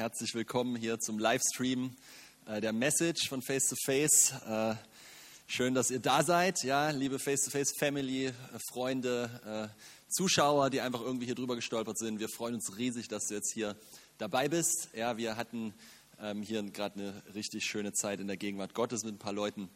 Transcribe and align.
herzlich 0.00 0.34
willkommen 0.34 0.76
hier 0.76 0.98
zum 0.98 1.18
Livestream 1.18 1.94
äh, 2.46 2.62
der 2.62 2.72
Message 2.72 3.28
von 3.28 3.42
Face 3.42 3.66
to 3.66 3.76
Face. 3.84 4.32
Äh, 4.48 4.74
schön, 5.46 5.74
dass 5.74 5.90
ihr 5.90 6.00
da 6.00 6.22
seid, 6.22 6.64
ja, 6.64 6.88
liebe 6.88 7.18
Face 7.18 7.42
to 7.42 7.50
Face 7.50 7.74
Family, 7.78 8.28
äh, 8.28 8.32
Freunde, 8.72 9.70
Zuschauer, 10.08 10.70
die 10.70 10.80
einfach 10.80 11.02
irgendwie 11.02 11.26
hier 11.26 11.34
drüber 11.34 11.54
gestolpert 11.54 11.98
sind. 11.98 12.18
Wir 12.18 12.30
freuen 12.30 12.54
uns 12.54 12.78
riesig, 12.78 13.08
dass 13.08 13.26
du 13.26 13.34
jetzt 13.34 13.52
hier 13.52 13.76
dabei 14.16 14.48
bist. 14.48 14.88
Ja, 14.94 15.18
wir 15.18 15.36
hatten 15.36 15.74
ähm, 16.18 16.40
hier 16.40 16.62
gerade 16.62 16.98
eine 16.98 17.22
richtig 17.34 17.66
schöne 17.66 17.92
Zeit 17.92 18.20
in 18.20 18.26
der 18.26 18.38
Gegenwart 18.38 18.72
Gottes 18.72 19.04
mit 19.04 19.16
ein 19.16 19.18
paar 19.18 19.34
Leuten 19.34 19.68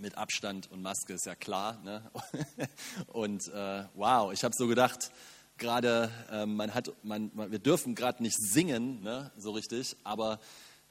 mit 0.00 0.16
Abstand 0.16 0.70
und 0.70 0.80
Maske 0.80 1.12
ist 1.12 1.26
ja 1.26 1.34
klar. 1.34 1.78
Ne? 1.84 2.10
Und 3.08 3.48
wow, 3.94 4.32
ich 4.32 4.44
habe 4.44 4.54
so 4.56 4.68
gedacht, 4.68 5.10
gerade, 5.58 6.10
äh, 6.30 6.46
man 6.46 6.74
hat, 6.74 6.92
man, 7.02 7.30
man, 7.34 7.50
wir 7.50 7.58
dürfen 7.58 7.94
gerade 7.94 8.22
nicht 8.22 8.38
singen, 8.38 9.02
ne, 9.02 9.30
so 9.36 9.50
richtig, 9.50 9.96
aber 10.04 10.40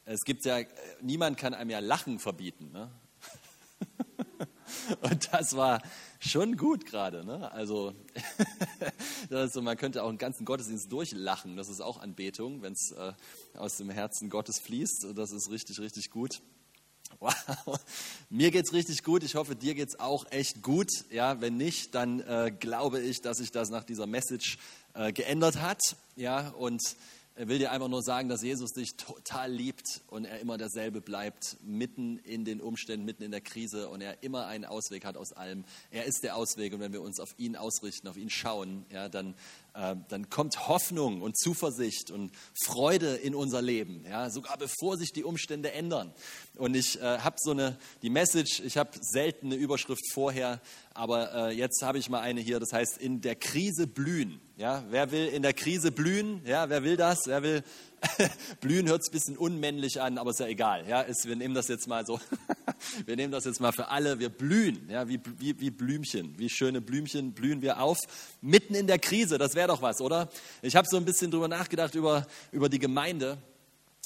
es 0.06 0.24
gibt 0.24 0.46
ja, 0.46 0.60
niemand 1.02 1.38
kann 1.38 1.54
einem 1.54 1.70
ja 1.70 1.80
Lachen 1.80 2.20
verbieten. 2.20 2.72
Ne? 2.72 2.90
Und 5.02 5.34
das 5.34 5.56
war 5.56 5.82
schon 6.20 6.56
gut 6.56 6.86
gerade. 6.86 7.26
Ne? 7.26 7.52
Also, 7.52 7.94
so, 9.52 9.62
man 9.62 9.76
könnte 9.76 10.04
auch 10.04 10.10
einen 10.10 10.18
ganzen 10.18 10.46
Gottesdienst 10.46 10.92
durchlachen. 10.92 11.58
Das 11.58 11.68
ist 11.68 11.82
auch 11.82 12.00
Anbetung, 12.00 12.62
wenn 12.62 12.74
es 12.74 12.92
äh, 12.92 13.14
aus 13.58 13.78
dem 13.78 13.90
Herzen 13.90 14.30
Gottes 14.30 14.60
fließt. 14.60 15.08
Das 15.16 15.32
ist 15.32 15.50
richtig, 15.50 15.80
richtig 15.80 16.10
gut. 16.10 16.42
Wow, 17.20 17.80
mir 18.30 18.52
geht's 18.52 18.74
richtig 18.74 19.04
gut. 19.04 19.24
Ich 19.24 19.36
hoffe, 19.36 19.56
dir 19.56 19.74
geht's 19.74 20.00
auch 20.00 20.26
echt 20.32 20.62
gut. 20.62 20.90
Ja, 21.10 21.42
wenn 21.42 21.58
nicht, 21.58 21.96
dann 21.96 22.20
äh, 22.20 22.52
glaube 22.58 23.00
ich, 23.00 23.22
dass 23.22 23.38
sich 23.38 23.52
das 23.52 23.70
nach 23.70 23.84
dieser 23.84 24.06
Message 24.06 24.58
äh, 24.94 25.12
geändert 25.12 25.62
hat. 25.62 25.96
Ja, 26.16 26.50
und 26.50 26.82
will 27.38 27.60
dir 27.60 27.72
einfach 27.72 27.88
nur 27.88 28.02
sagen, 28.02 28.30
dass 28.30 28.42
Jesus 28.42 28.74
dich 28.74 28.96
total 28.96 29.52
liebt 29.52 30.02
und 30.08 30.26
er 30.26 30.40
immer 30.40 30.58
derselbe 30.58 31.02
bleibt, 31.02 31.58
mitten 31.62 32.18
in 32.20 32.46
den 32.46 32.62
Umständen, 32.62 33.06
mitten 33.06 33.24
in 33.24 33.32
der 33.32 33.42
Krise 33.42 33.90
und 33.90 34.02
er 34.02 34.24
immer 34.24 34.48
einen 34.48 34.66
Ausweg 34.66 35.06
hat 35.06 35.18
aus 35.18 35.34
allem. 35.34 35.64
Er 35.92 36.06
ist 36.06 36.24
der 36.24 36.36
Ausweg 36.36 36.74
und 36.74 36.80
wenn 36.80 36.94
wir 36.94 37.02
uns 37.02 37.20
auf 37.20 37.36
ihn 37.38 37.56
ausrichten, 37.56 38.08
auf 38.08 38.18
ihn 38.18 38.32
schauen, 38.32 38.86
ja, 38.92 39.08
dann, 39.08 39.36
dann 40.10 40.30
kommt 40.30 40.68
Hoffnung 40.68 41.22
und 41.22 41.38
Zuversicht 41.38 42.10
und 42.10 42.32
Freude 42.66 43.16
in 43.16 43.36
unser 43.36 43.62
Leben, 43.62 44.04
ja, 44.10 44.30
sogar 44.30 44.58
bevor 44.58 44.98
sich 44.98 45.14
die 45.14 45.24
Umstände 45.24 45.72
ändern. 45.72 46.14
Und 46.56 46.76
ich 46.76 47.00
äh, 47.00 47.20
habe 47.20 47.36
so 47.40 47.52
eine, 47.52 47.78
die 48.02 48.10
Message, 48.10 48.62
ich 48.62 48.78
habe 48.78 48.92
selten 49.02 49.48
eine 49.48 49.56
Überschrift 49.56 50.02
vorher, 50.14 50.60
aber 50.94 51.50
äh, 51.50 51.52
jetzt 51.52 51.84
habe 51.84 52.00
ich 52.00 52.10
mal 52.10 52.22
eine 52.22 52.42
hier, 52.42 52.60
das 52.60 52.74
heißt, 52.74 52.98
in 52.98 53.22
der 53.22 53.36
Krise 53.36 53.86
blühen. 53.86 54.42
Ja, 54.58 54.84
wer 54.90 55.12
will 55.12 55.28
in 55.28 55.44
der 55.44 55.54
Krise 55.54 55.92
blühen? 55.92 56.42
Ja, 56.44 56.70
wer 56.70 56.84
will 56.84 56.98
das? 56.98 57.20
Wer 57.26 57.44
will 57.44 57.64
blühen? 58.62 58.88
Hört 58.88 59.02
es 59.02 59.10
ein 59.10 59.12
bisschen 59.12 59.38
unmännlich 59.38 60.02
an, 60.02 60.18
aber 60.18 60.32
ist 60.32 60.40
ja 60.40 60.48
egal. 60.48 60.88
Ja, 60.88 61.02
ist, 61.02 61.26
wir 61.28 61.36
nehmen 61.36 61.56
das 61.56 61.68
jetzt 61.68 61.88
mal 61.88 62.06
so. 62.06 62.20
wir 63.06 63.16
nehmen 63.16 63.32
das 63.32 63.46
jetzt 63.46 63.60
mal 63.60 63.72
für 63.72 63.88
alle. 63.90 64.20
Wir 64.20 64.30
blühen, 64.30 64.90
ja, 64.90 65.08
wie, 65.08 65.20
wie, 65.38 65.60
wie 65.60 65.70
Blümchen, 65.70 66.38
wie 66.38 66.50
schöne 66.50 66.82
Blümchen 66.82 67.34
blühen 67.34 67.62
wir 67.62 67.82
auf 67.82 67.98
mitten 68.42 68.76
in 68.76 68.88
der 68.88 69.00
Krise. 69.00 69.38
Das 69.38 69.56
wäre 69.56 69.68
doch 69.68 69.82
was, 69.82 70.02
oder? 70.02 70.30
Ich 70.62 70.76
habe 70.76 70.88
so 70.90 70.98
ein 70.98 71.06
bisschen 71.06 71.32
drüber 71.32 71.48
nachgedacht 71.48 71.96
über 71.96 72.28
über 72.52 72.70
die 72.70 72.80
Gemeinde. 72.80 73.38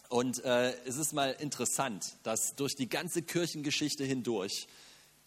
Und 0.10 0.44
äh, 0.44 0.74
es 0.86 0.98
ist 0.98 1.14
mal 1.14 1.32
interessant, 1.40 2.18
dass 2.24 2.56
durch 2.58 2.76
die 2.76 2.90
ganze 2.90 3.22
Kirchengeschichte 3.22 4.04
hindurch 4.04 4.68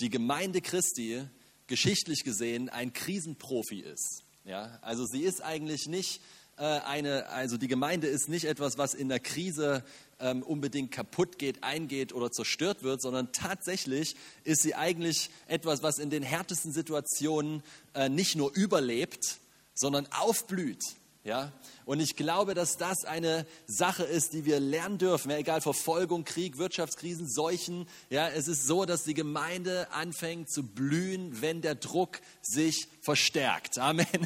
die 0.01 0.11
Gemeinde 0.11 0.61
Christi 0.61 1.23
geschichtlich 1.67 2.25
gesehen 2.25 2.69
ein 2.69 2.93
Krisenprofi 2.93 3.81
ist. 3.81 4.25
Ja, 4.45 4.79
also 4.83 5.07
sie 5.07 5.23
ist 5.23 5.43
eigentlich 5.43 5.87
nicht 5.87 6.21
eine, 6.63 7.29
also 7.29 7.57
die 7.57 7.69
Gemeinde 7.69 8.07
ist 8.07 8.29
nicht 8.29 8.45
etwas, 8.45 8.79
was 8.79 8.95
in 8.95 9.09
der 9.09 9.21
Krise 9.21 9.85
ähm, 10.21 10.43
unbedingt 10.43 10.93
kaputt 10.93 11.39
geht, 11.39 11.65
eingeht 11.65 12.13
oder 12.13 12.31
zerstört 12.31 12.83
wird, 12.83 13.03
sondern 13.03 13.33
tatsächlich 13.33 14.17
ist 14.45 14.63
sie 14.63 14.75
eigentlich 14.75 15.31
etwas, 15.49 15.83
was 15.83 15.99
in 15.99 16.11
den 16.11 16.23
härtesten 16.23 16.73
Situationen 16.73 17.63
äh, 17.95 18.09
nicht 18.09 18.37
nur 18.37 18.55
überlebt, 18.55 19.39
sondern 19.75 20.07
aufblüht. 20.13 20.83
Ja? 21.25 21.53
Und 21.87 22.01
ich 22.01 22.17
glaube, 22.17 22.55
dass 22.55 22.77
das 22.77 23.05
eine 23.05 23.47
Sache 23.67 24.05
ist, 24.05 24.35
die 24.35 24.45
wir 24.45 24.61
lernen 24.61 24.99
dürfen. 24.99 25.31
Ja, 25.31 25.39
egal 25.39 25.61
Verfolgung, 25.61 26.25
Krieg, 26.25 26.59
Wirtschaftskrisen, 26.59 27.29
Seuchen. 27.29 27.89
Ja, 28.11 28.29
es 28.29 28.47
ist 28.47 28.67
so, 28.67 28.85
dass 28.85 29.05
die 29.05 29.15
Gemeinde 29.15 29.91
anfängt 29.91 30.51
zu 30.51 30.63
blühen, 30.63 31.41
wenn 31.41 31.63
der 31.63 31.75
Druck 31.75 32.21
sich 32.43 32.89
verstärkt. 33.05 33.79
Amen. 33.79 34.07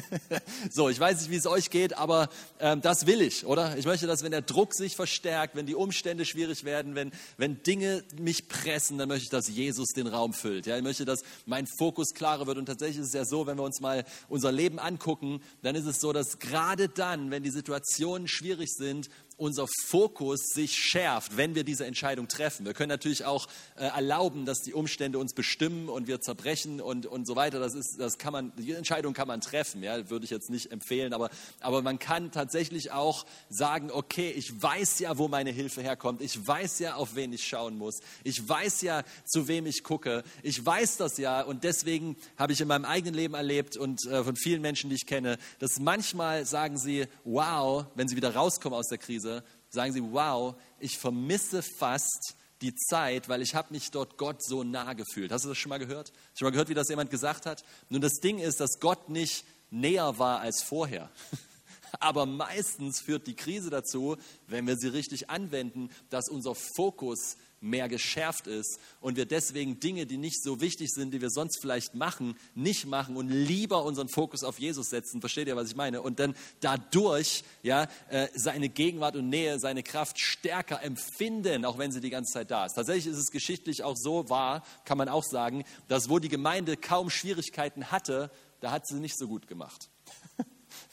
So, 0.71 0.89
ich 0.89 0.99
weiß 0.99 1.21
nicht, 1.21 1.31
wie 1.31 1.35
es 1.35 1.47
euch 1.47 1.69
geht, 1.69 1.97
aber 1.97 2.29
ähm, 2.59 2.81
das 2.81 3.05
will 3.05 3.21
ich, 3.21 3.45
oder? 3.45 3.77
Ich 3.77 3.85
möchte, 3.85 4.07
dass 4.07 4.23
wenn 4.23 4.31
der 4.31 4.41
Druck 4.41 4.73
sich 4.73 4.95
verstärkt, 4.95 5.55
wenn 5.55 5.65
die 5.65 5.75
Umstände 5.75 6.25
schwierig 6.25 6.63
werden, 6.63 6.95
wenn, 6.95 7.11
wenn 7.37 7.63
Dinge 7.63 8.03
mich 8.17 8.47
pressen, 8.47 8.97
dann 8.97 9.09
möchte 9.09 9.23
ich, 9.23 9.29
dass 9.29 9.47
Jesus 9.47 9.89
den 9.89 10.07
Raum 10.07 10.33
füllt. 10.33 10.65
Ja, 10.65 10.77
ich 10.77 10.83
möchte, 10.83 11.05
dass 11.05 11.23
mein 11.45 11.67
Fokus 11.67 12.13
klarer 12.13 12.47
wird. 12.47 12.57
Und 12.57 12.65
tatsächlich 12.67 12.99
ist 12.99 13.07
es 13.07 13.13
ja 13.13 13.25
so, 13.25 13.47
wenn 13.47 13.57
wir 13.57 13.63
uns 13.63 13.81
mal 13.81 14.05
unser 14.27 14.51
Leben 14.51 14.79
angucken, 14.79 15.41
dann 15.61 15.75
ist 15.75 15.85
es 15.85 15.99
so, 15.99 16.13
dass 16.13 16.39
gerade 16.39 16.87
dann, 16.87 17.31
wenn 17.31 17.43
die 17.43 17.51
Situationen 17.51 18.27
schwierig 18.27 18.69
sind, 18.71 19.09
unser 19.39 19.65
Fokus 19.87 20.39
sich 20.53 20.75
schärft, 20.77 21.37
wenn 21.37 21.55
wir 21.55 21.63
diese 21.63 21.85
Entscheidung 21.85 22.27
treffen. 22.27 22.65
Wir 22.65 22.73
können 22.73 22.89
natürlich 22.89 23.25
auch 23.25 23.47
äh, 23.75 23.85
erlauben, 23.85 24.45
dass 24.45 24.59
die 24.59 24.73
Umstände 24.73 25.17
uns 25.17 25.33
bestimmen 25.33 25.89
und 25.89 26.07
wir 26.07 26.19
zerbrechen 26.19 26.81
und, 26.81 27.05
und 27.05 27.25
so 27.25 27.35
weiter. 27.35 27.59
Das 27.59 27.73
ist, 27.73 27.97
das 27.99 28.17
kann 28.17 28.33
man, 28.33 28.51
die 28.57 28.73
Entscheidung 28.73 29.13
kann 29.13 29.27
man 29.27 29.41
treffen, 29.41 29.81
ja, 29.81 30.09
würde 30.09 30.25
ich 30.25 30.31
jetzt 30.31 30.49
nicht 30.49 30.71
empfehlen, 30.71 31.13
aber, 31.13 31.29
aber 31.61 31.81
man 31.81 31.99
kann 31.99 32.31
tatsächlich 32.31 32.91
auch 32.91 33.25
sagen, 33.49 33.91
okay, 33.91 34.31
ich 34.31 34.61
weiß 34.61 34.99
ja, 34.99 35.17
wo 35.17 35.27
meine 35.27 35.51
Hilfe 35.51 35.81
herkommt. 35.81 36.21
Ich 36.21 36.45
weiß 36.45 36.79
ja, 36.79 36.95
auf 36.95 37.15
wen 37.15 37.31
ich 37.31 37.47
schauen 37.47 37.77
muss. 37.77 37.99
Ich 38.23 38.47
weiß 38.47 38.81
ja, 38.81 39.03
zu 39.25 39.47
wem 39.47 39.65
ich 39.65 39.83
gucke. 39.83 40.23
Ich 40.43 40.63
weiß 40.65 40.97
das 40.97 41.17
ja 41.17 41.41
und 41.41 41.63
deswegen 41.63 42.17
habe 42.37 42.51
ich 42.53 42.59
in 42.61 42.67
meinem 42.67 42.85
eigenen 42.85 43.13
Leben 43.13 43.35
erlebt 43.35 43.77
und 43.77 44.05
äh, 44.05 44.23
von 44.23 44.35
vielen 44.35 44.61
Menschen, 44.61 44.89
die 44.89 44.97
ich 44.97 45.05
kenne, 45.05 45.37
dass 45.59 45.79
manchmal 45.79 46.45
sagen 46.45 46.77
sie, 46.77 47.07
wow, 47.23 47.85
wenn 47.95 48.07
sie 48.07 48.17
wieder 48.17 48.35
rauskommen 48.35 48.77
aus 48.77 48.87
der 48.87 48.97
Krise, 48.97 49.28
Krise, 49.29 49.43
sagen 49.69 49.93
sie, 49.93 50.03
wow, 50.11 50.55
ich 50.79 50.97
vermisse 50.97 51.61
fast 51.61 52.35
die 52.61 52.75
Zeit, 52.75 53.29
weil 53.29 53.41
ich 53.41 53.55
habe 53.55 53.73
mich 53.73 53.91
dort 53.91 54.17
Gott 54.17 54.43
so 54.43 54.63
nah 54.63 54.93
gefühlt. 54.93 55.31
Hast 55.31 55.45
du 55.45 55.49
das 55.49 55.57
schon 55.57 55.69
mal 55.69 55.79
gehört? 55.79 56.11
Schon 56.37 56.47
mal 56.47 56.51
gehört, 56.51 56.69
wie 56.69 56.73
das 56.73 56.89
jemand 56.89 57.09
gesagt 57.09 57.45
hat? 57.45 57.63
Nun, 57.89 58.01
das 58.01 58.15
Ding 58.15 58.39
ist, 58.39 58.59
dass 58.59 58.79
Gott 58.79 59.09
nicht 59.09 59.45
näher 59.69 60.17
war 60.17 60.39
als 60.39 60.63
vorher. 60.63 61.09
Aber 61.99 62.25
meistens 62.25 62.99
führt 62.99 63.27
die 63.27 63.35
Krise 63.35 63.69
dazu, 63.69 64.17
wenn 64.47 64.67
wir 64.67 64.75
sie 64.75 64.89
richtig 64.89 65.29
anwenden, 65.29 65.89
dass 66.09 66.29
unser 66.29 66.53
Fokus 66.75 67.37
mehr 67.61 67.89
geschärft 67.89 68.47
ist 68.47 68.79
und 69.01 69.17
wir 69.17 69.25
deswegen 69.25 69.79
Dinge, 69.79 70.05
die 70.05 70.17
nicht 70.17 70.41
so 70.43 70.61
wichtig 70.61 70.89
sind, 70.91 71.13
die 71.13 71.21
wir 71.21 71.29
sonst 71.29 71.59
vielleicht 71.61 71.95
machen, 71.95 72.37
nicht 72.55 72.85
machen 72.85 73.17
und 73.17 73.29
lieber 73.29 73.83
unseren 73.83 74.09
Fokus 74.09 74.43
auf 74.43 74.59
Jesus 74.59 74.89
setzen. 74.89 75.21
Versteht 75.21 75.47
ihr, 75.47 75.55
was 75.55 75.69
ich 75.69 75.75
meine? 75.75 76.01
Und 76.01 76.19
dann 76.19 76.35
dadurch 76.61 77.43
ja, 77.63 77.87
äh, 78.09 78.27
seine 78.33 78.69
Gegenwart 78.69 79.15
und 79.15 79.29
Nähe, 79.29 79.59
seine 79.59 79.83
Kraft 79.83 80.19
stärker 80.19 80.81
empfinden, 80.81 81.65
auch 81.65 81.77
wenn 81.77 81.91
sie 81.91 82.01
die 82.01 82.09
ganze 82.09 82.33
Zeit 82.33 82.51
da 82.51 82.65
ist. 82.65 82.73
Tatsächlich 82.73 83.07
ist 83.07 83.19
es 83.19 83.31
geschichtlich 83.31 83.83
auch 83.83 83.95
so 83.97 84.29
wahr, 84.29 84.63
kann 84.85 84.97
man 84.97 85.09
auch 85.09 85.23
sagen, 85.23 85.63
dass 85.87 86.09
wo 86.09 86.19
die 86.19 86.29
Gemeinde 86.29 86.77
kaum 86.77 87.09
Schwierigkeiten 87.09 87.91
hatte, 87.91 88.31
da 88.61 88.71
hat 88.71 88.87
sie 88.87 88.99
nicht 88.99 89.17
so 89.17 89.27
gut 89.27 89.47
gemacht. 89.47 89.89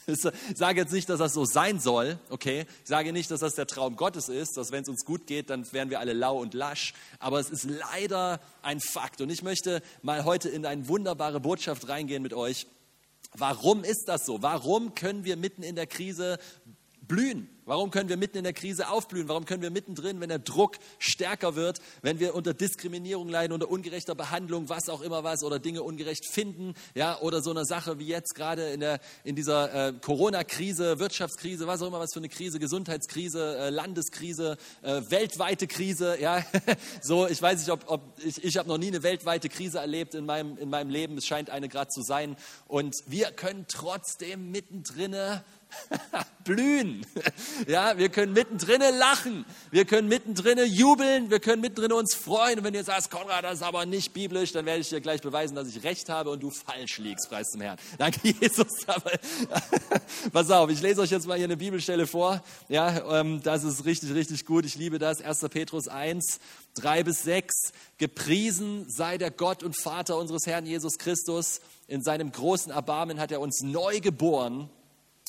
Ich 0.06 0.20
sage 0.56 0.80
jetzt 0.80 0.92
nicht, 0.92 1.08
dass 1.08 1.18
das 1.18 1.34
so 1.34 1.44
sein 1.44 1.80
soll, 1.80 2.18
okay? 2.30 2.66
Ich 2.82 2.88
sage 2.88 3.12
nicht, 3.12 3.30
dass 3.30 3.40
das 3.40 3.54
der 3.54 3.66
Traum 3.66 3.96
Gottes 3.96 4.28
ist, 4.28 4.56
dass 4.56 4.70
wenn 4.70 4.82
es 4.82 4.88
uns 4.88 5.04
gut 5.04 5.26
geht, 5.26 5.50
dann 5.50 5.70
wären 5.72 5.90
wir 5.90 5.98
alle 5.98 6.12
lau 6.12 6.38
und 6.38 6.54
lasch. 6.54 6.94
Aber 7.18 7.40
es 7.40 7.50
ist 7.50 7.64
leider 7.64 8.40
ein 8.62 8.80
Fakt. 8.80 9.20
Und 9.20 9.30
ich 9.30 9.42
möchte 9.42 9.82
mal 10.02 10.24
heute 10.24 10.48
in 10.48 10.64
eine 10.64 10.86
wunderbare 10.88 11.40
Botschaft 11.40 11.88
reingehen 11.88 12.22
mit 12.22 12.34
euch. 12.34 12.66
Warum 13.32 13.84
ist 13.84 14.04
das 14.06 14.24
so? 14.24 14.42
Warum 14.42 14.94
können 14.94 15.24
wir 15.24 15.36
mitten 15.36 15.62
in 15.62 15.74
der 15.74 15.86
Krise 15.86 16.38
blühen? 17.02 17.48
Warum 17.66 17.90
können 17.90 18.08
wir 18.08 18.16
mitten 18.16 18.38
in 18.38 18.44
der 18.44 18.52
Krise 18.52 18.88
aufblühen? 18.88 19.28
Warum 19.28 19.44
können 19.44 19.60
wir 19.60 19.72
mittendrin, 19.72 20.20
wenn 20.20 20.28
der 20.28 20.38
Druck 20.38 20.78
stärker 21.00 21.56
wird, 21.56 21.80
wenn 22.00 22.20
wir 22.20 22.36
unter 22.36 22.54
Diskriminierung 22.54 23.28
leiden, 23.28 23.52
unter 23.52 23.68
ungerechter 23.68 24.14
Behandlung, 24.14 24.68
was 24.68 24.88
auch 24.88 25.00
immer 25.00 25.24
was, 25.24 25.42
oder 25.42 25.58
Dinge 25.58 25.82
ungerecht 25.82 26.26
finden, 26.30 26.74
ja, 26.94 27.18
oder 27.20 27.42
so 27.42 27.50
eine 27.50 27.64
Sache 27.64 27.98
wie 27.98 28.06
jetzt 28.06 28.36
gerade 28.36 28.70
in, 28.70 28.78
der, 28.78 29.00
in 29.24 29.34
dieser 29.34 29.88
äh, 29.88 29.92
Corona-Krise, 29.94 31.00
Wirtschaftskrise, 31.00 31.66
was 31.66 31.82
auch 31.82 31.88
immer 31.88 31.98
was 31.98 32.12
für 32.12 32.20
eine 32.20 32.28
Krise, 32.28 32.60
Gesundheitskrise, 32.60 33.58
äh, 33.58 33.70
Landeskrise, 33.70 34.58
äh, 34.82 35.02
weltweite 35.08 35.66
Krise, 35.66 36.20
ja, 36.20 36.46
so, 37.02 37.26
ich 37.26 37.42
weiß 37.42 37.58
nicht, 37.58 37.72
ob, 37.72 37.82
ob 37.88 38.00
ich, 38.24 38.44
ich 38.44 38.58
habe 38.58 38.68
noch 38.68 38.78
nie 38.78 38.88
eine 38.88 39.02
weltweite 39.02 39.48
Krise 39.48 39.80
erlebt 39.80 40.14
in 40.14 40.24
meinem, 40.24 40.56
in 40.58 40.70
meinem 40.70 40.90
Leben, 40.90 41.18
es 41.18 41.26
scheint 41.26 41.50
eine 41.50 41.68
gerade 41.68 41.90
zu 41.90 42.02
sein, 42.02 42.36
und 42.68 42.94
wir 43.06 43.32
können 43.32 43.64
trotzdem 43.66 44.52
mittendrin 44.52 45.16
blühen. 46.44 47.04
Ja, 47.66 47.98
wir 47.98 48.08
können 48.08 48.32
mittendrin 48.32 48.80
lachen, 48.98 49.44
wir 49.70 49.84
können 49.84 50.08
mittendrin 50.08 50.58
jubeln, 50.66 51.30
wir 51.30 51.40
können 51.40 51.60
mittendrin 51.60 51.92
uns 51.92 52.14
freuen. 52.14 52.58
Und 52.58 52.64
wenn 52.64 52.72
du 52.72 52.78
jetzt 52.78 52.86
sagst, 52.86 53.10
Konrad, 53.10 53.44
das 53.44 53.54
ist 53.54 53.62
aber 53.62 53.84
nicht 53.84 54.12
biblisch, 54.12 54.52
dann 54.52 54.64
werde 54.64 54.80
ich 54.80 54.88
dir 54.88 55.00
gleich 55.00 55.20
beweisen, 55.20 55.54
dass 55.54 55.68
ich 55.68 55.82
recht 55.82 56.08
habe 56.08 56.30
und 56.30 56.42
du 56.42 56.50
falsch 56.50 56.98
liegst, 56.98 57.28
preis 57.28 57.48
zum 57.50 57.60
Herrn. 57.60 57.78
Danke, 57.98 58.20
Jesus. 58.40 58.86
Aber, 58.86 59.10
pass 60.32 60.50
auf, 60.50 60.70
ich 60.70 60.80
lese 60.80 61.00
euch 61.00 61.10
jetzt 61.10 61.26
mal 61.26 61.36
hier 61.36 61.44
eine 61.44 61.56
Bibelstelle 61.56 62.06
vor. 62.06 62.42
Ja, 62.68 63.20
ähm, 63.20 63.42
das 63.42 63.64
ist 63.64 63.84
richtig, 63.84 64.14
richtig 64.14 64.46
gut. 64.46 64.64
Ich 64.64 64.76
liebe 64.76 64.98
das. 64.98 65.20
1. 65.20 65.40
Petrus 65.50 65.88
1, 65.88 66.38
3 66.74 67.02
bis 67.02 67.22
6. 67.24 67.72
Gepriesen 67.98 68.88
sei 68.88 69.18
der 69.18 69.30
Gott 69.30 69.62
und 69.62 69.76
Vater 69.80 70.16
unseres 70.16 70.46
Herrn 70.46 70.66
Jesus 70.66 70.98
Christus. 70.98 71.60
In 71.88 72.02
seinem 72.02 72.30
großen 72.32 72.72
Erbarmen 72.72 73.20
hat 73.20 73.32
er 73.32 73.40
uns 73.40 73.62
neu 73.62 74.00
geboren 74.00 74.70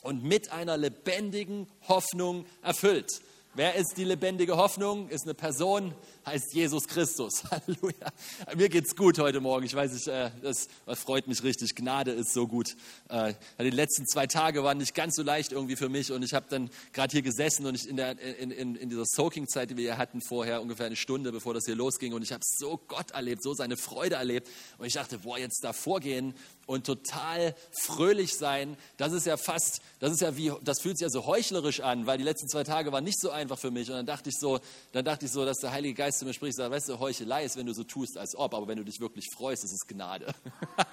und 0.08 0.24
mit 0.24 0.54
einer 0.54 0.78
lebendigen 0.78 1.68
Hoffnung 1.90 2.46
erfüllt. 2.64 3.10
Wer 3.56 3.76
ist 3.76 3.96
die 3.98 4.06
lebendige 4.06 4.56
Hoffnung? 4.56 5.10
Ist 5.10 5.26
eine 5.26 5.34
Person, 5.34 5.94
heißt 6.28 6.54
Jesus 6.54 6.88
Christus. 6.88 7.44
Halleluja. 7.52 8.12
Mir 8.56 8.68
geht's 8.68 8.96
gut 8.96 9.18
heute 9.18 9.40
Morgen. 9.40 9.66
Ich 9.66 9.74
weiß 9.74 9.94
nicht, 9.94 10.08
äh, 10.08 10.30
das 10.42 10.68
freut 10.86 11.28
mich 11.28 11.42
richtig. 11.42 11.74
Gnade 11.74 12.12
ist 12.12 12.34
so 12.34 12.48
gut. 12.48 12.76
Äh, 13.08 13.34
die 13.60 13.70
letzten 13.70 14.06
zwei 14.06 14.28
Tage 14.28 14.62
waren 14.62 14.78
nicht 14.78 14.94
ganz 14.94 15.16
so 15.16 15.24
leicht 15.24 15.54
irgendwie 15.54 15.78
für 15.78 15.88
mich 15.88 16.12
und 16.12 16.24
ich 16.24 16.34
habe 16.34 16.46
dann 16.50 16.70
gerade 16.92 17.14
hier 17.14 17.22
gesessen 17.22 17.66
und 17.66 17.76
ich 17.76 17.88
in, 17.88 17.96
der, 17.96 18.20
in, 18.20 18.52
in, 18.52 18.76
in 18.76 18.90
dieser 18.90 19.06
Soaking-Zeit, 19.06 19.70
die 19.70 19.78
wir 19.78 19.84
hier 19.84 19.98
hatten 19.98 20.22
vorher, 20.22 20.62
ungefähr 20.62 20.88
eine 20.88 20.98
Stunde, 20.98 21.32
bevor 21.32 21.54
das 21.54 21.64
hier 21.66 21.76
losging 21.76 22.14
und 22.14 22.22
ich 22.22 22.34
habe 22.34 22.44
so 22.44 22.78
Gott 22.88 23.12
erlebt, 23.12 23.42
so 23.42 23.54
seine 23.54 23.78
Freude 23.78 24.16
erlebt 24.16 24.50
und 24.78 24.86
ich 24.86 24.94
dachte, 24.94 25.20
boah, 25.20 25.40
jetzt 25.40 25.64
da 25.64 25.72
vorgehen 25.72 26.34
und 26.66 26.86
total 26.86 27.56
fröhlich 27.72 28.36
sein, 28.36 28.76
das 28.98 29.14
ist 29.14 29.26
ja 29.26 29.38
fast, 29.38 29.80
das 30.00 30.12
ist 30.12 30.20
ja 30.20 30.36
wie, 30.36 30.52
das 30.62 30.82
fühlt 30.82 30.98
sich 30.98 31.06
ja 31.06 31.10
so 31.10 31.26
heuchlerisch 31.26 31.80
an, 31.80 32.06
weil 32.06 32.18
die 32.18 32.26
letzten 32.26 32.50
zwei 32.50 32.66
Tage 32.66 32.92
waren 32.92 33.06
nicht 33.06 33.22
so 33.22 33.30
einfach 33.30 33.58
für 33.58 33.72
mich 33.72 33.90
und 33.90 33.96
dann 33.96 34.06
dachte 34.06 34.30
ich 34.30 34.36
so, 34.38 34.60
dann 34.92 35.06
dachte 35.06 35.26
ich 35.26 35.32
so, 35.32 35.46
dass 35.46 35.60
der 35.60 35.72
Heilige 35.72 35.94
Geist 35.94 36.17
zu 36.20 36.26
mir 36.26 36.34
spricht, 36.34 36.58
sagt, 36.58 36.72
weißt 36.72 36.90
du, 36.90 37.00
Heuchelei 37.00 37.44
ist, 37.44 37.58
wenn 37.58 37.66
du 37.66 37.74
so 37.74 37.84
tust, 37.84 38.18
als 38.18 38.36
ob, 38.36 38.54
aber 38.54 38.68
wenn 38.68 38.78
du 38.78 38.84
dich 38.84 39.00
wirklich 39.00 39.30
freust, 39.30 39.64
ist 39.64 39.74
es 39.74 39.88
Gnade. 39.88 40.34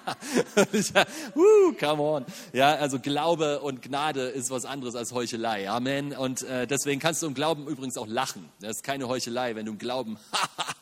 ich, 0.71 0.91
uh, 1.35 1.73
come 1.79 2.01
on. 2.01 2.25
Ja, 2.53 2.75
also 2.75 2.99
Glaube 2.99 3.61
und 3.61 3.81
Gnade 3.81 4.27
ist 4.27 4.49
was 4.49 4.65
anderes 4.65 4.95
als 4.95 5.11
Heuchelei. 5.11 5.69
Amen. 5.69 6.15
Und 6.15 6.43
äh, 6.43 6.67
deswegen 6.67 6.99
kannst 6.99 7.21
du 7.21 7.27
im 7.27 7.33
Glauben 7.33 7.67
übrigens 7.67 7.97
auch 7.97 8.07
lachen. 8.07 8.49
Das 8.61 8.77
ist 8.77 8.83
keine 8.83 9.07
Heuchelei, 9.07 9.55
wenn 9.55 9.65
du 9.65 9.73
im 9.73 9.77
Glauben 9.77 10.17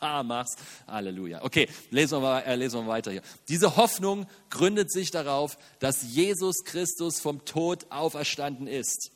machst. 0.00 0.58
Halleluja. 0.86 1.42
Okay, 1.42 1.68
lesen 1.90 2.22
wir, 2.22 2.44
äh, 2.46 2.56
lesen 2.56 2.80
wir 2.80 2.82
mal 2.82 2.92
weiter 2.92 3.10
hier. 3.10 3.22
Diese 3.48 3.76
Hoffnung 3.76 4.26
gründet 4.50 4.92
sich 4.92 5.10
darauf, 5.10 5.56
dass 5.78 6.02
Jesus 6.02 6.64
Christus 6.64 7.20
vom 7.20 7.44
Tod 7.44 7.86
auferstanden 7.90 8.66
ist. 8.66 9.13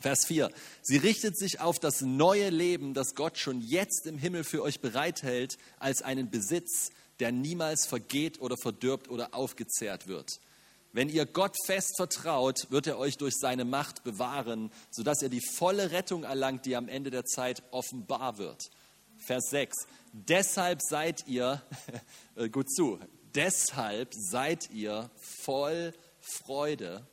Vers 0.00 0.26
4. 0.26 0.50
Sie 0.82 0.98
richtet 0.98 1.38
sich 1.38 1.60
auf 1.60 1.78
das 1.78 2.02
neue 2.02 2.50
Leben, 2.50 2.92
das 2.92 3.14
Gott 3.14 3.38
schon 3.38 3.60
jetzt 3.60 4.06
im 4.06 4.18
Himmel 4.18 4.44
für 4.44 4.62
euch 4.62 4.80
bereithält, 4.80 5.56
als 5.78 6.02
einen 6.02 6.30
Besitz, 6.30 6.90
der 7.18 7.32
niemals 7.32 7.86
vergeht 7.86 8.40
oder 8.40 8.56
verdirbt 8.60 9.08
oder 9.08 9.34
aufgezehrt 9.34 10.06
wird. 10.06 10.40
Wenn 10.92 11.08
ihr 11.08 11.26
Gott 11.26 11.54
fest 11.64 11.94
vertraut, 11.96 12.70
wird 12.70 12.86
er 12.86 12.98
euch 12.98 13.16
durch 13.16 13.34
seine 13.36 13.64
Macht 13.64 14.04
bewahren, 14.04 14.70
sodass 14.90 15.22
ihr 15.22 15.28
die 15.28 15.40
volle 15.40 15.90
Rettung 15.90 16.24
erlangt, 16.24 16.66
die 16.66 16.76
am 16.76 16.88
Ende 16.88 17.10
der 17.10 17.24
Zeit 17.24 17.62
offenbar 17.70 18.38
wird. 18.38 18.70
Vers 19.18 19.48
6. 19.50 19.74
Deshalb 20.12 20.80
seid 20.82 21.26
ihr, 21.26 21.62
äh, 22.36 22.48
gut 22.48 22.70
zu, 22.70 22.98
deshalb 23.34 24.12
seid 24.14 24.70
ihr 24.70 25.10
voll 25.42 25.92
Freude 26.20 27.06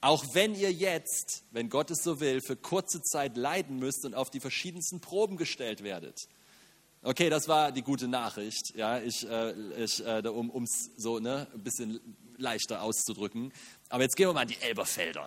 auch 0.00 0.24
wenn 0.34 0.54
ihr 0.54 0.72
jetzt, 0.72 1.44
wenn 1.50 1.68
Gott 1.68 1.90
es 1.90 2.02
so 2.02 2.20
will, 2.20 2.40
für 2.40 2.56
kurze 2.56 3.02
Zeit 3.02 3.36
leiden 3.36 3.78
müsst 3.78 4.04
und 4.04 4.14
auf 4.14 4.30
die 4.30 4.40
verschiedensten 4.40 5.00
Proben 5.00 5.36
gestellt 5.36 5.82
werdet. 5.82 6.28
Okay, 7.02 7.30
das 7.30 7.48
war 7.48 7.72
die 7.72 7.82
gute 7.82 8.08
Nachricht, 8.08 8.74
ja, 8.74 9.00
ich, 9.00 9.26
äh, 9.26 9.52
ich, 9.82 10.04
äh, 10.04 10.22
um 10.28 10.64
es 10.64 10.90
so 10.96 11.18
ne, 11.18 11.46
ein 11.54 11.62
bisschen 11.62 11.98
leichter 12.36 12.82
auszudrücken. 12.82 13.52
Aber 13.88 14.02
jetzt 14.02 14.16
gehen 14.16 14.28
wir 14.28 14.34
mal 14.34 14.42
in 14.42 14.48
die 14.48 14.60
Elberfelder 14.60 15.26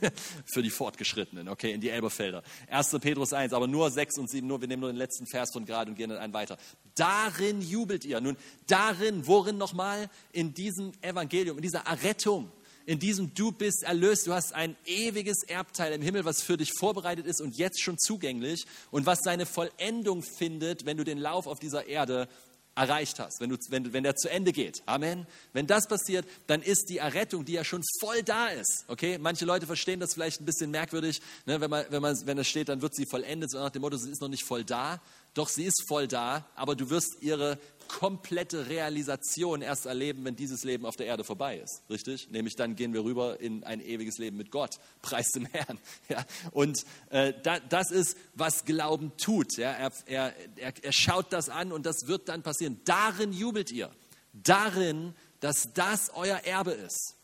für 0.44 0.62
die 0.62 0.70
Fortgeschrittenen, 0.70 1.48
okay, 1.48 1.72
in 1.72 1.80
die 1.80 1.88
Elberfelder. 1.90 2.42
1. 2.68 2.98
Petrus 3.00 3.32
1, 3.32 3.52
aber 3.52 3.66
nur 3.66 3.90
6 3.90 4.18
und 4.18 4.30
7, 4.30 4.46
nur, 4.46 4.60
wir 4.60 4.68
nehmen 4.68 4.80
nur 4.80 4.92
den 4.92 4.98
letzten 4.98 5.26
Vers 5.26 5.50
von 5.52 5.64
gerade 5.64 5.90
und 5.90 5.96
gehen 5.96 6.10
dann 6.10 6.18
einen 6.18 6.34
weiter. 6.34 6.58
Darin 6.94 7.60
jubelt 7.62 8.04
ihr. 8.04 8.20
Nun, 8.20 8.36
darin, 8.66 9.26
worin 9.26 9.56
nochmal? 9.56 10.10
In 10.32 10.52
diesem 10.52 10.92
Evangelium, 11.00 11.56
in 11.56 11.62
dieser 11.62 11.86
Errettung 11.86 12.50
in 12.86 12.98
diesem 12.98 13.34
Du 13.34 13.52
bist 13.52 13.82
erlöst. 13.82 14.26
Du 14.26 14.32
hast 14.32 14.54
ein 14.54 14.76
ewiges 14.84 15.42
Erbteil 15.42 15.92
im 15.92 16.02
Himmel, 16.02 16.24
was 16.24 16.42
für 16.42 16.56
dich 16.56 16.72
vorbereitet 16.72 17.26
ist 17.26 17.40
und 17.40 17.56
jetzt 17.56 17.82
schon 17.82 17.98
zugänglich 17.98 18.66
und 18.90 19.06
was 19.06 19.20
seine 19.22 19.46
Vollendung 19.46 20.22
findet, 20.22 20.86
wenn 20.86 20.96
du 20.96 21.04
den 21.04 21.18
Lauf 21.18 21.46
auf 21.46 21.58
dieser 21.58 21.86
Erde 21.86 22.28
erreicht 22.76 23.20
hast, 23.20 23.40
wenn, 23.40 23.50
du, 23.50 23.56
wenn, 23.68 23.92
wenn 23.92 24.02
der 24.02 24.16
zu 24.16 24.28
Ende 24.28 24.52
geht. 24.52 24.82
Amen. 24.86 25.26
Wenn 25.52 25.66
das 25.66 25.86
passiert, 25.86 26.26
dann 26.46 26.60
ist 26.60 26.88
die 26.88 26.98
Errettung, 26.98 27.44
die 27.44 27.52
ja 27.52 27.64
schon 27.64 27.82
voll 28.00 28.22
da 28.22 28.48
ist. 28.48 28.84
Okay? 28.88 29.18
Manche 29.18 29.44
Leute 29.44 29.66
verstehen 29.66 30.00
das 30.00 30.14
vielleicht 30.14 30.40
ein 30.40 30.44
bisschen 30.44 30.70
merkwürdig, 30.70 31.20
ne? 31.46 31.60
wenn, 31.60 31.70
man, 31.70 31.84
wenn, 31.90 32.02
man, 32.02 32.16
wenn 32.26 32.38
es 32.38 32.48
steht, 32.48 32.68
dann 32.68 32.82
wird 32.82 32.94
sie 32.94 33.06
vollendet, 33.06 33.50
so 33.50 33.58
nach 33.58 33.70
dem 33.70 33.82
Motto, 33.82 33.96
sie 33.96 34.10
ist 34.10 34.20
noch 34.20 34.28
nicht 34.28 34.44
voll 34.44 34.64
da. 34.64 35.00
Doch 35.34 35.48
sie 35.48 35.64
ist 35.64 35.84
voll 35.88 36.06
da, 36.06 36.46
aber 36.54 36.76
du 36.76 36.90
wirst 36.90 37.16
ihre 37.20 37.58
komplette 37.88 38.68
Realisation 38.68 39.62
erst 39.62 39.86
erleben, 39.86 40.24
wenn 40.24 40.36
dieses 40.36 40.64
Leben 40.64 40.86
auf 40.86 40.96
der 40.96 41.06
Erde 41.06 41.24
vorbei 41.24 41.58
ist. 41.58 41.82
Richtig? 41.88 42.30
Nämlich 42.30 42.56
dann 42.56 42.76
gehen 42.76 42.92
wir 42.92 43.04
rüber 43.04 43.40
in 43.40 43.64
ein 43.64 43.80
ewiges 43.80 44.18
Leben 44.18 44.36
mit 44.36 44.50
Gott. 44.50 44.78
Preis 45.02 45.30
dem 45.30 45.46
Herrn. 45.46 45.78
Ja? 46.08 46.24
Und 46.50 46.84
äh, 47.10 47.32
da, 47.42 47.60
das 47.60 47.90
ist, 47.90 48.16
was 48.34 48.64
Glauben 48.64 49.16
tut. 49.16 49.56
Ja? 49.56 49.72
Er, 49.72 49.92
er, 50.06 50.34
er, 50.56 50.72
er 50.82 50.92
schaut 50.92 51.32
das 51.32 51.48
an 51.48 51.72
und 51.72 51.86
das 51.86 52.06
wird 52.06 52.28
dann 52.28 52.42
passieren. 52.42 52.80
Darin 52.84 53.32
jubelt 53.32 53.70
ihr. 53.70 53.90
Darin, 54.32 55.14
dass 55.40 55.72
das 55.74 56.10
euer 56.14 56.38
Erbe 56.38 56.72
ist. 56.72 57.16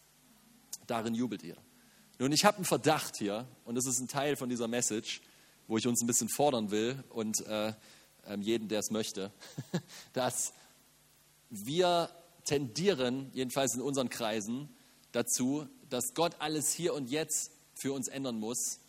Darin 0.86 1.14
jubelt 1.14 1.42
ihr. 1.42 1.56
Nun, 2.18 2.32
ich 2.32 2.44
habe 2.44 2.58
einen 2.58 2.66
Verdacht 2.66 3.16
hier, 3.16 3.46
und 3.64 3.76
das 3.76 3.86
ist 3.86 3.98
ein 3.98 4.08
Teil 4.08 4.36
von 4.36 4.50
dieser 4.50 4.68
Message, 4.68 5.22
wo 5.66 5.78
ich 5.78 5.86
uns 5.86 6.02
ein 6.02 6.06
bisschen 6.06 6.28
fordern 6.28 6.70
will 6.70 7.02
und 7.08 7.46
äh, 7.46 7.72
jeden, 8.40 8.68
der 8.68 8.80
es 8.80 8.90
möchte, 8.90 9.32
dass 10.12 10.52
wir 11.50 12.10
tendieren, 12.44 13.30
jedenfalls 13.32 13.74
in 13.74 13.80
unseren 13.80 14.08
Kreisen, 14.08 14.68
dazu, 15.12 15.66
dass 15.88 16.14
Gott 16.14 16.36
alles 16.38 16.72
hier 16.72 16.94
und 16.94 17.10
jetzt 17.10 17.52
für 17.74 17.92
uns 17.92 18.08
ändern 18.08 18.38
muss. 18.38 18.80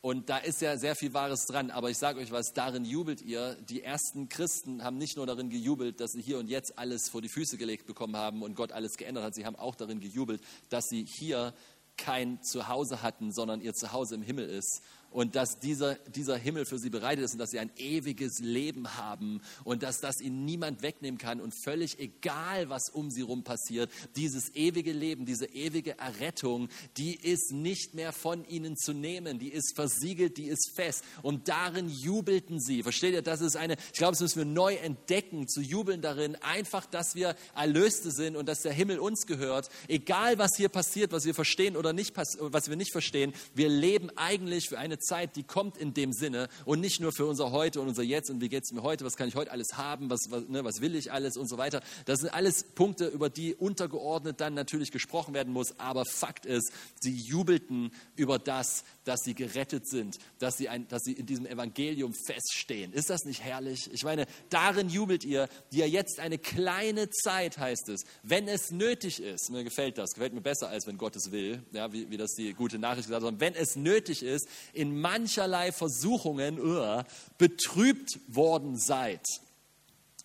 Und 0.00 0.28
da 0.28 0.38
ist 0.38 0.60
ja 0.60 0.76
sehr 0.76 0.96
viel 0.96 1.14
Wahres 1.14 1.46
dran, 1.46 1.70
aber 1.70 1.88
ich 1.90 1.98
sage 1.98 2.18
euch 2.18 2.32
was, 2.32 2.52
darin 2.52 2.84
jubelt 2.84 3.22
ihr. 3.22 3.54
Die 3.68 3.82
ersten 3.82 4.28
Christen 4.28 4.82
haben 4.82 4.98
nicht 4.98 5.16
nur 5.16 5.26
darin 5.26 5.48
gejubelt, 5.48 6.00
dass 6.00 6.12
sie 6.12 6.22
hier 6.22 6.38
und 6.38 6.48
jetzt 6.48 6.76
alles 6.76 7.08
vor 7.08 7.22
die 7.22 7.28
Füße 7.28 7.56
gelegt 7.56 7.86
bekommen 7.86 8.16
haben 8.16 8.42
und 8.42 8.56
Gott 8.56 8.72
alles 8.72 8.96
geändert 8.96 9.24
hat, 9.24 9.34
sie 9.34 9.46
haben 9.46 9.56
auch 9.56 9.76
darin 9.76 10.00
gejubelt, 10.00 10.42
dass 10.70 10.86
sie 10.88 11.04
hier 11.04 11.54
kein 11.96 12.42
Zuhause 12.42 13.02
hatten, 13.02 13.32
sondern 13.32 13.60
ihr 13.60 13.74
Zuhause 13.74 14.16
im 14.16 14.22
Himmel 14.22 14.48
ist 14.48 14.82
und 15.12 15.36
dass 15.36 15.58
dieser, 15.58 15.94
dieser 15.94 16.36
Himmel 16.36 16.64
für 16.64 16.78
sie 16.78 16.90
bereitet 16.90 17.24
ist 17.24 17.32
und 17.32 17.38
dass 17.38 17.50
sie 17.50 17.58
ein 17.58 17.70
ewiges 17.76 18.38
Leben 18.40 18.96
haben 18.96 19.40
und 19.64 19.82
dass 19.82 20.00
das 20.00 20.20
ihnen 20.20 20.44
niemand 20.44 20.82
wegnehmen 20.82 21.18
kann 21.18 21.40
und 21.40 21.54
völlig 21.64 21.98
egal, 21.98 22.68
was 22.68 22.88
um 22.90 23.10
sie 23.10 23.22
herum 23.22 23.44
passiert, 23.44 23.90
dieses 24.16 24.54
ewige 24.54 24.92
Leben, 24.92 25.26
diese 25.26 25.46
ewige 25.46 25.98
Errettung, 25.98 26.68
die 26.96 27.14
ist 27.14 27.52
nicht 27.52 27.94
mehr 27.94 28.12
von 28.12 28.44
ihnen 28.44 28.76
zu 28.76 28.92
nehmen, 28.92 29.38
die 29.38 29.50
ist 29.50 29.74
versiegelt, 29.74 30.36
die 30.36 30.46
ist 30.46 30.72
fest. 30.74 31.04
Und 31.22 31.48
darin 31.48 31.88
jubelten 31.88 32.60
sie. 32.60 32.82
Versteht 32.82 33.14
ihr, 33.14 33.22
das 33.22 33.40
ist 33.40 33.56
eine, 33.56 33.76
ich 33.92 33.98
glaube, 33.98 34.12
das 34.12 34.20
müssen 34.20 34.38
wir 34.38 34.44
neu 34.46 34.74
entdecken, 34.74 35.48
zu 35.48 35.60
jubeln 35.60 36.00
darin, 36.00 36.36
einfach, 36.36 36.86
dass 36.86 37.14
wir 37.14 37.36
Erlöste 37.54 38.10
sind 38.10 38.36
und 38.36 38.46
dass 38.48 38.62
der 38.62 38.72
Himmel 38.72 38.98
uns 38.98 39.26
gehört, 39.26 39.68
egal 39.88 40.38
was 40.38 40.56
hier 40.56 40.68
passiert, 40.68 41.12
was 41.12 41.24
wir 41.24 41.34
verstehen 41.34 41.76
oder 41.76 41.92
nicht, 41.92 42.16
was 42.16 42.68
wir 42.68 42.76
nicht 42.76 42.92
verstehen, 42.92 43.32
wir 43.54 43.68
leben 43.68 44.10
eigentlich 44.16 44.68
für 44.68 44.78
eine 44.78 44.98
Zeit, 45.02 45.36
die 45.36 45.42
kommt 45.42 45.76
in 45.76 45.94
dem 45.94 46.12
Sinne 46.12 46.48
und 46.64 46.80
nicht 46.80 47.00
nur 47.00 47.12
für 47.12 47.26
unser 47.26 47.52
Heute 47.52 47.80
und 47.80 47.88
unser 47.88 48.02
Jetzt 48.02 48.30
und 48.30 48.40
wie 48.40 48.48
geht 48.48 48.64
es 48.64 48.72
mir 48.72 48.82
heute, 48.82 49.04
was 49.04 49.16
kann 49.16 49.28
ich 49.28 49.34
heute 49.34 49.50
alles 49.50 49.76
haben, 49.76 50.10
was, 50.10 50.30
was, 50.30 50.48
ne, 50.48 50.64
was 50.64 50.80
will 50.80 50.94
ich 50.94 51.12
alles 51.12 51.36
und 51.36 51.48
so 51.48 51.58
weiter. 51.58 51.82
Das 52.06 52.20
sind 52.20 52.32
alles 52.32 52.64
Punkte, 52.64 53.06
über 53.06 53.28
die 53.28 53.54
untergeordnet 53.54 54.40
dann 54.40 54.54
natürlich 54.54 54.90
gesprochen 54.90 55.34
werden 55.34 55.52
muss, 55.52 55.78
aber 55.78 56.04
Fakt 56.04 56.46
ist, 56.46 56.72
sie 57.00 57.14
jubelten 57.14 57.92
über 58.16 58.38
das, 58.38 58.84
dass 59.04 59.20
sie 59.24 59.34
gerettet 59.34 59.88
sind, 59.88 60.18
dass 60.38 60.56
sie, 60.56 60.68
ein, 60.68 60.88
dass 60.88 61.02
sie 61.02 61.12
in 61.12 61.26
diesem 61.26 61.46
Evangelium 61.46 62.14
feststehen. 62.14 62.92
Ist 62.92 63.10
das 63.10 63.24
nicht 63.24 63.42
herrlich? 63.42 63.90
Ich 63.92 64.04
meine, 64.04 64.26
darin 64.50 64.88
jubelt 64.88 65.24
ihr, 65.24 65.48
die 65.72 65.78
ja 65.78 65.86
jetzt 65.86 66.20
eine 66.20 66.38
kleine 66.38 67.10
Zeit, 67.10 67.58
heißt 67.58 67.88
es, 67.88 68.04
wenn 68.22 68.48
es 68.48 68.70
nötig 68.70 69.20
ist. 69.20 69.50
Mir 69.50 69.64
gefällt 69.64 69.98
das, 69.98 70.14
gefällt 70.14 70.34
mir 70.34 70.40
besser, 70.40 70.68
als 70.68 70.86
wenn 70.86 70.98
Gott 70.98 71.16
es 71.16 71.32
will, 71.32 71.62
ja, 71.72 71.92
wie, 71.92 72.10
wie 72.10 72.16
das 72.16 72.34
die 72.34 72.52
gute 72.54 72.78
Nachricht 72.78 73.08
gesagt 73.08 73.24
hat, 73.24 73.40
wenn 73.40 73.54
es 73.54 73.76
nötig 73.76 74.22
ist, 74.22 74.46
in 74.72 74.91
mancherlei 75.00 75.72
Versuchungen 75.72 76.58
uh, 76.58 77.02
betrübt 77.38 78.20
worden 78.28 78.78
seid. 78.78 79.24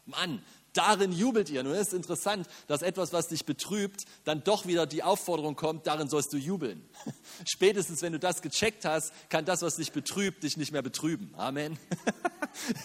Mann, 0.05 0.41
Darin 0.77 1.11
jubelt 1.11 1.49
ihr. 1.49 1.63
Nun 1.63 1.73
ist 1.73 1.87
es 1.87 1.93
interessant, 1.93 2.47
dass 2.67 2.83
etwas, 2.83 3.11
was 3.11 3.27
dich 3.29 3.45
betrübt, 3.45 4.05
dann 4.25 4.43
doch 4.43 4.67
wieder 4.67 4.85
die 4.85 5.01
Aufforderung 5.01 5.55
kommt, 5.55 5.87
darin 5.87 6.07
sollst 6.07 6.31
du 6.33 6.37
jubeln. 6.37 6.87
Spätestens, 7.45 8.03
wenn 8.03 8.13
du 8.13 8.19
das 8.19 8.43
gecheckt 8.43 8.85
hast, 8.85 9.11
kann 9.29 9.43
das, 9.43 9.63
was 9.63 9.77
dich 9.77 9.91
betrübt, 9.91 10.43
dich 10.43 10.55
nicht 10.55 10.71
mehr 10.71 10.83
betrüben. 10.83 11.33
Amen. 11.35 11.79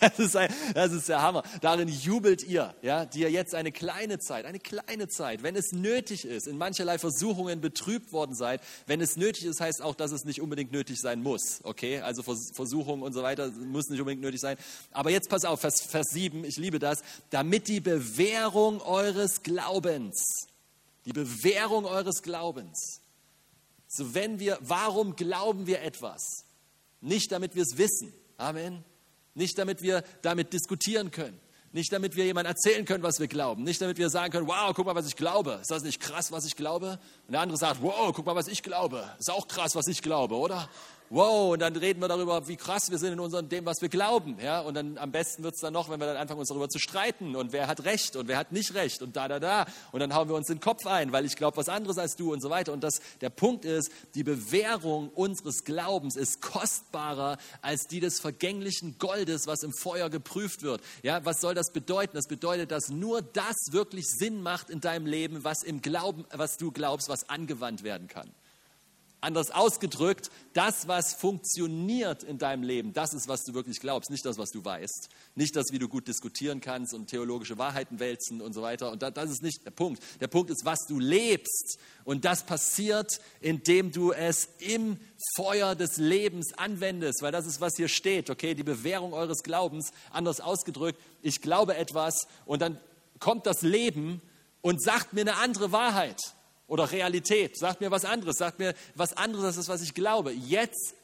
Das 0.00 0.18
ist, 0.18 0.36
ein, 0.36 0.52
das 0.74 0.92
ist 0.92 1.08
der 1.08 1.22
Hammer. 1.22 1.42
Darin 1.62 1.88
jubelt 1.88 2.42
ihr, 2.42 2.74
ja, 2.82 3.06
die 3.06 3.20
ihr 3.20 3.30
jetzt 3.30 3.54
eine 3.54 3.72
kleine 3.72 4.18
Zeit, 4.18 4.44
eine 4.44 4.60
kleine 4.60 5.08
Zeit, 5.08 5.42
wenn 5.42 5.56
es 5.56 5.72
nötig 5.72 6.26
ist, 6.26 6.46
in 6.46 6.58
mancherlei 6.58 6.98
Versuchungen 6.98 7.62
betrübt 7.62 8.12
worden 8.12 8.34
seid. 8.34 8.60
Wenn 8.86 9.00
es 9.00 9.16
nötig 9.16 9.46
ist, 9.46 9.60
heißt 9.60 9.80
auch, 9.80 9.94
dass 9.94 10.12
es 10.12 10.26
nicht 10.26 10.42
unbedingt 10.42 10.72
nötig 10.72 11.00
sein 11.00 11.22
muss. 11.22 11.60
Okay, 11.62 12.00
also 12.00 12.22
Versuchungen 12.22 13.02
und 13.02 13.14
so 13.14 13.22
weiter 13.22 13.50
muss 13.50 13.88
nicht 13.88 14.00
unbedingt 14.00 14.22
nötig 14.22 14.40
sein. 14.40 14.58
Aber 14.90 15.10
jetzt 15.10 15.30
pass 15.30 15.46
auf, 15.46 15.60
Vers, 15.60 15.80
Vers 15.80 16.08
7, 16.10 16.44
ich 16.44 16.58
liebe 16.58 16.78
das, 16.78 17.02
damit 17.30 17.66
die 17.68 17.80
Bewährung 17.82 18.80
eures 18.80 19.42
Glaubens, 19.42 20.24
die 21.04 21.12
Bewährung 21.12 21.84
eures 21.84 22.22
Glaubens, 22.22 23.00
so 23.94 24.14
wenn 24.14 24.38
wir, 24.38 24.58
warum 24.62 25.16
glauben 25.16 25.66
wir 25.66 25.82
etwas? 25.82 26.46
Nicht 27.02 27.30
damit 27.30 27.54
wir 27.54 27.62
es 27.62 27.76
wissen. 27.76 28.12
Amen. 28.38 28.84
Nicht 29.34 29.58
damit 29.58 29.82
wir 29.82 30.02
damit 30.22 30.52
diskutieren 30.52 31.10
können. 31.10 31.38
Nicht 31.72 31.92
damit 31.92 32.16
wir 32.16 32.24
jemand 32.24 32.46
erzählen 32.46 32.84
können, 32.84 33.02
was 33.02 33.18
wir 33.18 33.28
glauben. 33.28 33.64
Nicht 33.64 33.82
damit 33.82 33.98
wir 33.98 34.08
sagen 34.08 34.32
können, 34.32 34.46
wow, 34.46 34.72
guck 34.74 34.86
mal, 34.86 34.94
was 34.94 35.06
ich 35.06 35.16
glaube. 35.16 35.58
Ist 35.60 35.70
das 35.70 35.82
nicht 35.82 36.00
krass, 36.00 36.32
was 36.32 36.46
ich 36.46 36.56
glaube? 36.56 36.98
Und 37.26 37.32
der 37.32 37.40
andere 37.40 37.58
sagt, 37.58 37.82
wow, 37.82 38.12
guck 38.14 38.24
mal, 38.24 38.34
was 38.34 38.48
ich 38.48 38.62
glaube. 38.62 39.06
Ist 39.18 39.30
auch 39.30 39.48
krass, 39.48 39.74
was 39.74 39.86
ich 39.88 40.00
glaube, 40.00 40.36
oder? 40.36 40.68
Wow, 41.12 41.52
und 41.52 41.60
dann 41.60 41.76
reden 41.76 42.00
wir 42.00 42.08
darüber, 42.08 42.48
wie 42.48 42.56
krass 42.56 42.90
wir 42.90 42.96
sind 42.96 43.12
in 43.12 43.20
unserem, 43.20 43.48
dem, 43.48 43.66
was 43.66 43.82
wir 43.82 43.90
glauben. 43.90 44.38
Ja? 44.42 44.60
Und 44.60 44.74
dann 44.74 44.96
am 44.96 45.12
besten 45.12 45.42
wird 45.42 45.54
es 45.54 45.60
dann 45.60 45.74
noch, 45.74 45.90
wenn 45.90 46.00
wir 46.00 46.06
dann 46.06 46.16
anfangen, 46.16 46.40
uns 46.40 46.48
darüber 46.48 46.70
zu 46.70 46.78
streiten 46.78 47.36
und 47.36 47.52
wer 47.52 47.66
hat 47.66 47.84
Recht 47.84 48.16
und 48.16 48.28
wer 48.28 48.38
hat 48.38 48.50
nicht 48.50 48.72
Recht 48.74 49.02
und 49.02 49.14
da, 49.14 49.28
da, 49.28 49.38
da. 49.38 49.66
Und 49.92 50.00
dann 50.00 50.14
hauen 50.14 50.28
wir 50.28 50.34
uns 50.34 50.46
den 50.46 50.60
Kopf 50.60 50.86
ein, 50.86 51.12
weil 51.12 51.26
ich 51.26 51.36
glaube 51.36 51.58
was 51.58 51.68
anderes 51.68 51.98
als 51.98 52.16
du 52.16 52.32
und 52.32 52.40
so 52.40 52.48
weiter. 52.48 52.72
Und 52.72 52.82
das, 52.82 53.00
der 53.20 53.28
Punkt 53.28 53.66
ist, 53.66 53.92
die 54.14 54.24
Bewährung 54.24 55.10
unseres 55.10 55.64
Glaubens 55.64 56.16
ist 56.16 56.40
kostbarer 56.40 57.36
als 57.60 57.86
die 57.88 58.00
des 58.00 58.18
vergänglichen 58.18 58.96
Goldes, 58.98 59.46
was 59.46 59.62
im 59.62 59.72
Feuer 59.74 60.08
geprüft 60.08 60.62
wird. 60.62 60.80
Ja, 61.02 61.22
was 61.26 61.42
soll 61.42 61.54
das 61.54 61.72
bedeuten? 61.72 62.16
Das 62.16 62.26
bedeutet, 62.26 62.70
dass 62.70 62.88
nur 62.88 63.20
das 63.20 63.56
wirklich 63.70 64.06
Sinn 64.08 64.42
macht 64.42 64.70
in 64.70 64.80
deinem 64.80 65.04
Leben, 65.04 65.44
was 65.44 65.62
im 65.62 65.82
Glauben, 65.82 66.24
was 66.32 66.56
du 66.56 66.72
glaubst, 66.72 67.10
was 67.10 67.28
angewandt 67.28 67.82
werden 67.82 68.08
kann. 68.08 68.30
Anders 69.22 69.52
ausgedrückt, 69.52 70.32
das, 70.52 70.88
was 70.88 71.14
funktioniert 71.14 72.24
in 72.24 72.38
deinem 72.38 72.64
Leben, 72.64 72.92
das 72.92 73.14
ist, 73.14 73.28
was 73.28 73.44
du 73.44 73.54
wirklich 73.54 73.78
glaubst, 73.78 74.10
nicht 74.10 74.26
das, 74.26 74.36
was 74.36 74.50
du 74.50 74.64
weißt. 74.64 75.08
Nicht 75.36 75.54
das, 75.54 75.66
wie 75.70 75.78
du 75.78 75.88
gut 75.88 76.08
diskutieren 76.08 76.60
kannst 76.60 76.92
und 76.92 77.06
theologische 77.06 77.56
Wahrheiten 77.56 78.00
wälzen 78.00 78.40
und 78.40 78.52
so 78.52 78.62
weiter. 78.62 78.90
Und 78.90 79.00
das 79.00 79.30
ist 79.30 79.44
nicht 79.44 79.64
der 79.64 79.70
Punkt. 79.70 80.02
Der 80.20 80.26
Punkt 80.26 80.50
ist, 80.50 80.64
was 80.64 80.80
du 80.88 80.98
lebst. 80.98 81.78
Und 82.02 82.24
das 82.24 82.42
passiert, 82.42 83.20
indem 83.40 83.92
du 83.92 84.10
es 84.10 84.48
im 84.58 84.98
Feuer 85.36 85.76
des 85.76 85.98
Lebens 85.98 86.52
anwendest, 86.58 87.22
weil 87.22 87.30
das 87.30 87.46
ist, 87.46 87.60
was 87.60 87.76
hier 87.76 87.86
steht, 87.86 88.28
okay? 88.28 88.54
Die 88.56 88.64
Bewährung 88.64 89.12
eures 89.12 89.44
Glaubens, 89.44 89.92
anders 90.10 90.40
ausgedrückt, 90.40 91.00
ich 91.22 91.40
glaube 91.40 91.76
etwas 91.76 92.26
und 92.44 92.60
dann 92.60 92.76
kommt 93.20 93.46
das 93.46 93.62
Leben 93.62 94.20
und 94.62 94.82
sagt 94.82 95.12
mir 95.12 95.20
eine 95.20 95.36
andere 95.36 95.70
Wahrheit 95.70 96.18
oder 96.72 96.90
Realität. 96.90 97.58
Sagt 97.58 97.82
mir 97.82 97.90
was 97.90 98.06
anderes, 98.06 98.38
sagt 98.38 98.58
mir 98.58 98.72
was 98.94 99.14
anderes 99.14 99.44
als 99.44 99.56
das, 99.56 99.68
was 99.68 99.82
ich 99.82 99.92
glaube. 99.92 100.32
Jetzt 100.32 100.94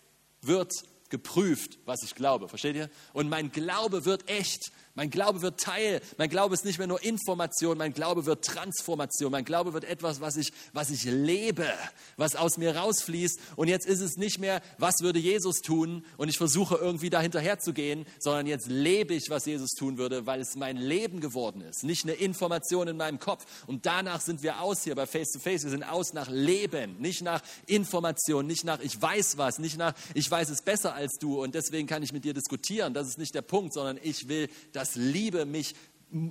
wird 0.40 0.72
geprüft, 1.10 1.78
was 1.84 2.02
ich 2.02 2.14
glaube. 2.14 2.48
Versteht 2.48 2.74
ihr? 2.74 2.88
Und 3.12 3.28
mein 3.28 3.52
Glaube 3.52 4.06
wird 4.06 4.30
echt. 4.30 4.72
Mein 4.98 5.10
Glaube 5.10 5.42
wird 5.42 5.60
Teil. 5.60 6.00
Mein 6.16 6.28
Glaube 6.28 6.54
ist 6.54 6.64
nicht 6.64 6.78
mehr 6.78 6.88
nur 6.88 7.00
Information, 7.04 7.78
mein 7.78 7.94
Glaube 7.94 8.26
wird 8.26 8.44
Transformation. 8.44 9.30
Mein 9.30 9.44
Glaube 9.44 9.72
wird 9.72 9.84
etwas, 9.84 10.20
was 10.20 10.36
ich, 10.36 10.52
was 10.72 10.90
ich 10.90 11.04
lebe, 11.04 11.68
was 12.16 12.34
aus 12.34 12.56
mir 12.56 12.74
rausfließt. 12.74 13.38
Und 13.54 13.68
jetzt 13.68 13.86
ist 13.86 14.00
es 14.00 14.16
nicht 14.16 14.40
mehr, 14.40 14.60
was 14.76 14.96
würde 15.00 15.20
Jesus 15.20 15.60
tun? 15.60 16.04
Und 16.16 16.28
ich 16.28 16.36
versuche 16.36 16.74
irgendwie 16.74 17.10
dahinterher 17.10 17.60
zu 17.60 17.72
gehen, 17.72 18.06
sondern 18.18 18.48
jetzt 18.48 18.66
lebe 18.66 19.14
ich, 19.14 19.30
was 19.30 19.46
Jesus 19.46 19.70
tun 19.70 19.98
würde, 19.98 20.26
weil 20.26 20.40
es 20.40 20.56
mein 20.56 20.76
Leben 20.76 21.20
geworden 21.20 21.60
ist. 21.60 21.84
Nicht 21.84 22.02
eine 22.02 22.14
Information 22.14 22.88
in 22.88 22.96
meinem 22.96 23.20
Kopf. 23.20 23.46
Und 23.68 23.86
danach 23.86 24.20
sind 24.20 24.42
wir 24.42 24.60
aus 24.60 24.82
hier 24.82 24.96
bei 24.96 25.06
Face 25.06 25.30
to 25.30 25.38
Face. 25.38 25.62
Wir 25.62 25.70
sind 25.70 25.84
aus 25.84 26.12
nach 26.12 26.28
Leben, 26.28 26.98
nicht 26.98 27.22
nach 27.22 27.42
Information, 27.66 28.48
nicht 28.48 28.64
nach 28.64 28.80
ich 28.80 29.00
weiß 29.00 29.38
was, 29.38 29.60
nicht 29.60 29.78
nach 29.78 29.94
ich 30.14 30.28
weiß 30.28 30.48
es 30.48 30.62
besser 30.62 30.92
als 30.94 31.18
du 31.20 31.40
und 31.40 31.54
deswegen 31.54 31.86
kann 31.86 32.02
ich 32.02 32.12
mit 32.12 32.24
dir 32.24 32.34
diskutieren. 32.34 32.94
Das 32.94 33.06
ist 33.06 33.18
nicht 33.18 33.36
der 33.36 33.42
Punkt, 33.42 33.74
sondern 33.74 33.96
ich 34.02 34.26
will, 34.26 34.48
dass 34.72 34.87
dass 34.88 34.96
Liebe 34.96 35.44
mich 35.44 35.74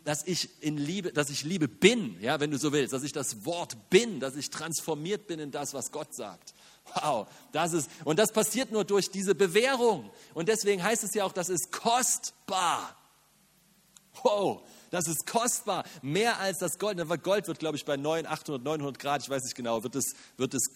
dass 0.04 0.26
ich 0.26 0.50
in 0.64 0.76
Liebe, 0.76 1.14
dass 1.14 1.30
ich 1.30 1.44
Liebe 1.44 1.68
bin, 1.68 2.20
ja, 2.20 2.40
wenn 2.40 2.50
du 2.50 2.58
so 2.58 2.74
willst, 2.74 2.94
dass 2.94 3.04
ich 3.04 3.12
das 3.12 3.46
Wort 3.46 3.92
bin, 3.92 4.20
dass 4.20 4.36
ich 4.36 4.50
transformiert 4.50 5.28
bin 5.28 5.40
in 5.40 5.52
das, 5.52 5.76
was 5.76 5.92
Gott 5.92 6.16
sagt. 6.16 6.56
Wow, 6.96 7.28
das 7.52 7.74
ist 7.74 7.90
und 8.04 8.18
das 8.18 8.32
passiert 8.32 8.72
nur 8.72 8.86
durch 8.86 9.12
diese 9.12 9.36
Bewährung 9.36 10.10
und 10.34 10.50
deswegen 10.50 10.82
heißt 10.82 11.04
es 11.04 11.14
ja 11.14 11.26
auch, 11.26 11.32
das 11.32 11.50
ist 11.50 11.72
kostbar. 11.72 12.98
Wow, 14.24 14.64
das 14.90 15.08
ist 15.08 15.28
kostbar, 15.28 15.84
mehr 16.02 16.40
als 16.40 16.58
das 16.58 16.80
Gold. 16.80 16.98
Gold 17.22 17.48
wird, 17.48 17.60
glaube 17.60 17.78
ich, 17.78 17.86
bei 17.86 17.98
900, 17.98 18.32
800, 18.32 18.64
900 18.64 19.00
Grad, 19.00 19.22
ich 19.22 19.30
weiß 19.30 19.44
nicht 19.44 19.56
genau, 19.56 19.84
wird 19.84 19.96
es, 19.96 20.16
wird 20.38 20.56
es, 20.56 20.72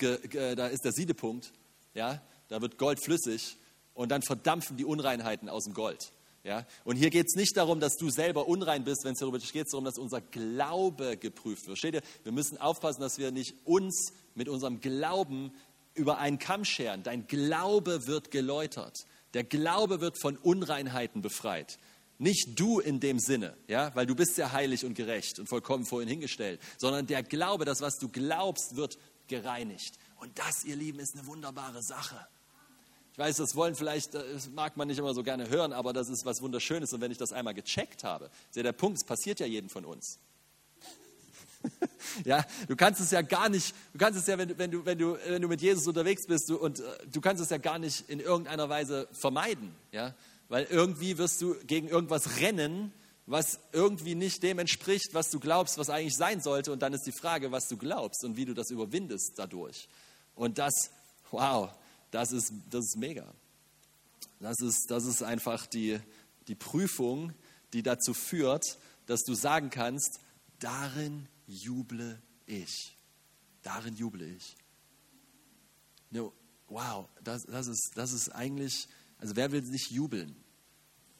da 0.55 0.67
ist 0.67 0.85
der 0.85 0.91
Siedepunkt, 0.91 1.51
ja, 1.95 2.21
da 2.49 2.61
wird 2.61 2.77
Gold 2.77 3.03
flüssig 3.03 3.57
und 3.95 4.09
dann 4.09 4.21
verdampfen 4.21 4.77
die 4.77 4.85
Unreinheiten 4.85 5.49
aus 5.49 5.63
dem 5.63 5.73
Gold. 5.73 6.11
Ja? 6.43 6.65
Und 6.83 6.95
hier 6.95 7.09
geht 7.09 7.27
es 7.27 7.35
nicht 7.35 7.55
darum, 7.55 7.79
dass 7.79 7.97
du 7.97 8.09
selber 8.09 8.47
unrein 8.47 8.83
bist, 8.83 9.03
wenn 9.03 9.13
es 9.13 9.19
darüber 9.19 9.37
geht, 9.39 9.65
es 9.65 9.71
darum, 9.71 9.85
dass 9.85 9.97
unser 9.97 10.21
Glaube 10.21 11.17
geprüft 11.17 11.67
wird. 11.67 11.77
Versteht 11.79 11.95
ihr? 11.95 12.01
Wir 12.23 12.31
müssen 12.31 12.57
aufpassen, 12.57 13.01
dass 13.01 13.17
wir 13.17 13.31
nicht 13.31 13.55
uns 13.65 14.13
mit 14.35 14.49
unserem 14.49 14.81
Glauben 14.81 15.51
über 15.93 16.17
einen 16.17 16.39
Kamm 16.39 16.65
scheren. 16.65 17.03
Dein 17.03 17.27
Glaube 17.27 18.07
wird 18.07 18.31
geläutert. 18.31 19.05
Der 19.33 19.43
Glaube 19.43 20.01
wird 20.01 20.17
von 20.19 20.37
Unreinheiten 20.37 21.21
befreit. 21.21 21.77
Nicht 22.17 22.59
du 22.59 22.79
in 22.79 22.99
dem 22.99 23.19
Sinne, 23.19 23.57
ja, 23.67 23.95
weil 23.95 24.05
du 24.05 24.15
bist 24.15 24.37
ja 24.37 24.51
heilig 24.51 24.85
und 24.85 24.93
gerecht 24.93 25.39
und 25.39 25.47
vollkommen 25.47 25.85
vorhin 25.85 26.07
hingestellt, 26.07 26.61
sondern 26.77 27.07
der 27.07 27.23
Glaube, 27.23 27.65
das, 27.65 27.81
was 27.81 27.97
du 27.97 28.09
glaubst, 28.09 28.75
wird 28.75 28.99
gereinigt. 29.27 29.97
Und 30.17 30.37
das, 30.37 30.63
ihr 30.63 30.75
Lieben, 30.75 30.99
ist 30.99 31.15
eine 31.15 31.25
wunderbare 31.25 31.81
Sache. 31.81 32.27
Weiß, 33.21 33.37
das 33.37 33.55
wollen 33.55 33.75
vielleicht, 33.75 34.15
das 34.15 34.49
mag 34.49 34.77
man 34.77 34.87
nicht 34.87 34.97
immer 34.97 35.13
so 35.13 35.21
gerne 35.21 35.47
hören, 35.47 35.73
aber 35.73 35.93
das 35.93 36.09
ist 36.09 36.25
was 36.25 36.41
Wunderschönes. 36.41 36.91
Und 36.91 37.01
wenn 37.01 37.11
ich 37.11 37.19
das 37.19 37.31
einmal 37.31 37.53
gecheckt 37.53 38.03
habe, 38.03 38.31
ist 38.49 38.55
ja 38.55 38.63
der 38.63 38.71
Punkt, 38.71 38.97
es 38.97 39.03
passiert 39.03 39.39
ja 39.39 39.45
jedem 39.45 39.69
von 39.69 39.85
uns. 39.85 40.17
ja, 42.25 42.43
du 42.67 42.75
kannst 42.75 42.99
es 42.99 43.11
ja 43.11 43.21
gar 43.21 43.47
nicht, 43.47 43.75
du 43.93 43.99
kannst 43.99 44.19
es 44.19 44.25
ja, 44.25 44.39
wenn, 44.39 44.57
wenn, 44.57 44.71
du, 44.71 44.85
wenn, 44.87 44.97
du, 44.97 45.19
wenn 45.27 45.39
du 45.39 45.47
mit 45.47 45.61
Jesus 45.61 45.85
unterwegs 45.85 46.25
bist 46.25 46.49
du, 46.49 46.57
und 46.57 46.79
äh, 46.79 46.83
du 47.13 47.21
kannst 47.21 47.43
es 47.43 47.51
ja 47.51 47.59
gar 47.59 47.77
nicht 47.77 48.09
in 48.09 48.19
irgendeiner 48.19 48.69
Weise 48.69 49.07
vermeiden. 49.11 49.71
Ja? 49.91 50.15
Weil 50.49 50.63
irgendwie 50.71 51.19
wirst 51.19 51.39
du 51.43 51.53
gegen 51.67 51.89
irgendwas 51.89 52.39
rennen, 52.39 52.91
was 53.27 53.59
irgendwie 53.71 54.15
nicht 54.15 54.41
dem 54.41 54.57
entspricht, 54.57 55.13
was 55.13 55.29
du 55.29 55.39
glaubst, 55.39 55.77
was 55.77 55.91
eigentlich 55.91 56.17
sein 56.17 56.41
sollte. 56.41 56.71
Und 56.71 56.81
dann 56.81 56.93
ist 56.93 57.05
die 57.05 57.11
Frage, 57.11 57.51
was 57.51 57.67
du 57.67 57.77
glaubst 57.77 58.25
und 58.25 58.35
wie 58.35 58.45
du 58.45 58.55
das 58.55 58.71
überwindest 58.71 59.33
dadurch. 59.37 59.87
Und 60.33 60.57
das, 60.57 60.89
wow, 61.29 61.69
das 62.11 62.31
ist, 62.31 62.53
das 62.69 62.85
ist 62.85 62.97
mega. 62.97 63.33
Das 64.39 64.59
ist, 64.59 64.89
das 64.89 65.05
ist 65.05 65.23
einfach 65.23 65.65
die, 65.65 65.99
die 66.47 66.55
Prüfung, 66.55 67.33
die 67.73 67.83
dazu 67.83 68.13
führt, 68.13 68.77
dass 69.05 69.23
du 69.23 69.33
sagen 69.33 69.69
kannst, 69.69 70.19
darin 70.59 71.27
juble 71.47 72.21
ich. 72.45 72.97
Darin 73.61 73.95
juble 73.95 74.25
ich. 74.25 74.55
No, 76.09 76.33
wow, 76.67 77.07
das, 77.23 77.43
das, 77.43 77.67
ist, 77.67 77.91
das 77.95 78.11
ist 78.11 78.29
eigentlich, 78.29 78.87
also 79.17 79.35
wer 79.35 79.51
will 79.51 79.61
nicht 79.61 79.91
jubeln? 79.91 80.35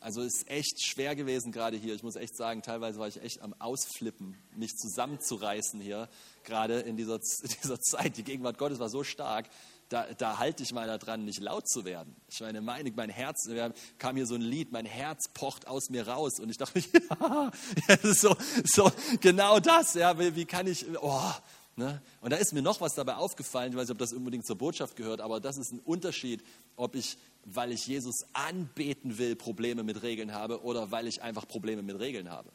Also 0.02 0.24
es 0.24 0.38
ist 0.38 0.50
echt 0.50 0.84
schwer 0.84 1.16
gewesen 1.16 1.52
gerade 1.52 1.78
hier. 1.78 1.94
Ich 1.94 2.02
muss 2.02 2.16
echt 2.16 2.36
sagen, 2.36 2.64
teilweise 2.64 2.98
war 3.00 3.08
ich 3.08 3.22
echt 3.22 3.42
am 3.42 3.54
Ausflippen, 3.60 4.36
mich 4.56 4.76
zusammenzureißen 4.76 5.80
hier, 5.80 6.10
gerade 6.44 6.80
in 6.80 6.98
dieser, 6.98 7.16
in 7.44 7.50
dieser 7.62 7.80
Zeit. 7.80 8.18
Die 8.18 8.24
Gegenwart 8.24 8.58
Gottes 8.58 8.80
war 8.80 8.90
so 8.90 9.04
stark, 9.04 9.48
da, 9.92 10.06
da 10.18 10.38
halte 10.38 10.64
ich 10.64 10.72
mal 10.72 10.88
daran, 10.88 11.26
nicht 11.26 11.42
laut 11.42 11.68
zu 11.68 11.84
werden. 11.84 12.16
Ich 12.30 12.40
meine, 12.40 12.62
mein, 12.62 12.90
mein 12.96 13.10
Herz, 13.10 13.50
kam 13.98 14.16
hier 14.16 14.26
so 14.26 14.36
ein 14.36 14.42
Lied, 14.42 14.72
mein 14.72 14.86
Herz 14.86 15.28
pocht 15.34 15.68
aus 15.68 15.90
mir 15.90 16.08
raus 16.08 16.40
und 16.40 16.50
ich 16.50 16.58
dachte, 16.58 16.80
ja, 17.20 17.52
das 17.88 18.04
ist 18.06 18.22
so, 18.22 18.34
so 18.64 18.90
genau 19.20 19.60
das, 19.60 19.96
ja, 19.96 20.18
wie, 20.18 20.34
wie 20.34 20.46
kann 20.46 20.66
ich, 20.66 20.86
oh, 21.02 21.32
ne? 21.76 22.02
Und 22.22 22.32
da 22.32 22.38
ist 22.38 22.54
mir 22.54 22.62
noch 22.62 22.80
was 22.80 22.96
dabei 22.96 23.16
aufgefallen, 23.16 23.74
ich 23.74 23.78
weiß 23.78 23.90
nicht, 23.90 23.92
ob 23.92 23.98
das 23.98 24.14
unbedingt 24.14 24.46
zur 24.46 24.58
Botschaft 24.58 24.96
gehört, 24.96 25.20
aber 25.20 25.42
das 25.42 25.58
ist 25.58 25.74
ein 25.74 25.80
Unterschied, 25.80 26.42
ob 26.78 26.96
ich, 26.96 27.18
weil 27.44 27.74
ich 27.74 27.86
Jesus 27.86 28.16
anbeten 28.32 29.18
will, 29.18 29.36
Probleme 29.36 29.84
mit 29.84 30.04
Regeln 30.04 30.34
habe 30.34 30.64
oder 30.64 30.92
weil 30.92 31.06
ich 31.06 31.22
einfach 31.22 31.46
Probleme 31.46 31.82
mit 31.82 32.00
Regeln 32.00 32.30
habe. 32.30 32.50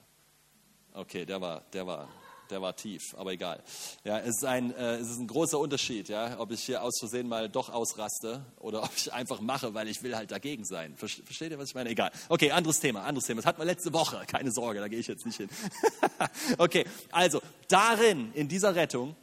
Okay, 0.95 1.26
der 1.26 1.43
war, 1.43 1.61
der 1.75 1.87
war, 1.87 2.09
der 2.50 2.62
war 2.62 2.76
tief, 2.76 3.15
aber 3.17 3.33
egal. 3.33 3.62
Ja, 4.05 4.19
es 4.19 4.37
ist 4.37 4.45
ein, 4.45 4.75
äh, 4.75 4.97
es 4.97 5.11
ist 5.11 5.19
ein 5.19 5.26
großer 5.26 5.59
Unterschied, 5.59 6.09
ja, 6.09 6.38
ob 6.38 6.53
ich 6.53 6.62
hier 6.62 6.83
aus 6.83 6.99
Versehen 6.99 7.29
mal 7.29 7.49
doch 7.49 7.69
ausraste 7.69 8.45
oder 8.59 8.83
ob 8.85 8.91
ich 8.97 9.12
einfach 9.12 9.41
mache, 9.41 9.75
weil 9.75 9.88
ich 9.88 10.03
will 10.03 10.17
halt 10.17 10.31
dagegen 10.31 10.65
sein. 10.65 10.97
Versteht 10.97 11.50
ihr, 11.50 11.59
was 11.59 11.71
ich 11.71 11.75
meine? 11.75 11.91
Egal. 11.91 12.11
Okay, 12.29 12.50
anderes 12.50 12.81
Thema, 12.81 13.05
anderes 13.05 13.26
Thema. 13.26 13.41
Das 13.41 13.47
hatten 13.47 13.61
wir 13.61 13.67
letzte 13.67 13.93
Woche. 13.93 14.23
Keine 14.26 14.53
Sorge, 14.53 14.81
da 14.81 14.88
gehe 14.88 14.99
ich 14.99 15.07
jetzt 15.07 15.26
nicht 15.26 15.37
hin. 15.37 15.49
okay, 16.59 16.85
also 17.11 17.41
darin, 17.69 18.33
in 18.35 18.49
dieser 18.49 18.75
Rettung, 18.75 19.17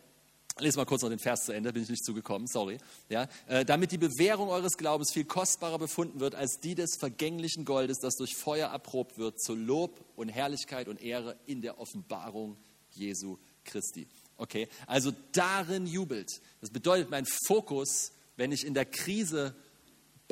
Lese 0.59 0.77
mal 0.77 0.85
kurz 0.85 1.01
noch 1.01 1.09
den 1.09 1.17
Vers 1.17 1.45
zu 1.45 1.51
Ende, 1.51 1.73
bin 1.73 1.81
ich 1.81 1.89
nicht 1.89 2.05
zugekommen, 2.05 2.47
sorry. 2.47 2.77
Ja, 3.09 3.27
äh, 3.47 3.65
damit 3.65 3.91
die 3.91 3.97
Bewährung 3.97 4.49
eures 4.49 4.77
Glaubens 4.77 5.11
viel 5.11 5.25
kostbarer 5.25 5.79
befunden 5.79 6.19
wird 6.19 6.35
als 6.35 6.59
die 6.59 6.75
des 6.75 6.95
vergänglichen 6.95 7.65
Goldes, 7.65 7.97
das 7.97 8.17
durch 8.17 8.35
Feuer 8.35 8.69
erprobt 8.69 9.17
wird, 9.17 9.41
zu 9.41 9.55
Lob 9.55 10.05
und 10.15 10.29
Herrlichkeit 10.29 10.87
und 10.89 11.01
Ehre 11.01 11.37
in 11.47 11.61
der 11.61 11.79
Offenbarung 11.79 12.57
Jesu 12.95 13.37
Christi. 13.63 14.07
Okay, 14.37 14.67
also 14.87 15.13
darin 15.31 15.85
jubelt. 15.85 16.41
Das 16.61 16.69
bedeutet, 16.69 17.09
mein 17.09 17.25
Fokus, 17.47 18.11
wenn 18.35 18.51
ich 18.51 18.65
in 18.65 18.73
der 18.73 18.85
Krise 18.85 19.55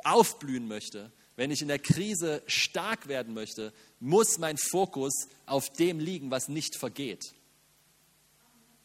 aufblühen 0.04 0.68
möchte, 0.68 1.12
wenn 1.36 1.52
ich 1.52 1.62
in 1.62 1.68
der 1.68 1.80
Krise 1.80 2.44
stark 2.48 3.08
werden 3.08 3.34
möchte, 3.34 3.74
muss 4.00 4.38
mein 4.38 4.58
Fokus 4.58 5.28
auf 5.46 5.70
dem 5.70 6.00
liegen, 6.00 6.32
was 6.32 6.50
nicht 6.50 6.76
vergeht 6.76 7.34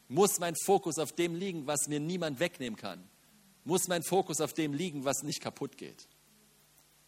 muss 0.09 0.38
mein 0.38 0.54
Fokus 0.64 0.99
auf 0.99 1.12
dem 1.12 1.35
liegen, 1.35 1.66
was 1.66 1.88
mir 1.88 2.00
niemand 2.00 2.40
wegnehmen 2.40 2.78
kann. 2.78 3.02
Muss 3.64 3.88
mein 3.88 4.02
Fokus 4.02 4.40
auf 4.40 4.52
dem 4.52 4.73
liegen, 4.73 5.04
was 5.04 5.23
nicht 5.23 5.40
kaputt 5.40 5.76
geht. 5.76 6.06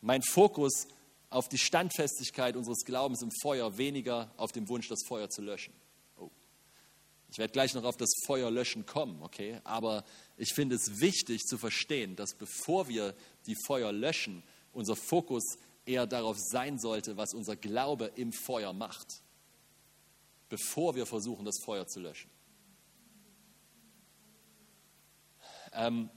Mein 0.00 0.22
Fokus 0.22 0.88
auf 1.30 1.48
die 1.48 1.58
Standfestigkeit 1.58 2.56
unseres 2.56 2.84
Glaubens 2.84 3.22
im 3.22 3.30
Feuer, 3.42 3.76
weniger 3.78 4.32
auf 4.37 4.52
dem 4.52 4.68
Wunsch, 4.68 4.88
das 4.88 5.04
Feuer 5.06 5.28
zu 5.28 5.42
löschen. 5.42 5.75
Ich 7.30 7.38
werde 7.38 7.52
gleich 7.52 7.75
noch 7.75 7.85
auf 7.85 7.97
das 7.97 8.11
Feuer 8.25 8.50
löschen 8.50 8.87
kommen, 8.87 9.23
okay? 9.23 9.61
Aber 9.64 10.04
ich 10.37 10.54
finde 10.54 10.76
es 10.76 11.00
wichtig 11.00 11.42
zu 11.44 11.58
verstehen, 11.58 12.16
dass 12.16 12.35
bevor 12.35 12.88
wir 12.88 13.14
die 13.47 13.56
Feuer 13.66 13.92
löschen, 13.92 14.42
unser 14.73 14.97
Fokus 14.97 15.58
eher 15.85 16.06
darauf 16.06 16.37
sein 16.38 16.78
sollte, 16.78 17.16
was 17.16 17.35
unser 17.35 17.56
Glaube 17.56 18.12
im 18.16 18.32
Feuer 18.32 18.73
macht, 18.73 19.23
bevor 20.49 20.94
wir 20.94 21.06
versuchen, 21.06 21.44
das 21.44 21.58
Feuer 21.62 21.87
zu 21.87 22.00
löschen. 22.00 22.30
Ähm, 25.73 26.11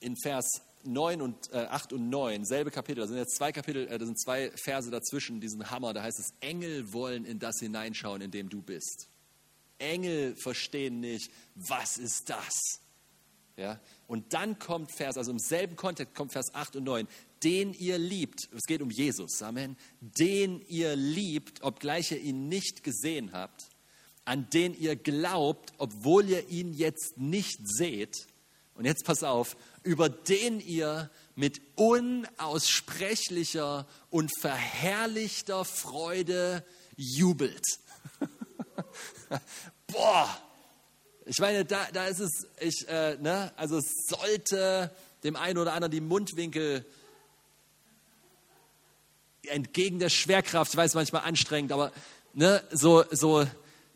in 0.00 0.16
Vers 0.16 0.60
9 0.84 1.22
und 1.22 1.52
äh, 1.52 1.66
8 1.66 1.92
und 1.92 2.10
9, 2.10 2.44
selbe 2.44 2.70
Kapitel, 2.70 3.00
da 3.00 3.06
sind 3.06 3.16
jetzt 3.16 3.36
zwei 3.36 3.52
Kapitel, 3.52 3.86
äh, 3.88 3.98
da 3.98 4.04
sind 4.04 4.20
zwei 4.20 4.50
Verse 4.56 4.90
dazwischen, 4.90 5.40
diesen 5.40 5.70
Hammer, 5.70 5.94
da 5.94 6.02
heißt 6.02 6.18
es, 6.18 6.34
Engel 6.40 6.92
wollen 6.92 7.24
in 7.24 7.38
das 7.38 7.58
hineinschauen, 7.60 8.20
in 8.20 8.30
dem 8.30 8.48
du 8.48 8.60
bist. 8.60 9.08
Engel 9.78 10.36
verstehen 10.36 11.00
nicht, 11.00 11.30
was 11.54 11.98
ist 11.98 12.30
das? 12.30 12.80
Ja? 13.56 13.80
Und 14.06 14.32
dann 14.32 14.58
kommt 14.58 14.92
Vers, 14.92 15.16
also 15.16 15.30
im 15.30 15.38
selben 15.38 15.76
Kontext 15.76 16.14
kommt 16.14 16.32
Vers 16.32 16.54
8 16.54 16.76
und 16.76 16.84
9, 16.84 17.08
den 17.42 17.74
ihr 17.74 17.98
liebt, 17.98 18.48
es 18.54 18.62
geht 18.66 18.82
um 18.82 18.90
Jesus, 18.90 19.42
Amen, 19.42 19.76
den 20.00 20.60
ihr 20.68 20.96
liebt, 20.96 21.62
obgleich 21.62 22.12
ihr 22.12 22.20
ihn 22.20 22.48
nicht 22.48 22.82
gesehen 22.82 23.32
habt, 23.32 23.68
an 24.24 24.48
den 24.50 24.74
ihr 24.74 24.96
glaubt, 24.96 25.72
obwohl 25.78 26.28
ihr 26.28 26.48
ihn 26.48 26.72
jetzt 26.72 27.18
nicht 27.18 27.60
seht, 27.64 28.26
und 28.74 28.86
jetzt 28.86 29.04
pass 29.04 29.22
auf, 29.22 29.56
über 29.84 30.08
den 30.08 30.58
ihr 30.58 31.08
mit 31.36 31.60
unaussprechlicher 31.76 33.86
und 34.10 34.32
verherrlichter 34.40 35.64
Freude 35.64 36.64
jubelt. 36.96 37.64
Boah, 39.86 40.28
ich 41.26 41.38
meine, 41.38 41.64
da, 41.64 41.86
da 41.92 42.06
ist 42.06 42.20
es, 42.20 42.46
ich, 42.60 42.86
äh, 42.88 43.16
ne, 43.16 43.52
also 43.56 43.78
es 43.78 44.06
sollte 44.06 44.94
dem 45.22 45.36
einen 45.36 45.58
oder 45.58 45.72
anderen 45.72 45.90
die 45.90 46.00
Mundwinkel 46.00 46.84
entgegen 49.48 49.98
der 49.98 50.10
Schwerkraft, 50.10 50.72
ich 50.72 50.76
weiß 50.76 50.94
manchmal 50.94 51.22
anstrengend, 51.22 51.72
aber 51.72 51.92
ne, 52.34 52.62
so, 52.70 53.04
so 53.10 53.46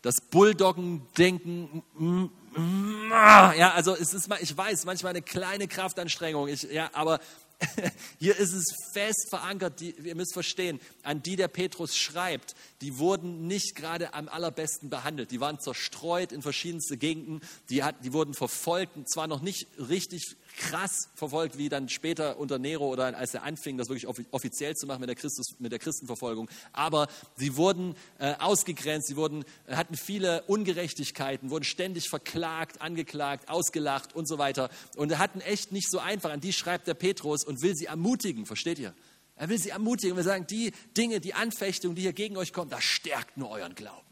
das 0.03 0.17
Bulldoggen-Denken, 0.31 1.83
mm, 1.95 3.11
ja, 3.11 3.73
also 3.75 3.95
es 3.95 4.15
ist, 4.15 4.29
ich 4.41 4.57
weiß, 4.57 4.85
manchmal 4.85 5.11
eine 5.11 5.23
kleine 5.23 5.69
Kraftanstrengung, 5.69 6.49
ich, 6.49 6.63
ja, 6.63 6.91
aber 6.93 7.21
hier 8.19 8.37
ist 8.37 8.53
es 8.53 8.75
fest 8.93 9.29
verankert, 9.31 9.81
die, 9.81 9.91
ihr 9.91 10.15
müsst 10.15 10.33
verstehen, 10.33 10.81
an 11.03 11.23
die 11.23 11.37
der 11.37 11.49
Petrus 11.49 11.97
schreibt, 11.97 12.55
die 12.81 12.99
wurden 12.99 13.47
nicht 13.47 13.75
gerade 13.75 14.15
am 14.15 14.29
allerbesten 14.29 14.91
behandelt. 14.91 15.31
Die 15.31 15.41
waren 15.41 15.59
zerstreut 15.59 16.33
in 16.33 16.43
verschiedenste 16.43 16.97
Gegenden, 16.97 17.41
die, 17.69 17.83
hat, 17.83 18.05
die 18.05 18.13
wurden 18.13 18.35
verfolgt, 18.35 18.97
zwar 19.09 19.27
noch 19.27 19.43
nicht 19.43 19.67
richtig 19.79 20.37
krass 20.57 21.09
verfolgt, 21.15 21.59
wie 21.59 21.69
dann 21.69 21.89
später 21.89 22.39
unter 22.39 22.59
Nero 22.59 22.89
oder 22.89 23.17
als 23.17 23.35
er 23.35 23.43
anfing, 23.43 23.79
das 23.79 23.89
wirklich 23.89 24.07
offiziell 24.33 24.75
zu 24.77 24.87
machen 24.87 25.01
mit 25.01 25.09
der, 25.09 25.17
Christus, 25.17 25.55
mit 25.59 25.73
der 25.73 25.79
Christenverfolgung. 25.79 26.51
Aber 26.73 27.09
sie 27.37 27.57
wurden 27.57 27.95
äh, 28.19 28.35
ausgegrenzt, 28.39 29.09
sie 29.09 29.17
wurden, 29.17 29.45
äh, 29.67 29.77
hatten 29.77 29.97
viele 29.97 30.43
Ungerechtigkeiten, 30.43 31.51
wurden 31.51 31.65
ständig 31.65 32.09
verklagt, 32.09 32.81
angeklagt, 32.81 33.49
ausgelacht 33.49 34.15
und 34.15 34.27
so 34.27 34.39
weiter. 34.39 34.71
Und 34.97 35.17
hatten 35.19 35.41
echt 35.41 35.73
nicht 35.73 35.91
so 35.91 35.99
einfach. 35.99 36.31
An 36.31 36.41
die 36.41 36.53
schreibt 36.53 36.87
der 36.87 36.95
Petrus 36.95 37.45
und 37.45 37.63
will 37.63 37.77
sie 37.77 37.87
ermutigen, 37.87 38.47
versteht 38.47 38.79
ihr? 38.79 38.95
Er 39.37 39.49
will 39.49 39.59
sie 39.59 39.71
ermutigen. 39.71 40.17
Wir 40.17 40.25
sagen, 40.25 40.47
die 40.49 40.73
Dinge, 40.97 41.21
die 41.21 41.35
Anfechtung, 41.35 41.95
die 41.95 42.03
hier 42.03 42.13
gegen 42.13 42.37
euch 42.37 42.53
kommen, 42.53 42.71
das 42.71 42.83
stärkt 42.83 43.37
nur 43.37 43.51
euren 43.51 43.75
Glauben. 43.75 44.08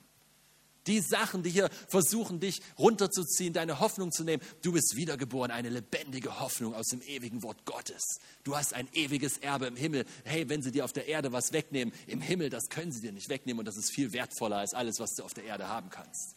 Die 0.86 1.00
Sachen, 1.00 1.42
die 1.42 1.50
hier 1.50 1.68
versuchen, 1.88 2.40
dich 2.40 2.60
runterzuziehen, 2.78 3.52
deine 3.52 3.80
Hoffnung 3.80 4.12
zu 4.12 4.24
nehmen. 4.24 4.42
Du 4.62 4.72
bist 4.72 4.96
wiedergeboren, 4.96 5.50
eine 5.50 5.68
lebendige 5.68 6.40
Hoffnung 6.40 6.74
aus 6.74 6.86
dem 6.88 7.02
ewigen 7.02 7.42
Wort 7.42 7.64
Gottes. 7.64 8.20
Du 8.44 8.56
hast 8.56 8.74
ein 8.74 8.88
ewiges 8.92 9.38
Erbe 9.38 9.66
im 9.66 9.76
Himmel. 9.76 10.04
Hey, 10.24 10.48
wenn 10.48 10.62
sie 10.62 10.70
dir 10.70 10.84
auf 10.84 10.92
der 10.92 11.08
Erde 11.08 11.32
was 11.32 11.52
wegnehmen, 11.52 11.92
im 12.06 12.20
Himmel, 12.20 12.50
das 12.50 12.68
können 12.68 12.92
sie 12.92 13.00
dir 13.00 13.12
nicht 13.12 13.28
wegnehmen 13.28 13.58
und 13.58 13.66
das 13.66 13.76
ist 13.76 13.90
viel 13.90 14.12
wertvoller 14.12 14.58
als 14.58 14.74
alles, 14.74 15.00
was 15.00 15.14
du 15.14 15.24
auf 15.24 15.34
der 15.34 15.44
Erde 15.44 15.68
haben 15.68 15.90
kannst. 15.90 16.36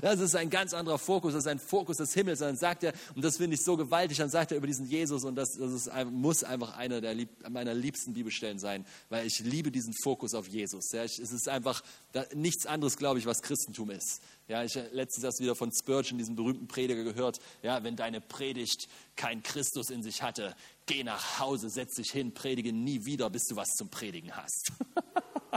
Das 0.00 0.20
ist 0.20 0.34
ein 0.34 0.50
ganz 0.50 0.74
anderer 0.74 0.98
Fokus, 0.98 1.32
das 1.32 1.44
ist 1.44 1.50
ein 1.50 1.58
Fokus 1.58 1.98
des 1.98 2.12
Himmels. 2.14 2.40
Und 2.40 2.48
dann 2.48 2.56
sagt 2.56 2.84
er, 2.84 2.92
und 3.14 3.24
das 3.24 3.36
finde 3.36 3.54
ich 3.54 3.62
so 3.62 3.76
gewaltig, 3.76 4.18
dann 4.18 4.30
sagt 4.30 4.52
er 4.52 4.58
über 4.58 4.66
diesen 4.66 4.86
Jesus, 4.86 5.24
und 5.24 5.36
das, 5.36 5.56
das 5.58 5.72
ist, 5.72 5.90
muss 6.10 6.44
einfach 6.44 6.76
einer 6.76 7.00
lieb, 7.14 7.30
meiner 7.48 7.74
liebsten 7.74 8.12
Bibelstellen 8.12 8.58
sein, 8.58 8.84
weil 9.08 9.26
ich 9.26 9.40
liebe 9.40 9.70
diesen 9.70 9.94
Fokus 10.02 10.34
auf 10.34 10.48
Jesus. 10.48 10.92
Ja, 10.92 11.04
ich, 11.04 11.18
es 11.18 11.32
ist 11.32 11.48
einfach 11.48 11.82
da, 12.12 12.24
nichts 12.34 12.66
anderes, 12.66 12.96
glaube 12.96 13.18
ich, 13.18 13.26
was 13.26 13.42
Christentum 13.42 13.90
ist. 13.90 14.20
Ja, 14.46 14.62
ich 14.62 14.74
letztens 14.92 15.24
erst 15.24 15.40
wieder 15.40 15.54
von 15.54 15.72
Spurgeon, 15.72 16.18
diesem 16.18 16.36
berühmten 16.36 16.66
Prediger, 16.66 17.02
gehört. 17.02 17.38
Ja, 17.62 17.82
wenn 17.82 17.96
deine 17.96 18.20
Predigt 18.20 18.88
kein 19.16 19.42
Christus 19.42 19.90
in 19.90 20.02
sich 20.02 20.22
hatte, 20.22 20.54
geh 20.86 21.02
nach 21.02 21.40
Hause, 21.40 21.70
setz 21.70 21.94
dich 21.94 22.10
hin, 22.10 22.34
predige 22.34 22.72
nie 22.72 23.04
wieder, 23.04 23.30
bis 23.30 23.44
du 23.44 23.56
was 23.56 23.70
zum 23.70 23.88
Predigen 23.88 24.36
hast. 24.36 24.72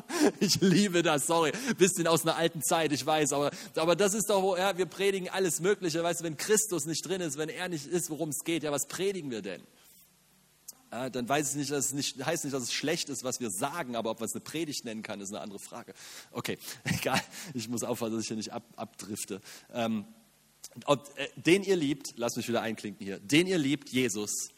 Ich 0.39 0.60
liebe 0.62 1.03
das, 1.03 1.27
sorry. 1.27 1.51
Bisschen 1.77 2.07
aus 2.07 2.23
einer 2.23 2.36
alten 2.36 2.62
Zeit, 2.62 2.91
ich 2.91 3.05
weiß, 3.05 3.33
aber, 3.33 3.51
aber 3.75 3.95
das 3.95 4.13
ist 4.13 4.29
doch, 4.29 4.57
ja, 4.57 4.77
wir 4.77 4.86
predigen 4.86 5.29
alles 5.29 5.60
Mögliche. 5.60 6.03
Weißt 6.03 6.21
du, 6.21 6.23
wenn 6.25 6.38
Christus 6.38 6.86
nicht 6.86 7.05
drin 7.07 7.21
ist, 7.21 7.38
wenn 7.38 7.49
er 7.49 7.69
nicht 7.69 7.86
ist, 7.86 8.10
worum 8.10 8.29
es 8.29 8.43
geht, 8.43 8.63
ja, 8.63 8.71
was 8.71 8.88
predigen 8.88 9.31
wir 9.31 9.41
denn? 9.41 9.62
Ja, 10.91 11.10
dann 11.10 11.27
weiß 11.27 11.51
ich 11.51 11.55
nicht, 11.55 11.71
dass 11.71 11.88
es 11.88 11.93
nicht, 11.93 12.25
heißt 12.25 12.45
nicht, 12.45 12.53
dass 12.53 12.63
es 12.63 12.73
schlecht 12.73 13.10
ist, 13.10 13.23
was 13.23 13.39
wir 13.39 13.49
sagen, 13.49 13.95
aber 13.95 14.12
ob 14.12 14.19
man 14.19 14.27
es 14.27 14.36
eine 14.36 14.41
Predigt 14.41 14.86
nennen 14.86 15.03
kann, 15.03 15.19
ist 15.19 15.29
eine 15.29 15.41
andere 15.41 15.60
Frage. 15.60 15.93
Okay, 16.31 16.57
egal. 16.86 17.21
Ich 17.53 17.67
muss 17.67 17.83
aufpassen, 17.83 18.13
dass 18.13 18.21
ich 18.21 18.27
hier 18.27 18.38
nicht 18.38 18.53
ab, 18.53 18.63
abdrifte. 18.77 19.41
Ähm, 19.73 20.05
ob, 20.86 21.12
äh, 21.17 21.27
den 21.36 21.63
ihr 21.63 21.75
liebt, 21.75 22.13
lasst 22.17 22.38
mich 22.38 22.47
wieder 22.47 22.62
einklinken 22.62 23.05
hier, 23.05 23.19
den 23.19 23.47
ihr 23.47 23.57
liebt, 23.57 23.89
Jesus, 23.89 24.49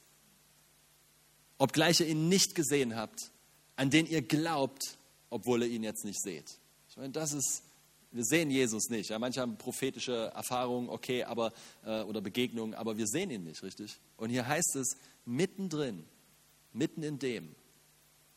obgleich 1.57 1.99
ihr 1.99 2.07
ihn 2.07 2.29
nicht 2.29 2.53
gesehen 2.53 2.95
habt, 2.95 3.31
an 3.75 3.89
den 3.89 4.05
ihr 4.05 4.21
glaubt, 4.21 4.98
obwohl 5.29 5.63
ihr 5.63 5.69
ihn 5.69 5.83
jetzt 5.83 6.05
nicht 6.05 6.21
seht. 6.21 6.59
Ich 6.89 6.97
meine, 6.97 7.11
das 7.11 7.33
ist, 7.33 7.63
wir 8.11 8.25
sehen 8.25 8.49
Jesus 8.49 8.89
nicht. 8.89 9.09
Ja, 9.09 9.19
manche 9.19 9.41
haben 9.41 9.57
prophetische 9.57 10.31
Erfahrungen, 10.33 10.89
okay, 10.89 11.23
aber, 11.23 11.53
äh, 11.85 12.01
oder 12.01 12.21
Begegnungen, 12.21 12.73
aber 12.73 12.97
wir 12.97 13.07
sehen 13.07 13.29
ihn 13.29 13.43
nicht, 13.43 13.61
richtig? 13.61 13.99
Und 14.17 14.29
hier 14.29 14.47
heißt 14.47 14.75
es, 14.75 14.97
mittendrin, 15.25 16.05
mitten 16.73 17.03
in 17.03 17.19
dem, 17.19 17.55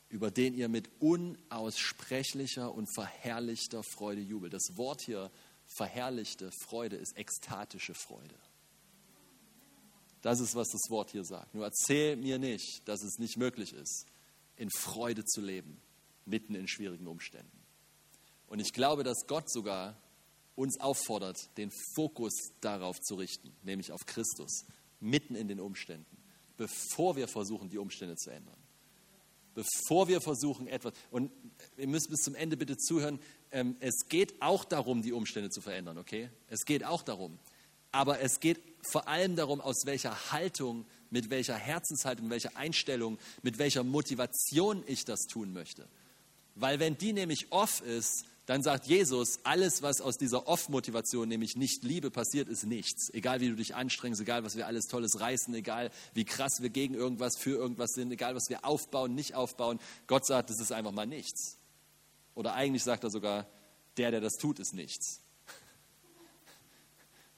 über 0.09 0.29
den 0.29 0.53
ihr 0.53 0.69
mit 0.69 0.89
unaussprechlicher 0.99 2.71
und 2.71 2.87
verherrlichter 2.93 3.81
Freude 3.83 4.21
jubelt. 4.21 4.53
Das 4.53 4.77
Wort 4.77 5.01
hier, 5.01 5.31
verherrlichte 5.65 6.51
Freude, 6.65 6.97
ist 6.97 7.17
ekstatische 7.17 7.95
Freude. 7.95 8.35
Das 10.21 10.39
ist, 10.39 10.53
was 10.53 10.69
das 10.69 10.89
Wort 10.89 11.09
hier 11.09 11.25
sagt. 11.25 11.55
Nur 11.55 11.65
erzähl 11.65 12.15
mir 12.15 12.37
nicht, 12.37 12.87
dass 12.87 13.01
es 13.01 13.17
nicht 13.17 13.37
möglich 13.37 13.73
ist, 13.73 14.05
in 14.55 14.69
Freude 14.69 15.25
zu 15.25 15.41
leben 15.41 15.81
mitten 16.25 16.55
in 16.55 16.67
schwierigen 16.67 17.07
Umständen. 17.07 17.59
Und 18.47 18.59
ich 18.59 18.73
glaube, 18.73 19.03
dass 19.03 19.25
Gott 19.27 19.51
sogar 19.51 19.97
uns 20.55 20.79
auffordert, 20.79 21.57
den 21.57 21.71
Fokus 21.95 22.33
darauf 22.61 22.99
zu 23.01 23.15
richten, 23.15 23.51
nämlich 23.63 23.91
auf 23.91 24.05
Christus, 24.05 24.65
mitten 24.99 25.35
in 25.35 25.47
den 25.47 25.59
Umständen, 25.59 26.17
bevor 26.57 27.15
wir 27.15 27.27
versuchen, 27.27 27.69
die 27.69 27.79
Umstände 27.79 28.15
zu 28.15 28.29
ändern. 28.29 28.57
bevor 29.53 30.07
wir 30.07 30.21
versuchen 30.21 30.67
etwas, 30.67 30.93
und 31.11 31.31
ihr 31.77 31.87
müsst 31.87 32.09
bis 32.09 32.21
zum 32.21 32.35
Ende 32.35 32.57
bitte 32.57 32.77
zuhören, 32.77 33.19
ähm, 33.51 33.75
es 33.79 34.07
geht 34.09 34.41
auch 34.41 34.65
darum, 34.65 35.01
die 35.01 35.13
Umstände 35.13 35.49
zu 35.49 35.61
verändern, 35.61 35.97
okay? 35.97 36.29
Es 36.47 36.65
geht 36.65 36.83
auch 36.83 37.03
darum. 37.03 37.39
Aber 37.91 38.19
es 38.19 38.39
geht 38.39 38.59
vor 38.81 39.07
allem 39.07 39.35
darum, 39.35 39.61
aus 39.61 39.85
welcher 39.85 40.31
Haltung, 40.31 40.85
mit 41.11 41.29
welcher 41.29 41.55
Herzenshaltung, 41.55 42.25
mit 42.25 42.31
welcher 42.31 42.57
Einstellung, 42.57 43.19
mit 43.43 43.59
welcher 43.59 43.83
Motivation 43.83 44.83
ich 44.87 45.05
das 45.05 45.27
tun 45.27 45.53
möchte. 45.53 45.87
Weil 46.55 46.79
wenn 46.79 46.97
die 46.97 47.13
nämlich 47.13 47.51
off 47.51 47.81
ist, 47.81 48.25
dann 48.45 48.61
sagt 48.61 48.87
Jesus, 48.87 49.39
alles, 49.43 49.81
was 49.81 50.01
aus 50.01 50.17
dieser 50.17 50.47
Off-Motivation, 50.47 51.29
nämlich 51.29 51.55
nicht 51.55 51.83
Liebe, 51.83 52.11
passiert, 52.11 52.49
ist 52.49 52.65
nichts. 52.65 53.09
Egal 53.13 53.39
wie 53.39 53.47
du 53.47 53.55
dich 53.55 53.73
anstrengst, 53.73 54.19
egal 54.19 54.43
was 54.43 54.57
wir 54.57 54.67
alles 54.67 54.87
Tolles 54.87 55.19
reißen, 55.19 55.53
egal 55.55 55.91
wie 56.13 56.25
krass 56.25 56.61
wir 56.61 56.69
gegen 56.69 56.93
irgendwas, 56.93 57.37
für 57.37 57.51
irgendwas 57.51 57.91
sind, 57.93 58.11
egal 58.11 58.35
was 58.35 58.49
wir 58.49 58.65
aufbauen, 58.65 59.15
nicht 59.15 59.35
aufbauen. 59.35 59.79
Gott 60.07 60.25
sagt, 60.25 60.49
das 60.49 60.59
ist 60.59 60.73
einfach 60.73 60.91
mal 60.91 61.07
nichts. 61.07 61.57
Oder 62.35 62.53
eigentlich 62.53 62.83
sagt 62.83 63.05
er 63.05 63.09
sogar, 63.09 63.47
der, 63.95 64.11
der 64.11 64.19
das 64.19 64.33
tut, 64.33 64.59
ist 64.59 64.73
nichts. 64.73 65.22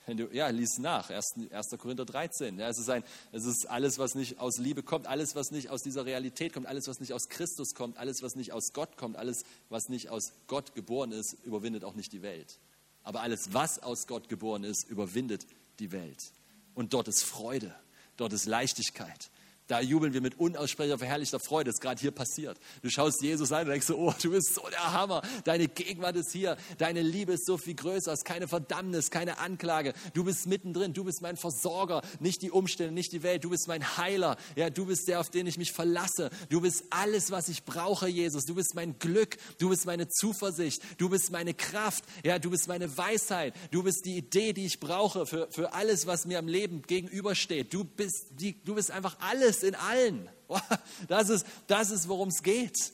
Wenn 0.05 0.17
du, 0.17 0.27
ja, 0.31 0.49
lies 0.49 0.77
nach, 0.77 1.09
1. 1.09 1.51
1. 1.51 1.79
Korinther 1.79 2.05
13. 2.05 2.59
Ja, 2.59 2.69
es, 2.69 2.77
ist 2.77 2.89
ein, 2.89 3.03
es 3.31 3.45
ist 3.45 3.67
alles, 3.67 3.97
was 3.97 4.13
nicht 4.13 4.39
aus 4.39 4.57
Liebe 4.57 4.83
kommt, 4.83 5.07
alles, 5.07 5.35
was 5.35 5.51
nicht 5.51 5.69
aus 5.69 5.81
dieser 5.81 6.05
Realität 6.05 6.53
kommt, 6.53 6.67
alles, 6.67 6.87
was 6.87 6.99
nicht 6.99 7.13
aus 7.13 7.27
Christus 7.27 7.73
kommt, 7.73 7.97
alles, 7.97 8.21
was 8.21 8.35
nicht 8.35 8.51
aus 8.51 8.71
Gott 8.73 8.97
kommt, 8.97 9.15
alles, 9.15 9.43
was 9.69 9.89
nicht 9.89 10.09
aus 10.09 10.33
Gott 10.47 10.75
geboren 10.75 11.11
ist, 11.11 11.37
überwindet 11.43 11.83
auch 11.83 11.95
nicht 11.95 12.13
die 12.13 12.21
Welt. 12.21 12.59
Aber 13.03 13.21
alles, 13.21 13.53
was 13.53 13.81
aus 13.81 14.05
Gott 14.07 14.29
geboren 14.29 14.63
ist, 14.63 14.87
überwindet 14.87 15.47
die 15.79 15.91
Welt. 15.91 16.31
Und 16.75 16.93
dort 16.93 17.07
ist 17.07 17.23
Freude, 17.23 17.73
dort 18.17 18.33
ist 18.33 18.45
Leichtigkeit, 18.45 19.29
da 19.67 19.81
jubeln 19.81 20.13
wir 20.13 20.21
mit 20.21 20.39
unaussprechlicher, 20.39 20.99
verherrlichter 20.99 21.39
Freude. 21.39 21.69
Das 21.69 21.77
ist 21.77 21.81
gerade 21.81 21.99
hier 21.99 22.11
passiert. 22.11 22.59
Du 22.83 22.89
schaust 22.89 23.21
Jesus 23.23 23.51
an 23.51 23.63
und 23.63 23.69
denkst 23.69 23.87
so, 23.87 23.97
oh, 23.97 24.13
du 24.21 24.29
bist 24.29 24.53
so 24.53 24.61
der 24.69 24.93
Hammer. 24.93 25.23
Deine 25.43 25.67
Gegenwart 25.67 26.15
ist 26.17 26.31
hier. 26.31 26.55
Deine 26.77 27.01
Liebe 27.01 27.33
ist 27.33 27.47
so 27.47 27.57
viel 27.57 27.73
größer. 27.73 28.13
Es 28.13 28.19
ist 28.19 28.25
keine 28.25 28.47
Verdammnis, 28.47 29.09
keine 29.09 29.39
Anklage. 29.39 29.93
Du 30.13 30.23
bist 30.23 30.45
mittendrin. 30.45 30.93
Du 30.93 31.03
bist 31.03 31.23
mein 31.23 31.35
Versorger. 31.35 32.03
Nicht 32.19 32.43
die 32.43 32.51
Umstände, 32.51 32.93
nicht 32.93 33.11
die 33.11 33.23
Welt. 33.23 33.43
Du 33.43 33.49
bist 33.49 33.67
mein 33.67 33.97
Heiler. 33.97 34.37
Ja, 34.55 34.69
du 34.69 34.85
bist 34.85 35.07
der, 35.07 35.19
auf 35.19 35.31
den 35.31 35.47
ich 35.47 35.57
mich 35.57 35.71
verlasse. 35.71 36.29
Du 36.49 36.61
bist 36.61 36.83
alles, 36.91 37.31
was 37.31 37.49
ich 37.49 37.63
brauche, 37.63 38.07
Jesus. 38.07 38.45
Du 38.45 38.53
bist 38.53 38.75
mein 38.75 38.99
Glück. 38.99 39.37
Du 39.57 39.69
bist 39.69 39.87
meine 39.87 40.07
Zuversicht. 40.07 40.83
Du 40.99 41.09
bist 41.09 41.31
meine 41.31 41.55
Kraft. 41.55 42.03
Ja, 42.23 42.37
du 42.37 42.51
bist 42.51 42.67
meine 42.67 42.95
Weisheit. 42.99 43.55
Du 43.71 43.81
bist 43.81 44.05
die 44.05 44.17
Idee, 44.17 44.53
die 44.53 44.67
ich 44.67 44.79
brauche 44.79 45.25
für, 45.25 45.47
für 45.49 45.73
alles, 45.73 46.05
was 46.05 46.25
mir 46.25 46.37
am 46.37 46.47
Leben 46.47 46.83
gegenübersteht. 46.83 47.73
Du 47.73 47.83
bist, 47.83 48.27
die, 48.39 48.61
du 48.63 48.75
bist 48.75 48.91
einfach 48.91 49.17
alles 49.19 49.54
bist 49.55 49.63
in 49.63 49.75
allen. 49.75 50.29
Das 51.07 51.29
ist, 51.29 51.45
das 51.67 51.89
ist 51.89 52.07
worum 52.07 52.29
es 52.29 52.43
geht. 52.43 52.93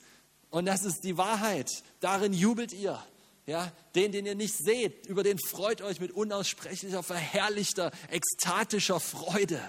Und 0.50 0.66
das 0.66 0.84
ist 0.84 1.04
die 1.04 1.18
Wahrheit. 1.18 1.70
Darin 2.00 2.34
jubelt 2.34 2.74
ihr. 2.74 3.02
Ja, 3.46 3.72
den, 3.96 4.12
den 4.12 4.26
ihr 4.26 4.36
nicht 4.36 4.56
seht, 4.56 5.08
über 5.08 5.24
den 5.24 5.38
freut 5.40 5.82
euch 5.82 6.00
mit 6.00 6.12
unaussprechlicher, 6.12 7.04
verherrlichter, 7.04 7.92
ekstatischer 8.10 9.00
Freude. 9.00 9.60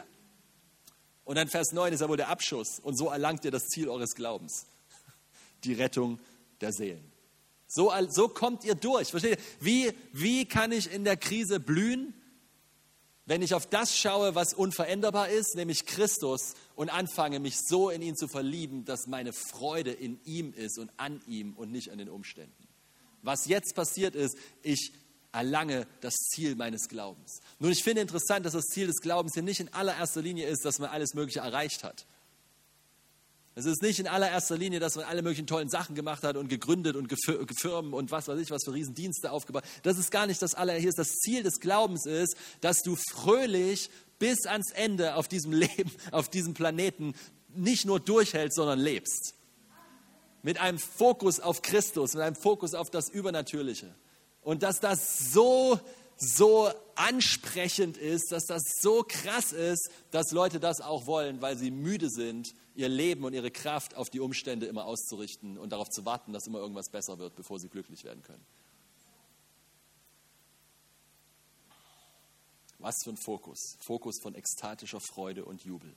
Und 1.25 1.37
dann 1.37 1.49
Vers 1.49 1.73
9 1.73 1.93
ist 1.93 2.01
ja 2.01 2.09
wohl 2.09 2.17
der 2.17 2.29
Abschuss. 2.29 2.79
Und 2.81 2.97
so 2.97 3.09
erlangt 3.09 3.45
ihr 3.45 3.51
das 3.51 3.65
Ziel 3.65 3.89
eures 3.89 4.15
Glaubens. 4.15 4.67
Die 5.65 5.75
Rettung 5.75 6.21
der 6.61 6.73
Seelen. 6.73 7.11
So, 7.67 7.93
so 8.11 8.29
kommt 8.29 8.65
ihr 8.65 8.75
durch. 8.75 9.09
Versteht 9.09 9.39
ihr? 9.39 9.45
Wie, 9.61 9.93
wie 10.13 10.45
kann 10.45 10.71
ich 10.71 10.93
in 10.93 11.05
der 11.05 11.17
Krise 11.17 11.59
blühen? 11.59 12.15
Wenn 13.25 13.43
ich 13.43 13.55
auf 13.55 13.67
das 13.67 13.97
schaue, 13.97 14.35
was 14.35 14.53
unveränderbar 14.53 15.29
ist, 15.29 15.55
nämlich 15.55 15.87
Christus, 15.87 16.55
und 16.75 16.91
anfange, 16.91 17.39
mich 17.39 17.57
so 17.59 17.91
in 17.91 18.03
ihn 18.03 18.17
zu 18.17 18.27
verlieben, 18.27 18.85
dass 18.85 19.07
meine 19.07 19.33
Freude 19.33 19.93
in 19.93 20.19
ihm 20.25 20.53
ist 20.53 20.79
und 20.79 20.91
an 20.97 21.21
ihm 21.27 21.55
und 21.55 21.71
nicht 21.71 21.91
an 21.91 21.99
den 21.99 22.09
Umständen. 22.09 22.69
Was 23.23 23.47
jetzt 23.47 23.75
passiert 23.77 24.17
ist, 24.17 24.37
ich 24.63 24.93
erlange 25.31 25.87
das 26.01 26.15
Ziel 26.15 26.57
meines 26.57 26.89
Glaubens. 26.89 27.41
Nun, 27.59 27.71
ich 27.71 27.83
finde 27.83 28.03
interessant, 28.03 28.45
dass 28.45 28.53
das 28.53 28.67
Ziel 28.67 28.89
des 28.89 29.01
Glaubens 29.01 29.35
hier 29.35 29.43
nicht 29.43 29.61
in 29.61 29.73
allererster 29.73 30.21
Linie 30.21 30.49
ist, 30.49 30.65
dass 30.65 30.79
man 30.79 30.91
alles 30.91 31.15
Mögliche 31.15 31.41
erreicht 31.41 31.85
hat. 31.85 32.07
Es 33.55 33.67
ist 33.67 33.83
nicht 33.83 33.99
in 33.99 34.07
allererster 34.07 34.57
Linie, 34.57 34.81
dass 34.81 34.97
man 34.97 35.05
alle 35.05 35.21
möglichen 35.21 35.47
tollen 35.47 35.69
Sachen 35.69 35.95
gemacht 35.95 36.23
hat 36.23 36.37
und 36.37 36.49
gegründet 36.49 36.97
und 36.97 37.13
Firmen 37.59 37.93
und 37.93 38.11
was 38.11 38.27
weiß 38.27 38.39
ich, 38.41 38.51
was 38.51 38.65
für 38.65 38.73
Riesendienste 38.73 39.31
aufgebaut. 39.31 39.65
Das 39.83 39.99
ist 39.99 40.11
gar 40.11 40.27
nicht 40.27 40.41
das 40.41 40.55
aller. 40.55 40.73
Hier 40.75 40.89
ist 40.89 40.99
das 40.99 41.13
Ziel 41.19 41.43
des 41.43 41.61
Glaubens 41.61 42.07
ist, 42.07 42.35
dass 42.63 42.79
du 42.83 42.97
fröhlich 43.11 43.91
bis 44.19 44.47
ans 44.47 44.71
Ende 44.73 45.17
auf 45.17 45.29
diesem 45.29 45.53
Leben, 45.53 45.93
auf 46.13 46.31
diesem 46.31 46.55
Planeten 46.55 47.15
nicht 47.55 47.85
nur 47.85 48.01
durchhältst, 48.01 48.57
sondern 48.57 48.79
lebst. 48.79 49.35
Mit 50.43 50.59
einem 50.59 50.79
Fokus 50.79 51.39
auf 51.39 51.61
Christus, 51.61 52.15
mit 52.15 52.23
einem 52.23 52.37
Fokus 52.37 52.73
auf 52.73 52.89
das 52.89 53.11
Übernatürliche. 53.11 53.95
Und 54.41 54.63
dass 54.63 54.81
das 54.81 55.31
so, 55.31 55.79
so 56.23 56.71
ansprechend 56.95 57.97
ist, 57.97 58.31
dass 58.31 58.45
das 58.47 58.63
so 58.81 59.05
krass 59.07 59.53
ist, 59.53 59.91
dass 60.13 60.31
Leute 60.31 60.61
das 60.61 60.81
auch 60.81 61.07
wollen, 61.07 61.43
weil 61.43 61.57
sie 61.57 61.71
müde 61.71 62.09
sind 62.11 62.55
ihr 62.75 62.89
Leben 62.89 63.25
und 63.25 63.35
ihre 63.35 63.51
Kraft 63.51 63.97
auf 63.97 64.09
die 64.09 64.21
Umstände 64.21 64.67
immer 64.67 64.85
auszurichten 64.85 65.59
und 65.59 65.71
darauf 65.71 65.91
zu 65.91 66.05
warten, 66.05 66.33
dass 66.33 66.47
immer 66.47 66.59
irgendwas 66.59 66.89
besser 66.91 67.19
wird, 67.19 67.35
bevor 67.35 67.59
sie 67.59 67.69
glücklich 67.69 68.05
werden 68.05 68.23
können. 68.23 68.45
Was 72.79 73.03
für 73.05 73.11
ein 73.11 73.17
Fokus. 73.17 73.77
Fokus 73.81 74.21
von 74.21 74.35
ekstatischer 74.35 75.01
Freude 75.01 75.45
und 75.45 75.65
Jubel. 75.65 75.95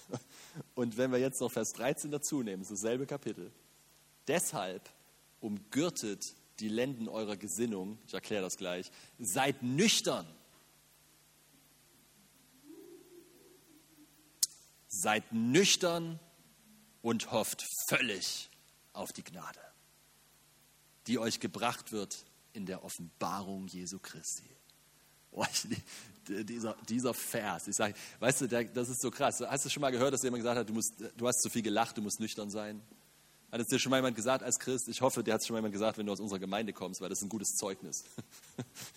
Und 0.74 0.96
wenn 0.96 1.10
wir 1.10 1.18
jetzt 1.18 1.40
noch 1.40 1.50
Vers 1.50 1.72
13 1.72 2.10
dazu 2.10 2.42
nehmen, 2.42 2.64
dasselbe 2.68 3.06
Kapitel. 3.06 3.52
Deshalb 4.26 4.88
umgürtet 5.40 6.34
die 6.60 6.68
Lenden 6.68 7.08
eurer 7.08 7.36
Gesinnung, 7.36 7.98
ich 8.06 8.14
erkläre 8.14 8.42
das 8.42 8.56
gleich, 8.56 8.90
seid 9.18 9.62
nüchtern 9.62 10.26
Seid 14.96 15.32
nüchtern 15.32 16.20
und 17.02 17.32
hofft 17.32 17.66
völlig 17.88 18.48
auf 18.92 19.12
die 19.12 19.24
Gnade, 19.24 19.60
die 21.08 21.18
euch 21.18 21.40
gebracht 21.40 21.90
wird 21.90 22.24
in 22.52 22.64
der 22.64 22.84
Offenbarung 22.84 23.66
Jesu 23.66 23.98
Christi. 23.98 24.48
Oh, 25.32 25.44
dieser, 26.28 26.76
dieser 26.88 27.12
Vers, 27.12 27.66
ich 27.66 27.74
sage, 27.74 27.94
weißt 28.20 28.42
du, 28.42 28.46
der, 28.46 28.64
das 28.64 28.88
ist 28.88 29.02
so 29.02 29.10
krass. 29.10 29.40
Hast 29.40 29.64
du 29.64 29.68
schon 29.68 29.80
mal 29.80 29.90
gehört, 29.90 30.14
dass 30.14 30.22
jemand 30.22 30.42
gesagt 30.42 30.60
hat, 30.60 30.68
du, 30.68 30.74
musst, 30.74 30.94
du 31.16 31.26
hast 31.26 31.42
zu 31.42 31.50
viel 31.50 31.62
gelacht, 31.62 31.98
du 31.98 32.02
musst 32.02 32.20
nüchtern 32.20 32.48
sein? 32.48 32.80
Hat 33.54 33.60
es 33.60 33.68
dir 33.68 33.78
schon 33.78 33.90
mal 33.90 33.98
jemand 33.98 34.16
gesagt 34.16 34.42
als 34.42 34.58
Christ? 34.58 34.88
Ich 34.88 35.00
hoffe, 35.00 35.22
dir 35.22 35.32
hat 35.32 35.40
es 35.40 35.46
schon 35.46 35.54
mal 35.54 35.58
jemand 35.58 35.74
gesagt, 35.74 35.96
wenn 35.96 36.06
du 36.06 36.12
aus 36.12 36.18
unserer 36.18 36.40
Gemeinde 36.40 36.72
kommst, 36.72 37.00
weil 37.00 37.08
das 37.08 37.20
ist 37.20 37.22
ein 37.22 37.28
gutes 37.28 37.50
Zeugnis. 37.50 38.02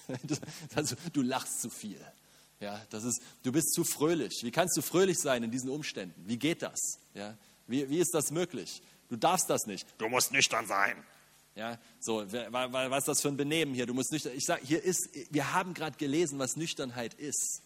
also, 0.76 0.96
du 1.14 1.22
lachst 1.22 1.62
zu 1.62 1.70
viel. 1.70 2.02
Ja, 2.60 2.84
das 2.90 3.04
ist, 3.04 3.22
du 3.44 3.52
bist 3.52 3.72
zu 3.72 3.84
fröhlich. 3.84 4.40
Wie 4.42 4.50
kannst 4.50 4.76
du 4.76 4.82
fröhlich 4.82 5.20
sein 5.20 5.44
in 5.44 5.52
diesen 5.52 5.70
Umständen? 5.70 6.28
Wie 6.28 6.38
geht 6.38 6.64
das? 6.64 6.80
Ja, 7.14 7.38
wie, 7.68 7.88
wie 7.88 8.00
ist 8.00 8.16
das 8.16 8.32
möglich? 8.32 8.82
Du 9.10 9.16
darfst 9.16 9.48
das 9.48 9.68
nicht. 9.68 9.86
Du 10.00 10.10
musst 10.10 10.32
nüchtern 10.32 10.66
sein. 10.66 10.96
Ja, 11.54 11.78
so, 12.00 12.26
was 12.26 12.98
ist 12.98 13.08
das 13.08 13.22
für 13.22 13.28
ein 13.28 13.38
Benehmen 13.38 13.76
hier? 13.76 13.86
Du 13.86 13.94
musst 13.94 14.12
nüchtern. 14.12 14.34
Ich 14.36 14.46
sage, 14.46 14.64
hier 14.66 14.84
ist, 14.84 15.08
wir 15.30 15.54
haben 15.54 15.76
gerade 15.76 15.98
gelesen, 16.00 16.40
was 16.40 16.56
Nüchternheit 16.56 17.14
ist. 17.14 17.62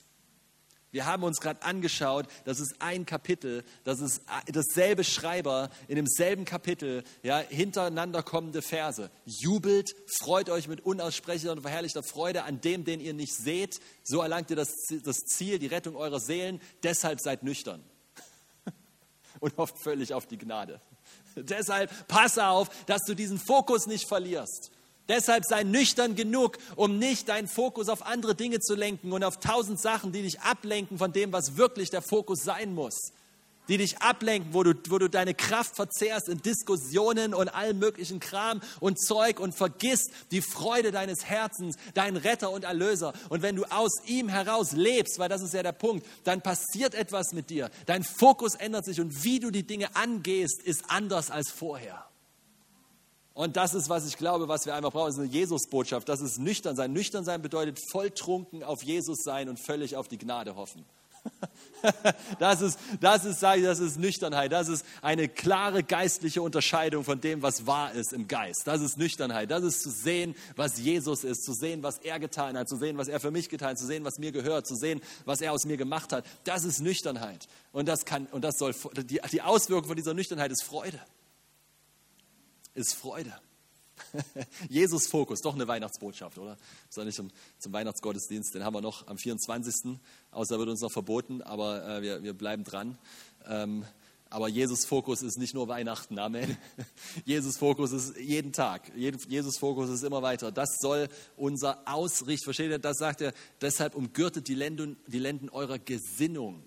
Wir 0.91 1.05
haben 1.05 1.23
uns 1.23 1.39
gerade 1.39 1.61
angeschaut, 1.63 2.27
das 2.43 2.59
ist 2.59 2.75
ein 2.79 3.05
Kapitel, 3.05 3.63
das 3.85 4.01
ist 4.01 4.21
dasselbe 4.47 5.05
Schreiber 5.05 5.69
in 5.87 5.95
demselben 5.95 6.43
Kapitel, 6.43 7.03
ja, 7.23 7.39
hintereinander 7.39 8.23
kommende 8.23 8.61
Verse. 8.61 9.09
Jubelt, 9.25 9.95
freut 10.19 10.49
euch 10.49 10.67
mit 10.67 10.81
unaussprechlicher 10.81 11.53
und 11.53 11.61
verherrlichter 11.61 12.03
Freude 12.03 12.43
an 12.43 12.59
dem, 12.59 12.83
den 12.83 12.99
ihr 12.99 13.13
nicht 13.13 13.33
seht. 13.33 13.79
So 14.03 14.21
erlangt 14.21 14.49
ihr 14.49 14.57
das, 14.57 14.73
das 15.03 15.17
Ziel, 15.19 15.59
die 15.59 15.67
Rettung 15.67 15.95
eurer 15.95 16.19
Seelen. 16.19 16.59
Deshalb 16.83 17.21
seid 17.21 17.43
nüchtern 17.43 17.81
und 19.39 19.55
hofft 19.55 19.77
völlig 19.81 20.13
auf 20.13 20.27
die 20.27 20.37
Gnade. 20.37 20.81
Deshalb 21.37 22.07
pass 22.09 22.37
auf, 22.37 22.69
dass 22.85 23.03
du 23.03 23.15
diesen 23.15 23.39
Fokus 23.39 23.87
nicht 23.87 24.09
verlierst. 24.09 24.71
Deshalb 25.09 25.43
sei 25.45 25.63
nüchtern 25.63 26.15
genug, 26.15 26.57
um 26.75 26.97
nicht 26.97 27.27
deinen 27.27 27.47
Fokus 27.47 27.89
auf 27.89 28.05
andere 28.05 28.35
Dinge 28.35 28.59
zu 28.59 28.75
lenken 28.75 29.11
und 29.11 29.23
auf 29.23 29.39
tausend 29.39 29.79
Sachen, 29.79 30.11
die 30.11 30.21
dich 30.21 30.41
ablenken 30.41 30.97
von 30.97 31.11
dem, 31.11 31.33
was 31.33 31.57
wirklich 31.57 31.89
der 31.89 32.01
Fokus 32.01 32.43
sein 32.43 32.73
muss. 32.73 33.11
Die 33.67 33.77
dich 33.77 34.01
ablenken, 34.01 34.53
wo 34.53 34.63
du, 34.63 34.73
wo 34.89 34.97
du 34.97 35.09
deine 35.09 35.33
Kraft 35.33 35.75
verzehrst 35.75 36.29
in 36.29 36.41
Diskussionen 36.41 37.33
und 37.33 37.49
allem 37.49 37.79
möglichen 37.79 38.19
Kram 38.19 38.61
und 38.79 38.99
Zeug 38.99 39.39
und 39.39 39.53
vergisst 39.53 40.11
die 40.31 40.41
Freude 40.41 40.91
deines 40.91 41.25
Herzens, 41.25 41.75
deinen 41.93 42.17
Retter 42.17 42.51
und 42.51 42.63
Erlöser. 42.63 43.13
Und 43.29 43.41
wenn 43.41 43.55
du 43.55 43.65
aus 43.65 44.01
ihm 44.05 44.29
heraus 44.29 44.71
lebst, 44.71 45.19
weil 45.19 45.29
das 45.29 45.41
ist 45.41 45.53
ja 45.53 45.63
der 45.63 45.73
Punkt, 45.73 46.05
dann 46.23 46.41
passiert 46.41 46.95
etwas 46.95 47.33
mit 47.33 47.49
dir. 47.49 47.69
Dein 47.85 48.03
Fokus 48.03 48.55
ändert 48.55 48.85
sich 48.85 48.99
und 48.99 49.23
wie 49.23 49.39
du 49.39 49.51
die 49.51 49.63
Dinge 49.63 49.95
angehst, 49.95 50.61
ist 50.63 50.83
anders 50.87 51.31
als 51.31 51.49
vorher. 51.51 52.10
Und 53.33 53.55
das 53.55 53.73
ist, 53.73 53.89
was 53.89 54.05
ich 54.05 54.17
glaube, 54.17 54.47
was 54.47 54.65
wir 54.65 54.75
einfach 54.75 54.91
brauchen, 54.91 55.07
das 55.07 55.15
ist 55.15 55.21
eine 55.21 55.31
Jesus-Botschaft. 55.31 56.09
Das 56.09 56.19
ist 56.21 56.37
nüchtern 56.37 56.75
sein. 56.75 56.91
Nüchtern 56.91 57.23
sein 57.23 57.41
bedeutet 57.41 57.79
volltrunken 57.91 58.63
auf 58.63 58.83
Jesus 58.83 59.19
sein 59.23 59.47
und 59.47 59.57
völlig 59.57 59.95
auf 59.95 60.07
die 60.07 60.17
Gnade 60.17 60.55
hoffen. 60.55 60.85
Das 62.39 62.61
ist, 62.61 62.79
das 62.99 63.25
ist, 63.25 63.39
sage 63.39 63.61
ich, 63.61 63.65
das 63.65 63.79
ist 63.79 63.97
Nüchternheit. 63.97 64.51
Das 64.51 64.67
ist 64.67 64.85
eine 65.01 65.27
klare 65.27 65.83
geistliche 65.83 66.41
Unterscheidung 66.41 67.03
von 67.03 67.19
dem, 67.19 67.41
was 67.41 67.65
wahr 67.65 67.91
ist 67.93 68.13
im 68.13 68.27
Geist. 68.27 68.67
Das 68.67 68.81
ist 68.81 68.97
Nüchternheit. 68.97 69.49
Das 69.49 69.63
ist 69.63 69.81
zu 69.81 69.89
sehen, 69.89 70.35
was 70.55 70.77
Jesus 70.77 71.23
ist, 71.23 71.43
zu 71.43 71.53
sehen, 71.53 71.81
was 71.81 71.97
er 71.99 72.19
getan 72.19 72.57
hat, 72.57 72.69
zu 72.69 72.77
sehen, 72.77 72.97
was 72.97 73.07
er 73.07 73.19
für 73.19 73.31
mich 73.31 73.49
getan 73.49 73.69
hat, 73.69 73.79
zu 73.79 73.85
sehen, 73.85 74.03
was 74.05 74.19
mir 74.19 74.31
gehört, 74.31 74.67
zu 74.67 74.75
sehen, 74.75 75.01
was 75.25 75.41
er 75.41 75.53
aus 75.53 75.65
mir 75.65 75.77
gemacht 75.77 76.13
hat. 76.13 76.25
Das 76.43 76.63
ist 76.63 76.81
Nüchternheit. 76.81 77.47
Und 77.71 77.87
das 77.87 78.05
kann, 78.05 78.27
und 78.27 78.43
das 78.43 78.57
soll, 78.57 78.75
die, 78.97 79.19
die 79.31 79.41
Auswirkung 79.41 79.87
von 79.87 79.95
dieser 79.95 80.13
Nüchternheit 80.13 80.51
ist 80.51 80.63
Freude. 80.63 80.99
Ist 82.73 82.95
Freude. 82.95 83.33
Jesus-Fokus, 84.69 85.41
doch 85.41 85.55
eine 85.55 85.67
Weihnachtsbotschaft, 85.67 86.37
oder? 86.37 86.57
Das 86.87 86.97
ist 86.97 87.05
nicht 87.05 87.15
zum, 87.15 87.31
zum, 87.59 87.73
Weihnachtsgottesdienst, 87.73 88.53
den 88.53 88.63
haben 88.63 88.73
wir 88.73 88.81
noch 88.81 89.07
am 89.07 89.17
24. 89.17 89.97
Außer 90.31 90.57
wird 90.57 90.69
uns 90.69 90.81
noch 90.81 90.91
verboten, 90.91 91.41
aber 91.41 91.87
äh, 91.87 92.01
wir, 92.01 92.23
wir, 92.23 92.33
bleiben 92.33 92.63
dran. 92.63 92.97
Ähm, 93.45 93.85
aber 94.29 94.47
Jesus-Fokus 94.47 95.23
ist 95.23 95.37
nicht 95.37 95.53
nur 95.53 95.67
Weihnachten, 95.67 96.17
Amen. 96.17 96.57
Jesus-Fokus 97.25 97.91
ist 97.91 98.17
jeden 98.17 98.53
Tag. 98.53 98.89
Jesus-Fokus 98.95 99.89
ist 99.89 100.03
immer 100.03 100.21
weiter. 100.21 100.53
Das 100.53 100.77
soll 100.79 101.09
unser 101.35 101.85
Ausricht, 101.85 102.45
versteht 102.45 102.71
ihr? 102.71 102.79
Das 102.79 102.97
sagt 102.97 103.19
er, 103.19 103.33
deshalb 103.59 103.93
umgürtet 103.93 104.47
die 104.47 104.55
Lenden, 104.55 104.95
die 105.07 105.19
Lenden 105.19 105.49
eurer 105.49 105.79
Gesinnung. 105.79 106.63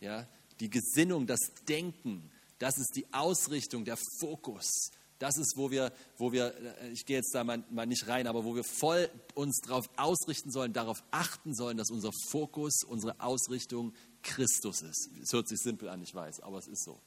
Ja? 0.00 0.28
Die 0.60 0.70
Gesinnung, 0.70 1.26
das 1.26 1.40
Denken, 1.68 2.30
das 2.60 2.78
ist 2.78 2.94
die 2.94 3.12
Ausrichtung, 3.12 3.84
der 3.84 3.98
Fokus. 4.20 4.92
Das 5.18 5.36
ist, 5.36 5.54
wo 5.56 5.70
wir, 5.70 5.92
wo 6.16 6.32
wir 6.32 6.54
äh, 6.80 6.90
ich 6.92 7.04
gehe 7.04 7.16
jetzt 7.16 7.34
da 7.34 7.42
mal, 7.42 7.62
mal 7.70 7.86
nicht 7.86 8.06
rein, 8.06 8.26
aber 8.26 8.44
wo 8.44 8.54
wir 8.54 8.64
voll 8.64 9.10
uns 9.34 9.60
darauf 9.60 9.88
ausrichten 9.96 10.50
sollen, 10.50 10.72
darauf 10.72 11.02
achten 11.10 11.54
sollen, 11.54 11.76
dass 11.76 11.90
unser 11.90 12.10
Fokus, 12.30 12.84
unsere 12.86 13.20
Ausrichtung 13.20 13.94
Christus 14.22 14.82
ist. 14.82 15.10
Es 15.22 15.32
hört 15.32 15.48
sich 15.48 15.58
simpel 15.58 15.88
an, 15.88 16.02
ich 16.02 16.14
weiß, 16.14 16.40
aber 16.40 16.58
es 16.58 16.68
ist 16.68 16.84
so. 16.84 17.00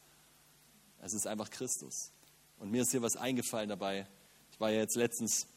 Es 0.99 1.13
ist 1.13 1.25
einfach 1.25 1.49
Christus. 1.49 2.11
Und 2.59 2.69
mir 2.69 2.83
ist 2.83 2.91
hier 2.91 3.01
was 3.01 3.15
eingefallen 3.15 3.69
dabei. 3.69 4.07
Ich 4.51 4.59
war 4.59 4.69
ja 4.69 4.79
jetzt 4.79 4.95
letztens, 4.95 5.47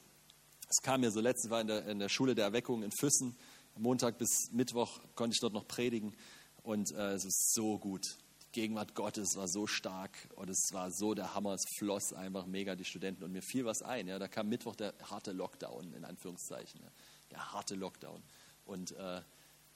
es 0.68 0.80
kam 0.82 1.02
mir 1.02 1.10
so 1.10 1.20
letztens, 1.20 1.50
war 1.50 1.60
in 1.60 1.66
der, 1.66 1.86
in 1.86 1.98
der 1.98 2.08
Schule 2.08 2.34
der 2.34 2.46
Erweckung 2.46 2.82
in 2.82 2.92
Füssen. 2.92 3.36
Montag 3.76 4.18
bis 4.18 4.50
Mittwoch 4.52 5.00
konnte 5.16 5.34
ich 5.34 5.40
dort 5.40 5.52
noch 5.52 5.66
predigen. 5.66 6.14
Und 6.62 6.92
äh, 6.92 7.12
es 7.12 7.24
ist 7.24 7.52
so 7.52 7.78
gut. 7.78 8.16
Gegenwart 8.54 8.94
Gottes 8.94 9.34
war 9.34 9.48
so 9.48 9.66
stark 9.66 10.16
und 10.36 10.48
es 10.48 10.68
war 10.72 10.90
so 10.92 11.12
der 11.12 11.34
Hammer, 11.34 11.54
es 11.54 11.64
floss 11.76 12.12
einfach 12.12 12.46
mega 12.46 12.76
die 12.76 12.84
Studenten 12.84 13.24
und 13.24 13.32
mir 13.32 13.42
fiel 13.42 13.64
was 13.64 13.82
ein. 13.82 14.06
Ja, 14.06 14.18
da 14.18 14.28
kam 14.28 14.48
Mittwoch 14.48 14.76
der 14.76 14.94
harte 15.10 15.32
Lockdown, 15.32 15.92
in 15.92 16.04
Anführungszeichen. 16.04 16.80
Ja, 16.80 16.88
der 17.32 17.52
harte 17.52 17.74
Lockdown. 17.74 18.22
Und 18.64 18.92
äh, 18.92 19.20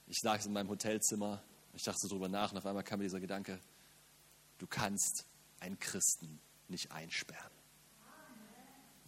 ich 0.06 0.22
lag 0.22 0.42
in 0.46 0.52
meinem 0.52 0.68
Hotelzimmer, 0.68 1.42
ich 1.74 1.82
dachte 1.82 1.98
so 2.00 2.08
drüber 2.08 2.28
nach 2.28 2.52
und 2.52 2.58
auf 2.58 2.66
einmal 2.66 2.84
kam 2.84 3.00
mir 3.00 3.04
dieser 3.04 3.20
Gedanke, 3.20 3.60
du 4.58 4.66
kannst 4.68 5.26
einen 5.58 5.78
Christen 5.80 6.40
nicht 6.68 6.92
einsperren. 6.92 7.52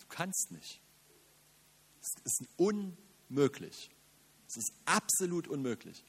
Du 0.01 0.07
kannst 0.09 0.51
nicht. 0.51 0.81
Es 2.01 2.11
ist 2.25 2.49
unmöglich. 2.57 3.91
Es 4.49 4.57
ist 4.57 4.73
absolut 4.85 5.47
unmöglich. 5.47 6.03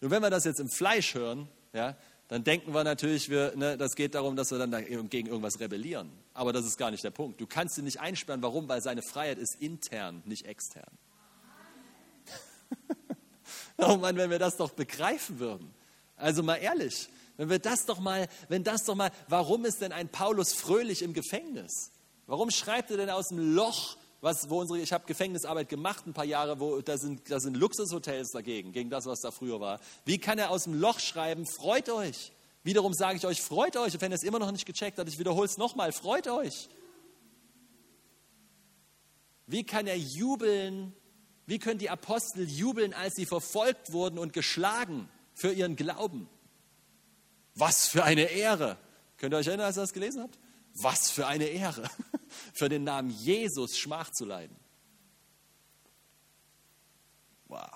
Nur 0.00 0.12
wenn 0.12 0.22
wir 0.22 0.30
das 0.30 0.44
jetzt 0.44 0.60
im 0.60 0.70
Fleisch 0.70 1.14
hören, 1.14 1.48
ja, 1.72 1.96
dann 2.30 2.44
denken 2.44 2.72
wir 2.72 2.84
natürlich, 2.84 3.28
wir, 3.28 3.56
ne, 3.56 3.76
das 3.76 3.96
geht 3.96 4.14
darum, 4.14 4.36
dass 4.36 4.52
wir 4.52 4.58
dann 4.58 4.70
gegen 5.10 5.26
irgendwas 5.26 5.58
rebellieren. 5.58 6.12
Aber 6.32 6.52
das 6.52 6.64
ist 6.64 6.78
gar 6.78 6.92
nicht 6.92 7.02
der 7.02 7.10
Punkt. 7.10 7.40
Du 7.40 7.46
kannst 7.48 7.76
ihn 7.76 7.82
nicht 7.82 7.98
einsperren. 7.98 8.40
Warum? 8.40 8.68
Weil 8.68 8.80
seine 8.82 9.02
Freiheit 9.02 9.36
ist 9.36 9.60
intern, 9.60 10.22
nicht 10.26 10.46
extern. 10.46 10.92
oh 13.78 13.96
Mann, 13.96 14.16
wenn 14.16 14.30
wir 14.30 14.38
das 14.38 14.56
doch 14.56 14.70
begreifen 14.70 15.40
würden. 15.40 15.74
Also 16.14 16.44
mal 16.44 16.54
ehrlich, 16.54 17.08
wenn 17.36 17.50
wir 17.50 17.58
das 17.58 17.84
doch 17.84 17.98
mal, 17.98 18.28
wenn 18.48 18.62
das 18.62 18.84
doch 18.84 18.94
mal, 18.94 19.10
warum 19.26 19.64
ist 19.64 19.80
denn 19.80 19.90
ein 19.90 20.08
Paulus 20.08 20.52
fröhlich 20.52 21.02
im 21.02 21.14
Gefängnis? 21.14 21.90
Warum 22.28 22.52
schreibt 22.52 22.92
er 22.92 22.96
denn 22.96 23.10
aus 23.10 23.30
dem 23.30 23.56
Loch 23.56 23.96
was, 24.20 24.50
wo 24.50 24.60
unsere, 24.60 24.80
ich 24.80 24.92
habe 24.92 25.06
Gefängnisarbeit 25.06 25.68
gemacht 25.68 26.06
ein 26.06 26.12
paar 26.12 26.24
Jahre, 26.24 26.60
wo 26.60 26.80
da 26.80 26.98
sind, 26.98 27.30
da 27.30 27.40
sind 27.40 27.56
Luxushotels 27.56 28.30
dagegen, 28.32 28.72
gegen 28.72 28.90
das, 28.90 29.06
was 29.06 29.20
da 29.20 29.30
früher 29.30 29.60
war. 29.60 29.80
Wie 30.04 30.18
kann 30.18 30.38
er 30.38 30.50
aus 30.50 30.64
dem 30.64 30.74
Loch 30.74 31.00
schreiben, 31.00 31.46
freut 31.46 31.88
euch? 31.88 32.32
Wiederum 32.62 32.92
sage 32.92 33.16
ich 33.16 33.26
euch, 33.26 33.40
freut 33.40 33.76
euch. 33.76 33.94
Und 33.94 34.02
wenn 34.02 34.12
ihr 34.12 34.16
es 34.16 34.22
immer 34.22 34.38
noch 34.38 34.52
nicht 34.52 34.66
gecheckt 34.66 34.98
habt, 34.98 35.08
ich 35.08 35.18
wiederhole 35.18 35.46
es 35.46 35.56
nochmal, 35.56 35.92
freut 35.92 36.28
euch. 36.28 36.68
Wie 39.46 39.64
kann 39.64 39.86
er 39.86 39.96
jubeln? 39.96 40.94
Wie 41.46 41.58
können 41.58 41.78
die 41.78 41.90
Apostel 41.90 42.48
jubeln, 42.48 42.92
als 42.92 43.14
sie 43.14 43.26
verfolgt 43.26 43.92
wurden 43.92 44.18
und 44.18 44.32
geschlagen 44.32 45.08
für 45.34 45.52
ihren 45.52 45.74
Glauben? 45.74 46.28
Was 47.54 47.88
für 47.88 48.04
eine 48.04 48.30
Ehre. 48.30 48.76
Könnt 49.16 49.34
ihr 49.34 49.38
euch 49.38 49.48
erinnern, 49.48 49.66
als 49.66 49.76
ihr 49.76 49.82
das 49.82 49.92
gelesen 49.92 50.22
habt? 50.22 50.38
Was 50.74 51.10
für 51.10 51.26
eine 51.26 51.46
Ehre, 51.46 51.88
für 52.52 52.68
den 52.68 52.84
Namen 52.84 53.10
Jesus 53.10 53.78
Schmach 53.78 54.10
zu 54.10 54.24
leiden. 54.24 54.56
Wow, 57.48 57.70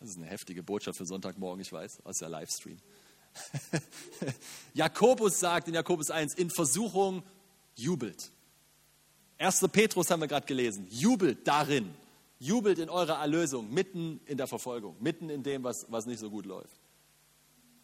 das 0.00 0.10
ist 0.10 0.16
eine 0.16 0.26
heftige 0.26 0.62
Botschaft 0.62 0.98
für 0.98 1.06
Sonntagmorgen, 1.06 1.60
ich 1.60 1.72
weiß, 1.72 2.04
aus 2.04 2.18
der 2.18 2.28
Livestream. 2.28 2.78
Jakobus 4.74 5.38
sagt 5.38 5.68
in 5.68 5.74
Jakobus 5.74 6.10
1, 6.10 6.34
in 6.34 6.50
Versuchung 6.50 7.22
jubelt. 7.74 8.30
1. 9.38 9.66
Petrus 9.70 10.10
haben 10.10 10.20
wir 10.20 10.28
gerade 10.28 10.46
gelesen, 10.46 10.86
jubelt 10.90 11.46
darin, 11.46 11.94
jubelt 12.38 12.78
in 12.78 12.90
eurer 12.90 13.20
Erlösung, 13.20 13.72
mitten 13.72 14.20
in 14.26 14.36
der 14.36 14.46
Verfolgung, 14.46 14.96
mitten 15.00 15.30
in 15.30 15.42
dem, 15.42 15.62
was, 15.62 15.86
was 15.88 16.06
nicht 16.06 16.18
so 16.18 16.30
gut 16.30 16.46
läuft. 16.46 16.80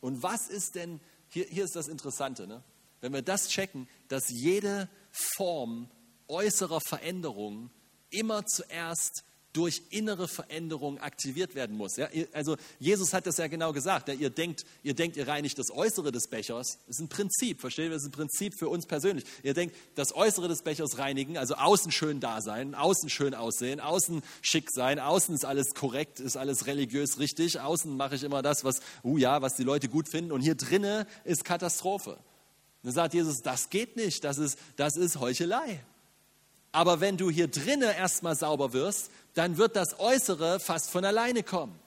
Und 0.00 0.22
was 0.22 0.48
ist 0.48 0.74
denn, 0.74 1.00
hier, 1.28 1.46
hier 1.46 1.64
ist 1.64 1.76
das 1.76 1.88
Interessante, 1.88 2.46
ne? 2.46 2.62
wenn 3.00 3.12
wir 3.12 3.22
das 3.22 3.48
checken, 3.48 3.88
dass 4.08 4.28
jede 4.30 4.88
Form 5.36 5.88
äußerer 6.28 6.80
Veränderung 6.80 7.70
immer 8.10 8.44
zuerst 8.46 9.24
durch 9.54 9.82
innere 9.90 10.26
Veränderung 10.26 10.98
aktiviert 10.98 11.54
werden 11.54 11.76
muss. 11.76 11.96
Ja, 11.96 12.08
also 12.32 12.56
Jesus 12.80 13.14
hat 13.14 13.26
das 13.26 13.36
ja 13.36 13.46
genau 13.46 13.72
gesagt. 13.72 14.08
Ja, 14.08 14.14
ihr, 14.14 14.28
denkt, 14.28 14.66
ihr 14.82 14.94
denkt, 14.94 15.16
ihr 15.16 15.28
reinigt 15.28 15.56
das 15.60 15.70
Äußere 15.70 16.10
des 16.10 16.26
Bechers. 16.26 16.78
Das 16.86 16.96
ist 16.96 17.00
ein 17.00 17.08
Prinzip, 17.08 17.60
versteht 17.60 17.86
ihr? 17.86 17.90
Das 17.90 18.02
ist 18.02 18.08
ein 18.08 18.12
Prinzip 18.12 18.58
für 18.58 18.68
uns 18.68 18.86
persönlich. 18.86 19.24
Ihr 19.44 19.54
denkt, 19.54 19.76
das 19.94 20.12
Äußere 20.12 20.48
des 20.48 20.62
Bechers 20.62 20.98
reinigen, 20.98 21.38
also 21.38 21.54
außen 21.54 21.92
schön 21.92 22.18
da 22.18 22.40
sein, 22.40 22.74
außen 22.74 23.08
schön 23.08 23.32
aussehen, 23.32 23.78
außen 23.78 24.22
schick 24.42 24.72
sein, 24.72 24.98
außen 24.98 25.32
ist 25.32 25.44
alles 25.44 25.74
korrekt, 25.74 26.18
ist 26.18 26.36
alles 26.36 26.66
religiös 26.66 27.20
richtig, 27.20 27.60
außen 27.60 27.96
mache 27.96 28.16
ich 28.16 28.24
immer 28.24 28.42
das, 28.42 28.64
was, 28.64 28.80
uh 29.04 29.18
ja, 29.18 29.40
was 29.40 29.54
die 29.54 29.64
Leute 29.64 29.88
gut 29.88 30.08
finden 30.08 30.32
und 30.32 30.40
hier 30.40 30.56
drinnen 30.56 31.06
ist 31.22 31.44
Katastrophe. 31.44 32.18
Dann 32.84 32.92
sagt 32.92 33.14
Jesus, 33.14 33.40
das 33.40 33.70
geht 33.70 33.96
nicht, 33.96 34.22
das 34.24 34.38
ist, 34.38 34.58
das 34.76 34.96
ist 34.96 35.18
Heuchelei. 35.18 35.80
Aber 36.70 37.00
wenn 37.00 37.16
du 37.16 37.30
hier 37.30 37.48
drinnen 37.48 37.90
erstmal 37.90 38.36
sauber 38.36 38.72
wirst, 38.72 39.10
dann 39.32 39.56
wird 39.56 39.74
das 39.74 39.98
Äußere 39.98 40.60
fast 40.60 40.90
von 40.90 41.04
alleine 41.04 41.42
kommen. 41.42 41.78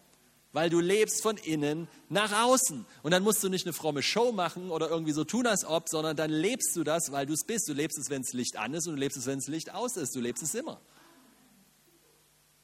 Weil 0.54 0.72
du 0.72 0.80
lebst 0.80 1.22
von 1.22 1.38
innen 1.38 1.88
nach 2.10 2.46
außen. 2.46 2.86
Und 3.04 3.12
dann 3.12 3.22
musst 3.22 3.44
du 3.44 3.50
nicht 3.50 3.68
eine 3.68 3.74
fromme 3.74 4.02
Show 4.02 4.32
machen 4.32 4.72
oder 4.72 4.90
irgendwie 4.90 5.12
so 5.12 5.24
tun, 5.24 5.46
als 5.46 5.66
ob, 5.66 5.88
sondern 5.88 6.16
dann 6.16 6.32
lebst 6.32 6.76
du 6.76 6.84
das, 6.84 7.12
weil 7.12 7.28
du 7.28 7.34
es 7.34 7.44
bist. 7.44 7.68
Du 7.68 7.74
lebst 7.74 8.00
es, 8.00 8.10
wenn 8.10 8.24
das 8.24 8.34
Licht 8.34 8.58
an 8.58 8.74
ist 8.74 8.88
und 8.88 8.96
du 8.96 9.00
lebst 9.00 9.18
es, 9.18 9.28
wenn 9.28 9.38
das 9.38 9.48
Licht 9.48 9.74
aus 9.74 9.98
ist. 9.98 10.16
Du 10.16 10.20
lebst 10.20 10.42
es 10.42 10.56
immer. 10.56 10.82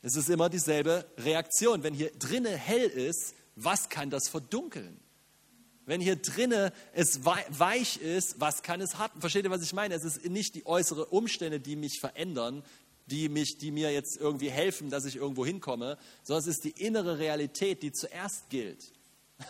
Es 0.02 0.15
ist 0.15 0.30
immer 0.30 0.50
dieselbe 0.50 1.06
Reaktion. 1.17 1.84
Wenn 1.84 1.93
hier 1.93 2.12
drinnen 2.17 2.56
hell 2.56 2.88
ist, 2.89 3.36
was 3.56 3.89
kann 3.89 4.10
das 4.10 4.28
verdunkeln? 4.28 5.03
Wenn 5.86 6.00
hier 6.00 6.15
drinnen 6.15 6.72
es 6.93 7.26
weich 7.26 7.98
ist, 7.98 8.39
was 8.39 8.63
kann 8.63 8.80
es 8.80 8.98
hart? 8.98 9.12
Versteht 9.19 9.43
ihr, 9.43 9.52
was 9.52 9.63
ich 9.63 9.74
meine? 9.74 9.96
Es 9.96 10.06
ist 10.06 10.26
nicht 10.30 10.56
die 10.56 10.65
äußeren 10.65 11.04
Umstände, 11.04 11.60
die 11.60 11.76
mich 11.76 12.00
verändern, 12.00 12.63
die, 13.08 13.28
mich, 13.28 13.58
die 13.58 13.72
mir 13.72 13.91
jetzt 13.91 14.17
irgendwie 14.17 14.50
helfen, 14.50 14.89
dass 14.89 15.04
ich 15.06 15.17
irgendwo 15.17 15.46
hinkomme, 15.46 15.98
sondern 16.24 16.41
es 16.41 16.48
ist 16.48 16.63
die 16.63 16.72
innere 16.72 17.19
Realität, 17.19 17.84
die 17.84 17.91
zuerst 17.91 18.50
gilt. 18.50 18.93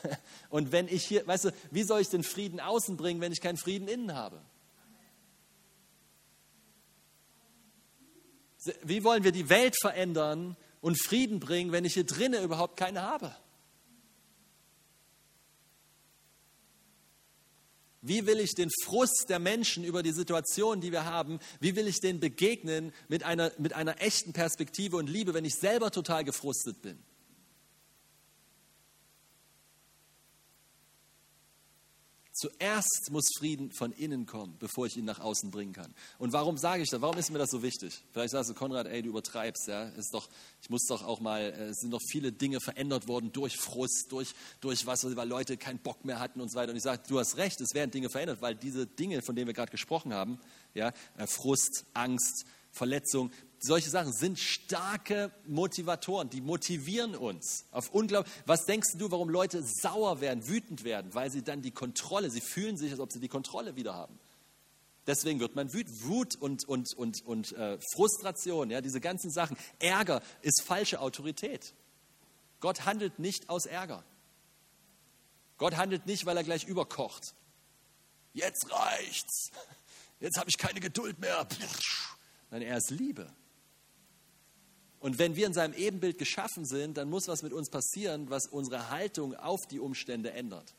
Und 0.49 0.71
wenn 0.71 0.87
ich 0.87 1.05
hier, 1.05 1.25
weißt 1.27 1.45
du, 1.45 1.51
wie 1.69 1.83
soll 1.83 2.01
ich 2.01 2.09
den 2.09 2.23
Frieden 2.23 2.59
außen 2.59 2.97
bringen, 2.97 3.21
wenn 3.21 3.31
ich 3.31 3.41
keinen 3.41 3.57
Frieden 3.57 3.87
innen 3.87 4.15
habe? 4.15 4.41
Wie 8.83 9.03
wollen 9.03 9.23
wir 9.23 9.33
die 9.33 9.49
Welt 9.49 9.75
verändern 9.79 10.55
und 10.79 10.97
Frieden 10.97 11.39
bringen, 11.39 11.71
wenn 11.73 11.85
ich 11.85 11.93
hier 11.93 12.05
drinnen 12.05 12.43
überhaupt 12.43 12.77
keine 12.77 13.01
habe? 13.01 13.35
Wie 18.05 18.27
will 18.27 18.39
ich 18.41 18.53
den 18.53 18.69
Frust 18.83 19.27
der 19.29 19.39
Menschen 19.39 19.85
über 19.85 20.03
die 20.03 20.11
Situation, 20.11 20.81
die 20.81 20.91
wir 20.91 21.05
haben, 21.05 21.39
wie 21.61 21.77
will 21.77 21.87
ich 21.87 22.01
denen 22.01 22.19
begegnen 22.19 22.91
mit 23.07 23.23
einer, 23.23 23.53
mit 23.57 23.71
einer 23.71 24.01
echten 24.01 24.33
Perspektive 24.33 24.97
und 24.97 25.09
Liebe, 25.09 25.33
wenn 25.33 25.45
ich 25.45 25.55
selber 25.55 25.89
total 25.89 26.25
gefrustet 26.25 26.81
bin? 26.81 27.01
Zuerst 32.43 33.07
muss 33.09 33.29
Frieden 33.37 33.71
von 33.71 33.93
innen 33.93 34.25
kommen, 34.25 34.57
bevor 34.59 34.85
ich 34.85 34.97
ihn 34.97 35.05
nach 35.05 35.21
außen 35.21 35.49
bringen 35.49 35.71
kann. 35.71 35.93
Und 36.17 36.33
warum 36.33 36.57
sage 36.57 36.83
ich 36.83 36.89
das? 36.89 36.99
Warum 36.99 37.17
ist 37.17 37.31
mir 37.31 37.37
das 37.37 37.51
so 37.51 37.63
wichtig? 37.63 38.03
Vielleicht 38.11 38.31
sagst 38.31 38.49
du, 38.49 38.53
Konrad, 38.53 38.85
ey, 38.85 39.01
du 39.01 39.07
übertreibst. 39.07 39.69
Ja? 39.69 39.83
Ist 39.83 40.13
doch, 40.13 40.27
ich 40.61 40.69
muss 40.69 40.85
doch 40.87 41.05
auch 41.05 41.21
mal, 41.21 41.39
äh, 41.39 41.69
es 41.69 41.77
sind 41.77 41.91
doch 41.91 42.01
viele 42.11 42.33
Dinge 42.33 42.59
verändert 42.59 43.07
worden 43.07 43.31
durch 43.31 43.55
Frust, 43.55 44.07
durch, 44.09 44.33
durch 44.59 44.85
was, 44.85 45.05
weil 45.15 45.25
Leute 45.25 45.55
keinen 45.55 45.79
Bock 45.79 46.03
mehr 46.03 46.19
hatten 46.19 46.41
und 46.41 46.51
so 46.51 46.59
weiter. 46.59 46.71
Und 46.71 46.75
ich 46.75 46.83
sage, 46.83 47.01
du 47.07 47.17
hast 47.17 47.37
recht, 47.37 47.61
es 47.61 47.73
werden 47.73 47.91
Dinge 47.91 48.09
verändert, 48.09 48.41
weil 48.41 48.55
diese 48.55 48.87
Dinge, 48.87 49.21
von 49.21 49.37
denen 49.37 49.47
wir 49.47 49.53
gerade 49.53 49.71
gesprochen 49.71 50.13
haben, 50.13 50.37
ja, 50.73 50.91
äh, 51.15 51.25
Frust, 51.25 51.85
Angst, 51.93 52.45
Verletzung, 52.71 53.31
solche 53.63 53.89
Sachen 53.89 54.11
sind 54.11 54.37
starke 54.37 55.31
Motivatoren, 55.45 56.29
die 56.29 56.41
motivieren 56.41 57.15
uns 57.15 57.65
auf 57.71 57.91
unglaublich. 57.91 58.33
Was 58.45 58.65
denkst 58.65 58.97
du, 58.97 59.09
warum 59.09 59.29
Leute 59.29 59.63
sauer 59.63 60.19
werden, 60.19 60.47
wütend 60.49 60.83
werden? 60.83 61.13
Weil 61.13 61.31
sie 61.31 61.43
dann 61.43 61.61
die 61.61 61.71
Kontrolle, 61.71 62.29
sie 62.29 62.41
fühlen 62.41 62.75
sich, 62.75 62.91
als 62.91 62.99
ob 62.99 63.13
sie 63.13 63.21
die 63.21 63.29
Kontrolle 63.29 63.77
wieder 63.77 63.93
haben. 63.93 64.19
Deswegen 65.07 65.39
wird 65.39 65.55
man 65.55 65.71
wütend. 65.71 66.03
Wut 66.03 66.35
und, 66.35 66.67
und, 66.67 66.93
und, 66.93 67.25
und 67.25 67.53
äh, 67.53 67.77
Frustration, 67.93 68.69
ja, 68.69 68.81
diese 68.81 68.99
ganzen 68.99 69.31
Sachen. 69.31 69.55
Ärger 69.79 70.21
ist 70.41 70.61
falsche 70.61 70.99
Autorität. 70.99 71.73
Gott 72.59 72.85
handelt 72.85 73.17
nicht 73.17 73.49
aus 73.49 73.65
Ärger. 73.65 74.03
Gott 75.57 75.77
handelt 75.77 76.05
nicht, 76.05 76.25
weil 76.25 76.35
er 76.35 76.43
gleich 76.43 76.65
überkocht. 76.65 77.33
Jetzt 78.33 78.69
reicht's. 78.69 79.51
Jetzt 80.19 80.37
habe 80.37 80.49
ich 80.49 80.57
keine 80.57 80.81
Geduld 80.81 81.19
mehr. 81.19 81.47
Nein, 82.51 82.61
er 82.61 82.77
ist 82.77 82.89
Liebe. 82.89 83.33
Und 85.03 85.19
wenn 85.19 85.35
wir 85.35 85.47
in 85.47 85.53
seinem 85.53 85.73
Ebenbild 85.73 86.17
geschaffen 86.17 86.63
sind, 86.63 86.95
dann 86.95 87.09
muss 87.09 87.27
was 87.27 87.43
mit 87.43 87.51
uns 87.51 87.69
passieren, 87.69 88.29
was 88.29 88.47
unsere 88.47 88.89
Haltung 88.89 89.35
auf 89.35 89.59
die 89.69 89.81
Umstände 89.81 90.31
ändert. 90.31 90.73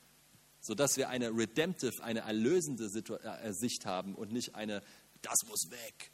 Sodass 0.62 0.96
wir 0.96 1.10
eine 1.10 1.28
redemptive, 1.28 2.02
eine 2.02 2.20
erlösende 2.20 2.86
äh, 2.86 3.52
Sicht 3.52 3.84
haben 3.84 4.14
und 4.14 4.32
nicht 4.32 4.54
eine, 4.54 4.82
das 5.20 5.46
muss 5.46 5.70
weg. 5.70 6.10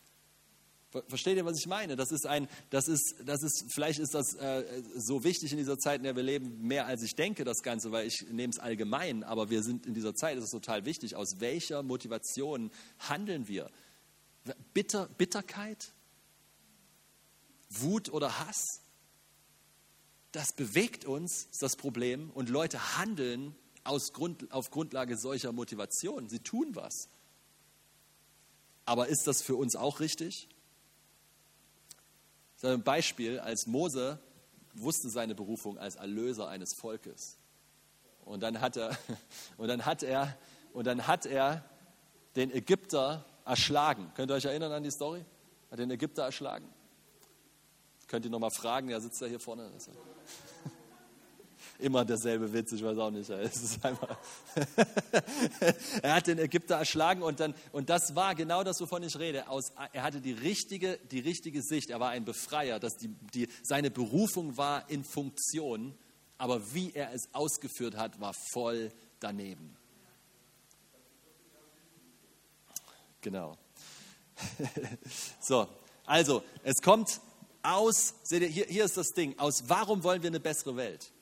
Versteht 1.06 1.36
ihr, 1.36 1.44
was 1.44 1.56
ich 1.56 1.68
meine? 1.68 1.94
Das 1.94 2.10
ist 2.10 2.26
ein, 2.26 2.48
das 2.70 2.88
ist, 2.88 3.14
das 3.24 3.44
ist, 3.44 3.66
vielleicht 3.72 4.00
ist 4.00 4.12
das 4.12 4.34
äh, 4.34 4.82
so 4.96 5.22
wichtig 5.22 5.52
in 5.52 5.58
dieser 5.58 5.78
Zeit, 5.78 5.98
in 5.98 6.02
der 6.02 6.16
wir 6.16 6.24
leben, 6.24 6.66
mehr 6.66 6.86
als 6.86 7.04
ich 7.04 7.14
denke, 7.14 7.44
das 7.44 7.62
Ganze, 7.62 7.92
weil 7.92 8.08
ich 8.08 8.26
nehme 8.28 8.50
es 8.52 8.58
allgemein, 8.58 9.22
aber 9.22 9.50
wir 9.50 9.62
sind 9.62 9.86
in 9.86 9.94
dieser 9.94 10.16
Zeit, 10.16 10.36
es 10.36 10.42
ist 10.42 10.50
total 10.50 10.84
wichtig, 10.84 11.14
aus 11.14 11.36
welcher 11.38 11.84
Motivation 11.84 12.72
handeln 12.98 13.46
wir? 13.46 13.70
Bitter, 14.74 15.08
Bitterkeit? 15.16 15.92
Wut 17.70 18.10
oder 18.10 18.40
Hass, 18.40 18.82
das 20.32 20.52
bewegt 20.52 21.04
uns, 21.04 21.46
ist 21.50 21.62
das 21.62 21.76
Problem. 21.76 22.30
Und 22.30 22.48
Leute 22.48 22.98
handeln 22.98 23.54
aus 23.84 24.12
Grund, 24.12 24.52
auf 24.52 24.70
Grundlage 24.70 25.16
solcher 25.16 25.52
Motivation. 25.52 26.28
Sie 26.28 26.40
tun 26.40 26.74
was. 26.74 27.08
Aber 28.84 29.08
ist 29.08 29.26
das 29.26 29.42
für 29.42 29.56
uns 29.56 29.76
auch 29.76 30.00
richtig? 30.00 30.48
Ein 32.62 32.82
Beispiel, 32.82 33.38
als 33.38 33.66
Mose 33.66 34.20
wusste 34.74 35.08
seine 35.08 35.34
Berufung 35.34 35.78
als 35.78 35.96
Erlöser 35.96 36.48
eines 36.48 36.74
Volkes. 36.74 37.38
Und 38.24 38.40
dann 38.40 38.60
hat 38.60 38.76
er, 38.76 38.96
und 39.56 39.68
dann 39.68 39.86
hat 39.86 40.02
er, 40.02 40.36
und 40.72 40.86
dann 40.86 41.06
hat 41.06 41.26
er 41.26 41.64
den 42.36 42.52
Ägypter 42.52 43.24
erschlagen. 43.44 44.12
Könnt 44.14 44.30
ihr 44.30 44.34
euch 44.34 44.44
erinnern 44.44 44.72
an 44.72 44.82
die 44.82 44.90
Story? 44.90 45.24
Hat 45.70 45.78
den 45.78 45.90
Ägypter 45.90 46.24
erschlagen. 46.24 46.68
Könnt 48.10 48.24
ihr 48.24 48.30
nochmal 48.32 48.50
fragen, 48.50 48.88
der 48.88 49.00
sitzt 49.00 49.20
ja 49.20 49.28
hier 49.28 49.38
vorne. 49.38 49.70
Immer 51.78 52.04
derselbe 52.04 52.52
Witz, 52.52 52.72
ich 52.72 52.82
weiß 52.82 52.98
auch 52.98 53.12
nicht. 53.12 53.30
er 56.02 56.14
hat 56.14 56.26
den 56.26 56.40
Ägypter 56.40 56.74
erschlagen 56.74 57.22
und, 57.22 57.38
dann, 57.38 57.54
und 57.70 57.88
das 57.88 58.16
war 58.16 58.34
genau 58.34 58.64
das, 58.64 58.80
wovon 58.80 59.04
ich 59.04 59.16
rede. 59.16 59.48
Aus, 59.48 59.70
er 59.92 60.02
hatte 60.02 60.20
die 60.20 60.32
richtige, 60.32 60.98
die 61.12 61.20
richtige 61.20 61.62
Sicht, 61.62 61.90
er 61.90 62.00
war 62.00 62.10
ein 62.10 62.24
Befreier, 62.24 62.80
dass 62.80 62.96
die, 62.96 63.14
die, 63.32 63.48
seine 63.62 63.92
Berufung 63.92 64.56
war 64.56 64.90
in 64.90 65.04
Funktion, 65.04 65.94
aber 66.36 66.74
wie 66.74 66.90
er 66.92 67.14
es 67.14 67.32
ausgeführt 67.32 67.96
hat, 67.96 68.20
war 68.20 68.34
voll 68.52 68.90
daneben. 69.20 69.76
Genau. 73.20 73.56
so, 75.40 75.68
also, 76.06 76.42
es 76.64 76.82
kommt 76.82 77.20
aus, 77.62 78.14
seht 78.22 78.42
ihr, 78.42 78.48
hier, 78.48 78.66
hier 78.66 78.84
ist 78.84 78.96
das 78.96 79.08
Ding, 79.08 79.38
aus 79.38 79.64
warum 79.68 80.02
wollen 80.02 80.22
wir 80.22 80.28
eine 80.28 80.40
bessere 80.40 80.76
Welt? 80.76 81.12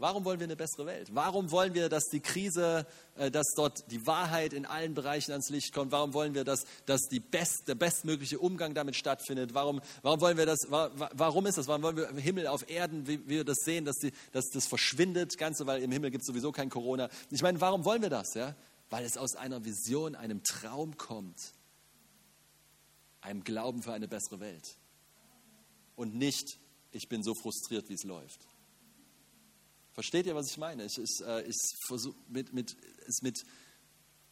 Warum 0.00 0.24
wollen 0.24 0.40
wir 0.40 0.46
eine 0.46 0.56
bessere 0.56 0.86
Welt? 0.86 1.10
Warum 1.12 1.50
wollen 1.50 1.74
wir, 1.74 1.90
dass 1.90 2.04
die 2.04 2.20
Krise, 2.20 2.86
äh, 3.16 3.30
dass 3.30 3.48
dort 3.54 3.90
die 3.90 4.06
Wahrheit 4.06 4.54
in 4.54 4.64
allen 4.64 4.94
Bereichen 4.94 5.30
ans 5.32 5.50
Licht 5.50 5.74
kommt? 5.74 5.92
Warum 5.92 6.14
wollen 6.14 6.32
wir, 6.32 6.42
dass, 6.42 6.64
dass 6.86 7.02
best, 7.30 7.68
der 7.68 7.74
bestmögliche 7.74 8.38
Umgang 8.38 8.72
damit 8.72 8.96
stattfindet? 8.96 9.52
Warum, 9.52 9.82
warum 10.00 10.22
wollen 10.22 10.38
wir 10.38 10.46
das? 10.46 10.60
Warum 10.70 11.44
ist 11.44 11.58
das? 11.58 11.68
Warum 11.68 11.82
wollen 11.82 11.98
wir 11.98 12.08
Himmel 12.14 12.46
auf 12.46 12.70
Erden, 12.70 13.06
wie 13.06 13.28
wir 13.28 13.44
das 13.44 13.58
sehen, 13.58 13.84
dass, 13.84 13.96
die, 13.96 14.12
dass 14.32 14.46
das 14.48 14.66
verschwindet, 14.66 15.36
Ganze, 15.36 15.66
weil 15.66 15.82
im 15.82 15.92
Himmel 15.92 16.10
gibt 16.10 16.22
es 16.22 16.26
sowieso 16.26 16.50
kein 16.50 16.70
Corona. 16.70 17.10
Ich 17.30 17.42
meine, 17.42 17.60
warum 17.60 17.84
wollen 17.84 18.00
wir 18.00 18.08
das? 18.08 18.32
Ja? 18.32 18.54
Weil 18.88 19.04
es 19.04 19.18
aus 19.18 19.36
einer 19.36 19.66
Vision, 19.66 20.14
einem 20.14 20.42
Traum 20.44 20.96
kommt, 20.96 21.52
einem 23.20 23.44
Glauben 23.44 23.82
für 23.82 23.92
eine 23.92 24.08
bessere 24.08 24.40
Welt 24.40 24.78
und 26.00 26.14
nicht, 26.14 26.58
ich 26.92 27.10
bin 27.10 27.22
so 27.22 27.34
frustriert, 27.34 27.90
wie 27.90 27.92
es 27.92 28.04
läuft. 28.04 28.48
Versteht 29.92 30.24
ihr, 30.24 30.34
was 30.34 30.50
ich 30.50 30.56
meine? 30.56 30.86
Ich, 30.86 30.96
ich, 30.96 31.20
äh, 31.20 31.42
ich 31.42 31.56
versuche 31.86 32.16
mit, 32.26 32.54
mit, 32.54 32.74
mit, 33.20 33.44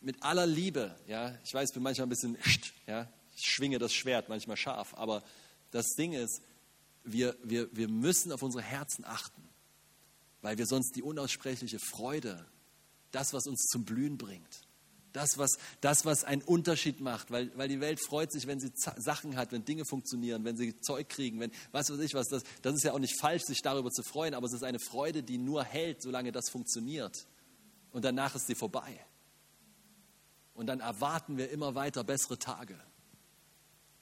mit 0.00 0.22
aller 0.22 0.46
Liebe, 0.46 0.98
ja, 1.06 1.36
ich 1.44 1.52
weiß, 1.52 1.68
ich 1.68 1.74
bin 1.74 1.82
manchmal 1.82 2.06
ein 2.06 2.08
bisschen, 2.08 2.38
ja, 2.86 3.06
ich 3.36 3.44
schwinge 3.44 3.78
das 3.78 3.92
Schwert 3.92 4.30
manchmal 4.30 4.56
scharf, 4.56 4.94
aber 4.94 5.22
das 5.70 5.88
Ding 5.88 6.14
ist, 6.14 6.40
wir, 7.04 7.36
wir, 7.42 7.68
wir 7.76 7.88
müssen 7.88 8.32
auf 8.32 8.42
unsere 8.42 8.64
Herzen 8.64 9.04
achten, 9.04 9.46
weil 10.40 10.56
wir 10.56 10.64
sonst 10.64 10.96
die 10.96 11.02
unaussprechliche 11.02 11.78
Freude, 11.78 12.46
das, 13.10 13.34
was 13.34 13.46
uns 13.46 13.66
zum 13.66 13.84
Blühen 13.84 14.16
bringt, 14.16 14.66
das, 15.12 15.38
was, 15.38 15.58
das, 15.80 16.04
was 16.04 16.24
einen 16.24 16.42
Unterschied 16.42 17.00
macht, 17.00 17.30
weil, 17.30 17.56
weil 17.56 17.68
die 17.68 17.80
Welt 17.80 18.00
freut 18.00 18.32
sich, 18.32 18.46
wenn 18.46 18.60
sie 18.60 18.70
Sachen 18.74 19.36
hat, 19.36 19.52
wenn 19.52 19.64
Dinge 19.64 19.84
funktionieren, 19.84 20.44
wenn 20.44 20.56
sie 20.56 20.78
Zeug 20.80 21.08
kriegen, 21.08 21.40
wenn 21.40 21.50
was 21.72 21.90
weiß 21.90 21.98
ich 22.00 22.14
was. 22.14 22.28
Das, 22.28 22.42
das 22.62 22.74
ist 22.74 22.84
ja 22.84 22.92
auch 22.92 22.98
nicht 22.98 23.18
falsch, 23.18 23.44
sich 23.44 23.62
darüber 23.62 23.90
zu 23.90 24.02
freuen, 24.02 24.34
aber 24.34 24.46
es 24.46 24.52
ist 24.52 24.64
eine 24.64 24.78
Freude, 24.78 25.22
die 25.22 25.38
nur 25.38 25.64
hält, 25.64 26.02
solange 26.02 26.32
das 26.32 26.50
funktioniert. 26.50 27.26
Und 27.90 28.04
danach 28.04 28.34
ist 28.34 28.46
sie 28.46 28.54
vorbei. 28.54 29.04
Und 30.54 30.66
dann 30.66 30.80
erwarten 30.80 31.36
wir 31.36 31.50
immer 31.50 31.74
weiter 31.74 32.04
bessere 32.04 32.38
Tage. 32.38 32.78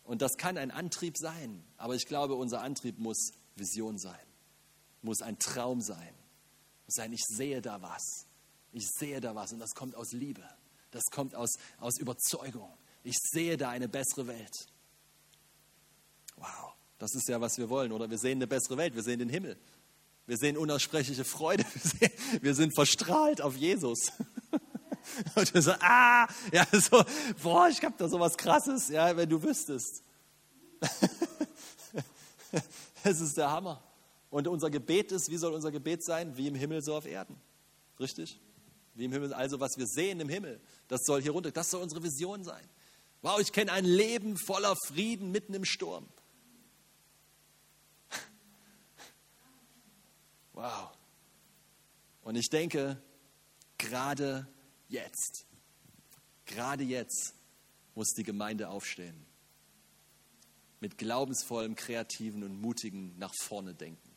Und 0.05 0.23
das 0.23 0.37
kann 0.37 0.57
ein 0.57 0.71
Antrieb 0.71 1.17
sein, 1.19 1.65
aber 1.77 1.95
ich 1.95 2.07
glaube, 2.07 2.35
unser 2.35 2.63
Antrieb 2.63 2.99
muss 2.99 3.33
Vision 3.57 3.99
sein, 3.99 4.15
muss 5.03 5.21
ein 5.21 5.39
Traum 5.39 5.81
sein, 5.81 6.15
muss 6.85 6.95
sein, 6.95 7.13
ich 7.13 7.25
sehe 7.25 7.61
da 7.61 7.83
was, 7.83 8.27
ich 8.73 8.87
sehe 8.89 9.21
da 9.21 9.35
was 9.35 9.53
und 9.53 9.59
das 9.59 9.75
kommt 9.75 9.97
aus 9.97 10.13
Liebe. 10.13 10.45
Das 10.97 11.05
kommt 11.11 11.35
aus, 11.35 11.59
aus 11.79 11.99
Überzeugung. 11.99 12.73
Ich 13.05 13.17
sehe 13.19 13.59
da 13.59 13.69
eine 13.69 13.87
bessere 13.87 14.27
Welt. 14.27 14.67
Wow, 16.37 16.73
das 16.99 17.15
ist 17.15 17.29
ja, 17.29 17.39
was 17.41 17.59
wir 17.59 17.69
wollen, 17.69 17.93
oder? 17.93 18.09
Wir 18.09 18.17
sehen 18.17 18.39
eine 18.39 18.47
bessere 18.47 18.79
Welt, 18.79 18.95
wir 18.95 19.03
sehen 19.03 19.19
den 19.19 19.29
Himmel. 19.29 19.59
Wir 20.27 20.39
sehen 20.39 20.57
unaussprechliche 20.57 21.25
Freude. 21.25 21.65
Wir, 21.73 21.81
sehen, 21.83 22.11
wir 22.43 22.55
sind 22.55 22.75
verstrahlt 22.75 23.41
auf 23.41 23.55
Jesus. 23.57 24.11
Und 25.37 25.55
wir 25.55 25.63
so, 25.63 25.71
ah, 25.79 26.27
ja, 26.51 26.67
so, 26.73 27.05
boah, 27.41 27.69
ich 27.69 27.81
habe 27.85 27.95
da 27.97 28.09
so 28.09 28.19
was 28.19 28.37
Krasses, 28.37 28.89
ja, 28.89 29.17
wenn 29.17 29.29
du 29.29 29.41
wüsstest. 29.41 30.03
Es 33.05 33.21
ist 33.21 33.37
der 33.37 33.53
Hammer. 33.53 33.81
Und 34.31 34.49
unser 34.49 34.69
Gebet 34.69 35.13
ist, 35.13 35.31
wie 35.31 35.37
soll 35.37 35.55
unser 35.55 35.71
Gebet 35.71 36.03
sein? 36.03 36.37
Wie 36.37 36.49
im 36.49 36.57
Himmel, 36.57 36.83
so 36.83 36.97
auf 36.97 37.07
Erden. 37.07 37.37
Richtig? 38.01 38.41
Wie 38.97 39.05
im 39.05 39.13
Himmel, 39.13 39.35
also 39.35 39.61
was 39.61 39.77
wir 39.77 39.87
sehen 39.87 40.21
im 40.21 40.29
Himmel, 40.31 40.59
das 40.89 41.03
soll 41.05 41.21
hier 41.21 41.33
runter, 41.33 41.51
das 41.51 41.71
soll 41.71 41.83
unsere 41.83 42.03
Vision 42.03 42.43
sein. 42.43 42.67
Wow, 43.21 43.39
ich 43.41 43.53
kenne 43.53 43.73
ein 43.73 43.85
Leben 43.85 44.39
voller 44.39 44.75
Frieden 44.87 45.31
mitten 45.31 45.55
im 45.55 45.65
Sturm. 45.65 46.09
Wow. 50.53 50.91
Und 52.23 52.37
ich 52.37 52.49
denke, 52.49 53.01
gerade 53.77 54.49
jetzt, 54.89 55.45
gerade 56.47 56.83
jetzt 56.83 57.35
muss 57.95 58.15
die 58.17 58.23
Gemeinde 58.23 58.71
aufstehen. 58.71 59.27
Mit 60.81 60.97
glaubensvollem, 60.97 61.75
kreativen 61.75 62.43
und 62.43 62.59
mutigen 62.59 63.19
nach 63.19 63.35
vorne 63.43 63.75
denken. 63.75 64.11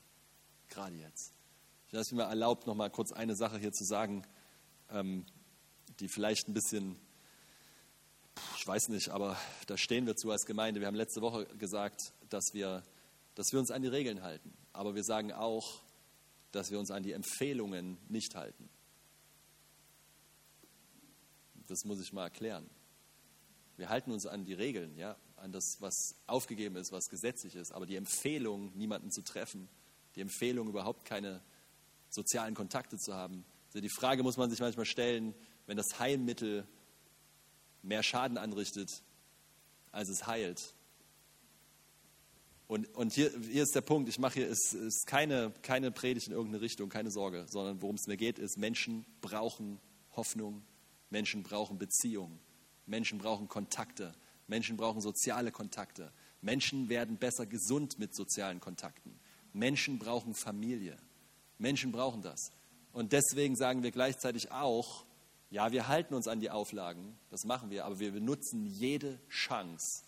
Gerade 0.69 0.95
jetzt. 0.95 1.33
Ich 1.87 1.93
lasse 1.93 2.15
mir 2.15 2.23
erlaubt, 2.23 2.65
noch 2.67 2.75
mal 2.75 2.89
kurz 2.89 3.11
eine 3.11 3.35
Sache 3.35 3.57
hier 3.57 3.73
zu 3.73 3.83
sagen 3.83 4.23
ähm, 4.91 5.25
die 5.99 6.07
vielleicht 6.07 6.47
ein 6.47 6.53
bisschen, 6.53 6.95
ich 8.57 8.65
weiß 8.65 8.89
nicht, 8.89 9.09
aber 9.09 9.37
da 9.67 9.77
stehen 9.77 10.05
wir 10.05 10.15
zu 10.15 10.31
als 10.31 10.45
Gemeinde. 10.45 10.79
Wir 10.79 10.87
haben 10.87 10.95
letzte 10.95 11.21
Woche 11.21 11.45
gesagt, 11.57 12.13
dass 12.29 12.53
wir, 12.53 12.83
dass 13.35 13.51
wir 13.51 13.59
uns 13.59 13.71
an 13.71 13.81
die 13.81 13.87
Regeln 13.87 14.21
halten. 14.21 14.53
Aber 14.73 14.95
wir 14.95 15.03
sagen 15.03 15.31
auch, 15.33 15.81
dass 16.51 16.71
wir 16.71 16.79
uns 16.79 16.91
an 16.91 17.03
die 17.03 17.11
Empfehlungen 17.11 17.97
nicht 18.07 18.35
halten. 18.35 18.69
Das 21.67 21.85
muss 21.85 22.01
ich 22.01 22.13
mal 22.13 22.23
erklären. 22.23 22.69
Wir 23.77 23.89
halten 23.89 24.11
uns 24.11 24.25
an 24.25 24.43
die 24.43 24.53
Regeln, 24.53 24.97
ja, 24.97 25.15
an 25.37 25.51
das, 25.51 25.77
was 25.79 26.15
aufgegeben 26.27 26.75
ist, 26.75 26.91
was 26.91 27.09
gesetzlich 27.09 27.55
ist. 27.55 27.71
Aber 27.71 27.85
die 27.85 27.95
Empfehlung, 27.95 28.75
niemanden 28.75 29.11
zu 29.11 29.21
treffen, 29.21 29.69
die 30.15 30.21
Empfehlung, 30.21 30.67
überhaupt 30.67 31.05
keine 31.05 31.41
sozialen 32.09 32.55
Kontakte 32.55 32.97
zu 32.97 33.13
haben. 33.13 33.45
Also 33.69 33.81
die 33.81 33.89
Frage 33.89 34.23
muss 34.23 34.37
man 34.37 34.49
sich 34.49 34.59
manchmal 34.59 34.85
stellen, 34.85 35.35
wenn 35.67 35.77
das 35.77 35.99
Heilmittel 35.99 36.67
mehr 37.83 38.03
Schaden 38.03 38.37
anrichtet, 38.37 39.03
als 39.91 40.09
es 40.09 40.27
heilt. 40.27 40.73
Und, 42.67 42.87
und 42.95 43.13
hier, 43.13 43.31
hier 43.49 43.63
ist 43.63 43.73
der 43.73 43.81
Punkt, 43.81 44.09
ich 44.09 44.19
mache 44.19 44.35
hier, 44.35 44.49
es 44.49 44.73
ist 44.73 45.07
keine, 45.07 45.51
keine 45.61 45.91
Predigt 45.91 46.27
in 46.27 46.33
irgendeine 46.33 46.61
Richtung, 46.61 46.89
keine 46.89 47.11
Sorge, 47.11 47.45
sondern 47.49 47.81
worum 47.81 47.95
es 47.95 48.07
mir 48.07 48.17
geht, 48.17 48.37
ist, 48.37 48.57
Menschen 48.57 49.05
brauchen 49.21 49.79
Hoffnung, 50.15 50.63
Menschen 51.09 51.41
brauchen 51.43 51.79
Beziehung, 51.79 52.39
Menschen 52.85 53.17
brauchen 53.17 53.47
Kontakte, 53.47 54.13
Menschen 54.47 54.77
brauchen 54.77 55.01
soziale 55.01 55.51
Kontakte, 55.51 56.11
Menschen 56.41 56.89
werden 56.89 57.17
besser 57.17 57.45
gesund 57.45 57.97
mit 57.97 58.15
sozialen 58.15 58.59
Kontakten, 58.59 59.19
Menschen 59.53 59.97
brauchen 59.97 60.35
Familie, 60.35 60.97
Menschen 61.57 61.91
brauchen 61.91 62.21
das. 62.21 62.51
Und 62.93 63.13
deswegen 63.13 63.55
sagen 63.55 63.83
wir 63.83 63.91
gleichzeitig 63.91 64.51
auch, 64.51 65.05
ja, 65.51 65.71
wir 65.71 65.87
halten 65.87 66.13
uns 66.13 66.27
an 66.27 66.39
die 66.39 66.49
Auflagen, 66.49 67.17
das 67.31 67.43
machen 67.43 67.69
wir, 67.69 67.85
aber 67.85 67.99
wir 67.99 68.11
benutzen 68.11 68.65
jede 68.65 69.19
Chance 69.29 70.03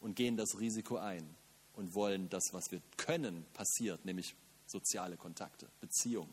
und 0.00 0.16
gehen 0.16 0.36
das 0.36 0.58
Risiko 0.58 0.96
ein 0.96 1.36
und 1.74 1.94
wollen 1.94 2.28
das, 2.28 2.44
was 2.52 2.70
wir 2.70 2.80
können, 2.96 3.44
passiert, 3.52 4.04
nämlich 4.04 4.34
soziale 4.66 5.16
Kontakte, 5.16 5.68
Beziehung. 5.80 6.28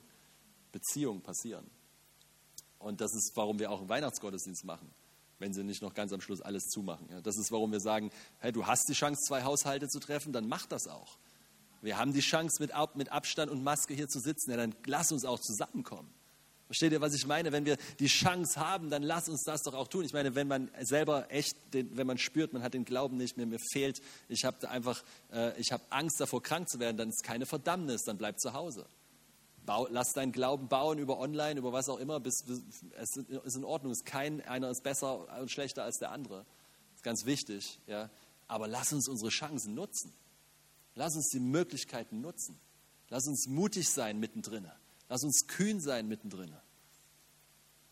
Beziehungen 0.71 1.21
passieren. 1.21 1.65
Und 2.79 3.01
das 3.01 3.13
ist, 3.13 3.31
warum 3.35 3.59
wir 3.59 3.71
auch 3.71 3.79
einen 3.79 3.89
Weihnachtsgottesdienst 3.89 4.63
machen, 4.63 4.89
wenn 5.39 5.53
sie 5.53 5.63
nicht 5.63 5.81
noch 5.81 5.93
ganz 5.93 6.13
am 6.13 6.21
Schluss 6.21 6.41
alles 6.41 6.63
zumachen. 6.67 7.07
Das 7.23 7.37
ist, 7.37 7.51
warum 7.51 7.71
wir 7.71 7.79
sagen, 7.79 8.11
hey, 8.39 8.51
du 8.51 8.65
hast 8.65 8.87
die 8.89 8.93
Chance, 8.93 9.21
zwei 9.27 9.43
Haushalte 9.43 9.87
zu 9.87 9.99
treffen, 9.99 10.33
dann 10.33 10.47
mach 10.47 10.65
das 10.67 10.87
auch. 10.87 11.17
Wir 11.81 11.97
haben 11.97 12.13
die 12.13 12.21
Chance, 12.21 12.61
mit, 12.61 12.71
mit 12.95 13.11
Abstand 13.11 13.51
und 13.51 13.63
Maske 13.63 13.93
hier 13.93 14.07
zu 14.07 14.19
sitzen, 14.19 14.51
ja, 14.51 14.57
dann 14.57 14.75
lass 14.85 15.11
uns 15.11 15.25
auch 15.25 15.39
zusammenkommen. 15.39 16.09
Versteht 16.67 16.91
ihr, 16.91 16.99
was 16.99 17.13
ich 17.13 17.25
meine? 17.25 17.53
Wenn 17.53 17.65
wir 17.65 17.77
die 17.99 18.07
Chance 18.07 18.59
haben, 18.59 18.89
dann 18.89 19.01
lass 19.01 19.29
uns 19.29 19.43
das 19.43 19.63
doch 19.63 19.73
auch 19.73 19.87
tun. 19.87 20.03
Ich 20.03 20.11
meine, 20.11 20.35
wenn 20.35 20.49
man 20.49 20.69
selber 20.81 21.31
echt, 21.31 21.55
wenn 21.71 22.05
man 22.05 22.17
spürt, 22.17 22.51
man 22.51 22.61
hat 22.61 22.73
den 22.73 22.83
Glauben 22.83 23.15
nicht 23.15 23.37
mehr, 23.37 23.45
mir 23.45 23.59
fehlt, 23.71 24.01
ich 24.27 24.43
habe 24.43 24.69
einfach, 24.69 25.01
äh, 25.31 25.57
ich 25.59 25.71
habe 25.71 25.83
Angst 25.89 26.19
davor, 26.19 26.43
krank 26.43 26.67
zu 26.67 26.79
werden, 26.79 26.97
dann 26.97 27.09
ist 27.09 27.23
keine 27.23 27.45
Verdammnis, 27.45 28.03
dann 28.03 28.17
bleib 28.17 28.39
zu 28.39 28.51
Hause. 28.51 28.85
Bau, 29.65 29.87
lass 29.89 30.11
deinen 30.13 30.33
Glauben 30.33 30.67
bauen 30.67 30.97
über 30.97 31.19
online, 31.19 31.57
über 31.57 31.71
was 31.71 31.87
auch 31.87 31.99
immer. 31.99 32.19
Bis, 32.19 32.43
bis, 32.45 32.61
es 32.97 33.15
ist 33.15 33.55
in 33.55 33.63
Ordnung. 33.63 33.91
Es 33.91 33.99
ist 33.99 34.05
kein, 34.05 34.41
einer 34.41 34.69
ist 34.69 34.83
besser 34.83 35.39
und 35.39 35.49
schlechter 35.49 35.83
als 35.83 35.99
der 35.99 36.11
andere. 36.11 36.39
Das 36.39 36.97
ist 36.97 37.03
ganz 37.03 37.25
wichtig. 37.25 37.79
Ja? 37.87 38.09
Aber 38.47 38.67
lass 38.67 38.91
uns 38.91 39.07
unsere 39.07 39.29
Chancen 39.29 39.73
nutzen. 39.73 40.13
Lass 40.97 41.15
uns 41.15 41.29
die 41.29 41.39
Möglichkeiten 41.39 42.21
nutzen. 42.21 42.59
Lass 43.09 43.27
uns 43.27 43.47
mutig 43.47 43.87
sein 43.87 44.19
mittendrin. 44.19 44.67
Lass 45.09 45.23
uns 45.23 45.45
kühn 45.47 45.79
sein 45.79 46.07
mittendrin. 46.07 46.51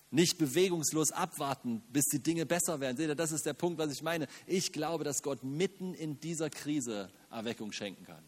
Nicht 0.10 0.39
bewegungslos 0.39 1.12
abwarten, 1.12 1.84
bis 1.91 2.06
die 2.06 2.24
Dinge 2.24 2.47
besser 2.47 2.80
werden. 2.80 2.97
Seht 2.97 3.10
ihr, 3.10 3.16
das 3.16 3.32
ist 3.32 3.45
der 3.45 3.53
Punkt, 3.53 3.78
was 3.78 3.91
ich 3.91 4.01
meine. 4.01 4.28
Ich 4.47 4.74
glaube, 4.74 5.03
dass 5.03 5.22
Gott 5.22 5.43
mitten 5.43 5.93
in 5.93 6.20
dieser 6.20 6.49
Krise 6.49 7.12
Erweckung 7.30 7.72
schenken 7.72 8.06
kann. 8.06 8.24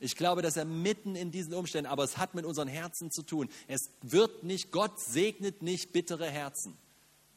Ich 0.00 0.16
glaube, 0.16 0.42
dass 0.42 0.56
er 0.56 0.66
mitten 0.66 1.16
in 1.16 1.30
diesen 1.30 1.54
Umständen, 1.54 1.90
aber 1.90 2.04
es 2.04 2.18
hat 2.18 2.34
mit 2.34 2.44
unseren 2.44 2.68
Herzen 2.68 3.10
zu 3.10 3.22
tun. 3.22 3.48
Es 3.68 3.90
wird 4.02 4.44
nicht, 4.44 4.70
Gott 4.70 5.00
segnet 5.00 5.62
nicht 5.62 5.92
bittere 5.92 6.30
Herzen. 6.30 6.76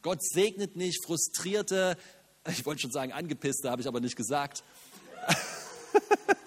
Gott 0.02 0.22
segnet 0.22 0.76
nicht 0.76 1.02
frustrierte, 1.04 1.96
ich 2.48 2.66
wollte 2.66 2.82
schon 2.82 2.92
sagen 2.92 3.12
angepisste, 3.12 3.70
habe 3.70 3.80
ich 3.80 3.88
aber 3.88 4.00
nicht 4.00 4.16
gesagt. 4.16 4.64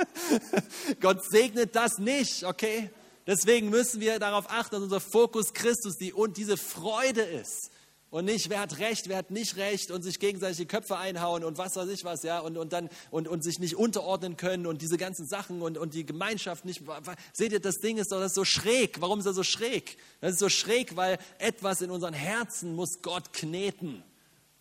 Gott 0.99 1.23
segnet 1.23 1.75
das 1.75 1.97
nicht, 1.97 2.43
okay? 2.43 2.89
Deswegen 3.27 3.69
müssen 3.69 4.01
wir 4.01 4.19
darauf 4.19 4.49
achten, 4.49 4.75
dass 4.75 4.83
unser 4.83 4.99
Fokus 4.99 5.53
Christus 5.53 5.97
die, 5.97 6.13
und 6.13 6.37
diese 6.37 6.57
Freude 6.57 7.21
ist. 7.21 7.71
Und 8.11 8.25
nicht, 8.25 8.49
wer 8.49 8.61
hat 8.61 8.77
Recht, 8.77 9.09
wer 9.09 9.17
hat 9.17 9.31
nicht 9.31 9.57
Recht 9.57 9.91
und 9.91 10.01
sich 10.01 10.19
gegenseitig 10.19 10.57
die 10.57 10.67
Köpfe 10.67 10.95
einhauen 10.95 11.43
und 11.43 11.57
was 11.57 11.75
weiß 11.75 11.89
ich 11.89 12.05
was, 12.05 12.23
ja, 12.23 12.39
und, 12.39 12.55
und 12.55 12.71
dann 12.71 12.89
und, 13.11 13.27
und 13.27 13.43
sich 13.43 13.59
nicht 13.59 13.75
unterordnen 13.75 14.37
können 14.37 14.67
und 14.67 14.81
diese 14.81 14.97
ganzen 14.97 15.27
Sachen 15.27 15.61
und, 15.61 15.77
und 15.77 15.93
die 15.93 16.05
Gemeinschaft 16.05 16.63
nicht. 16.63 16.83
Seht 17.33 17.51
ihr, 17.51 17.59
das 17.59 17.79
Ding 17.79 17.97
ist 17.97 18.13
doch 18.13 18.19
das 18.19 18.27
ist 18.27 18.35
so 18.35 18.45
schräg. 18.45 19.01
Warum 19.01 19.19
ist 19.19 19.25
das 19.25 19.35
so 19.35 19.43
schräg? 19.43 19.97
Das 20.21 20.33
ist 20.33 20.39
so 20.39 20.47
schräg, 20.47 20.95
weil 20.95 21.17
etwas 21.39 21.81
in 21.81 21.91
unseren 21.91 22.13
Herzen 22.13 22.75
muss 22.75 23.01
Gott 23.01 23.33
kneten. 23.33 24.01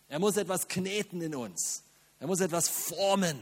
Er 0.09 0.19
muss 0.19 0.35
etwas 0.35 0.67
kneten 0.67 1.21
in 1.21 1.33
uns. 1.33 1.83
Er 2.19 2.27
muss 2.27 2.41
etwas 2.41 2.67
formen. 2.67 3.37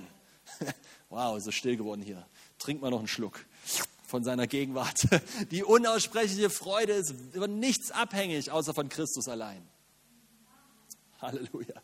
Wow, 1.09 1.37
ist 1.37 1.43
so 1.43 1.51
still 1.51 1.77
geworden 1.77 2.01
hier. 2.01 2.25
Trink 2.57 2.81
mal 2.81 2.89
noch 2.89 2.97
einen 2.97 3.07
Schluck 3.07 3.45
von 4.07 4.23
seiner 4.23 4.47
Gegenwart. 4.47 5.07
Die 5.51 5.63
unaussprechliche 5.63 6.49
Freude 6.49 6.93
ist 6.93 7.13
von 7.35 7.59
nichts 7.59 7.91
abhängig, 7.91 8.49
außer 8.49 8.73
von 8.73 8.89
Christus 8.89 9.27
allein. 9.27 9.61
Halleluja. 11.21 11.75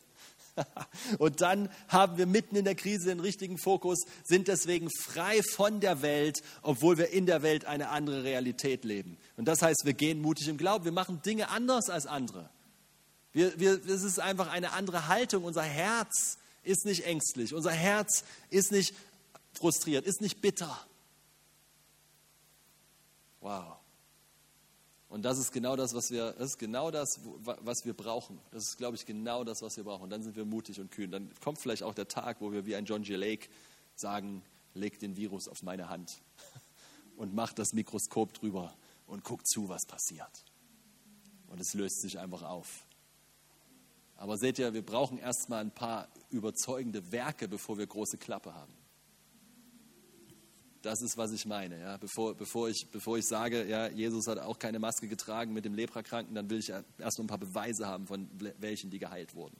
Und 1.18 1.40
dann 1.40 1.68
haben 1.88 2.18
wir 2.18 2.26
mitten 2.26 2.56
in 2.56 2.64
der 2.64 2.74
Krise 2.74 3.08
den 3.08 3.20
richtigen 3.20 3.56
Fokus, 3.56 4.00
sind 4.24 4.48
deswegen 4.48 4.88
frei 4.90 5.40
von 5.42 5.80
der 5.80 6.02
Welt, 6.02 6.42
obwohl 6.62 6.98
wir 6.98 7.10
in 7.10 7.26
der 7.26 7.42
Welt 7.42 7.64
eine 7.64 7.88
andere 7.88 8.24
Realität 8.24 8.84
leben. 8.84 9.16
Und 9.36 9.46
das 9.46 9.62
heißt, 9.62 9.82
wir 9.84 9.94
gehen 9.94 10.20
mutig 10.20 10.48
im 10.48 10.56
Glauben, 10.56 10.84
wir 10.84 10.92
machen 10.92 11.22
Dinge 11.22 11.50
anders 11.50 11.88
als 11.88 12.06
andere. 12.06 12.50
Wir, 13.32 13.58
wir, 13.58 13.74
es 13.86 14.02
ist 14.02 14.18
einfach 14.18 14.50
eine 14.50 14.72
andere 14.72 15.06
Haltung. 15.06 15.44
Unser 15.44 15.62
Herz 15.62 16.38
ist 16.70 16.86
nicht 16.86 17.04
ängstlich, 17.04 17.52
unser 17.54 17.72
Herz 17.72 18.24
ist 18.48 18.72
nicht 18.72 18.94
frustriert, 19.52 20.06
ist 20.06 20.20
nicht 20.20 20.40
bitter, 20.40 20.86
Wow. 23.40 23.76
Und 25.08 25.22
das 25.22 25.38
ist 25.38 25.50
genau 25.50 25.74
das, 25.74 25.92
was 25.92 26.10
wir, 26.10 26.32
das 26.32 26.50
ist 26.50 26.58
genau 26.58 26.90
das, 26.90 27.18
was 27.42 27.84
wir 27.84 27.94
brauchen. 27.94 28.38
Das 28.52 28.64
ist, 28.64 28.76
glaube 28.76 28.96
ich, 28.96 29.06
genau 29.06 29.42
das, 29.42 29.60
was 29.60 29.76
wir 29.76 29.82
brauchen. 29.82 30.08
Dann 30.08 30.22
sind 30.22 30.36
wir 30.36 30.44
mutig 30.44 30.78
und 30.78 30.92
kühn. 30.92 31.10
Dann 31.10 31.30
kommt 31.42 31.58
vielleicht 31.58 31.82
auch 31.82 31.94
der 31.94 32.06
Tag, 32.06 32.40
wo 32.40 32.52
wir 32.52 32.64
wie 32.64 32.76
ein 32.76 32.84
John 32.84 33.02
G. 33.02 33.16
Lake 33.16 33.48
sagen, 33.96 34.42
leg 34.74 35.00
den 35.00 35.16
Virus 35.16 35.48
auf 35.48 35.62
meine 35.62 35.88
Hand 35.88 36.20
und 37.16 37.34
mach 37.34 37.52
das 37.52 37.72
Mikroskop 37.72 38.34
drüber 38.34 38.76
und 39.06 39.24
guck 39.24 39.44
zu, 39.46 39.68
was 39.68 39.84
passiert. 39.84 40.44
Und 41.48 41.60
es 41.60 41.74
löst 41.74 42.02
sich 42.02 42.20
einfach 42.20 42.42
auf. 42.42 42.86
Aber 44.20 44.36
seht 44.36 44.58
ihr, 44.58 44.74
wir 44.74 44.84
brauchen 44.84 45.16
erstmal 45.16 45.62
ein 45.62 45.70
paar 45.70 46.06
überzeugende 46.28 47.10
Werke, 47.10 47.48
bevor 47.48 47.78
wir 47.78 47.86
große 47.86 48.18
Klappe 48.18 48.54
haben. 48.54 48.74
Das 50.82 51.00
ist, 51.00 51.16
was 51.16 51.32
ich 51.32 51.46
meine. 51.46 51.80
Ja. 51.80 51.96
Bevor, 51.96 52.34
bevor, 52.34 52.68
ich, 52.68 52.86
bevor 52.90 53.16
ich 53.16 53.24
sage, 53.24 53.66
ja, 53.66 53.88
Jesus 53.88 54.26
hat 54.26 54.38
auch 54.38 54.58
keine 54.58 54.78
Maske 54.78 55.08
getragen 55.08 55.54
mit 55.54 55.64
dem 55.64 55.72
Leprakranken, 55.72 56.34
dann 56.34 56.50
will 56.50 56.58
ich 56.58 56.68
erst 56.68 57.16
mal 57.16 57.24
ein 57.24 57.28
paar 57.28 57.38
Beweise 57.38 57.86
haben, 57.86 58.06
von 58.06 58.28
welchen 58.58 58.90
die 58.90 58.98
geheilt 58.98 59.34
wurden. 59.34 59.56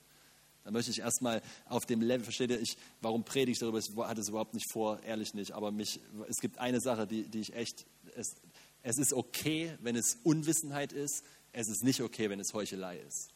Dann 0.63 0.75
möchte 0.75 0.91
ich 0.91 0.99
erstmal 0.99 1.41
auf 1.65 1.87
dem 1.87 2.03
Level, 2.03 2.25
versteht 2.25 2.51
ihr, 2.51 2.61
ich, 2.61 2.77
warum 3.01 3.25
predige 3.25 3.53
ich 3.53 3.59
darüber? 3.61 3.79
Ich 3.79 3.97
hatte 3.97 4.21
es 4.21 4.29
überhaupt 4.29 4.53
nicht 4.53 4.71
vor, 4.71 5.03
ehrlich 5.05 5.33
nicht. 5.33 5.53
Aber 5.53 5.73
mich, 5.73 6.01
es 6.29 6.37
gibt 6.37 6.59
eine 6.59 6.83
Sache, 6.83 7.07
die, 7.07 7.27
die 7.29 7.41
ich 7.41 7.55
echt, 7.55 7.87
es, 8.15 8.37
es 8.83 8.99
ist 8.99 9.15
okay, 9.15 9.75
wenn 9.81 9.97
es 9.97 10.19
Unwissenheit 10.23 10.93
ist. 10.93 11.25
Es 11.53 11.69
ist 11.69 11.83
nicht 11.83 12.03
okay, 12.03 12.29
wenn 12.29 12.41
es 12.41 12.53
Heuchelei 12.53 12.99
ist. 12.99 13.31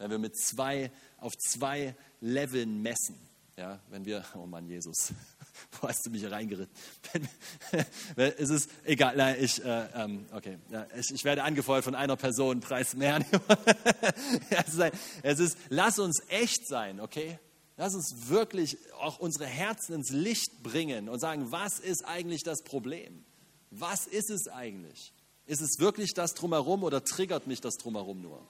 Wenn 0.00 0.10
wir 0.10 0.18
mit 0.18 0.34
zwei, 0.34 0.90
auf 1.18 1.36
zwei 1.36 1.94
Leveln 2.22 2.80
messen. 2.80 3.16
Ja, 3.58 3.78
wenn 3.90 4.06
wir, 4.06 4.24
oh 4.34 4.46
Mann, 4.46 4.66
Jesus, 4.66 5.12
wo 5.78 5.88
hast 5.88 6.06
du 6.06 6.10
mich 6.10 6.24
reingeritten? 6.30 7.28
es 8.16 8.48
ist 8.48 8.70
egal, 8.84 9.14
nein, 9.14 9.36
ich, 9.38 9.62
äh, 9.62 9.88
ähm, 9.94 10.24
okay, 10.32 10.56
ja, 10.70 10.86
ich, 10.96 11.10
ich, 11.12 11.22
werde 11.24 11.42
angefeuert 11.42 11.84
von 11.84 11.94
einer 11.94 12.16
Person, 12.16 12.60
preis 12.60 12.94
mehr. 12.94 13.22
es 15.22 15.38
ist, 15.38 15.58
lass 15.68 15.98
uns 15.98 16.22
echt 16.30 16.66
sein, 16.66 16.98
okay? 16.98 17.38
Lass 17.76 17.94
uns 17.94 18.30
wirklich 18.30 18.78
auch 19.02 19.18
unsere 19.18 19.44
Herzen 19.44 19.92
ins 19.92 20.08
Licht 20.08 20.62
bringen 20.62 21.10
und 21.10 21.20
sagen, 21.20 21.52
was 21.52 21.78
ist 21.78 22.06
eigentlich 22.06 22.42
das 22.42 22.62
Problem? 22.62 23.26
Was 23.70 24.06
ist 24.06 24.30
es 24.30 24.48
eigentlich? 24.48 25.12
Ist 25.44 25.60
es 25.60 25.78
wirklich 25.78 26.14
das 26.14 26.32
drumherum 26.32 26.84
oder 26.84 27.04
triggert 27.04 27.46
mich 27.46 27.60
das 27.60 27.74
drumherum 27.74 28.22
nur? 28.22 28.46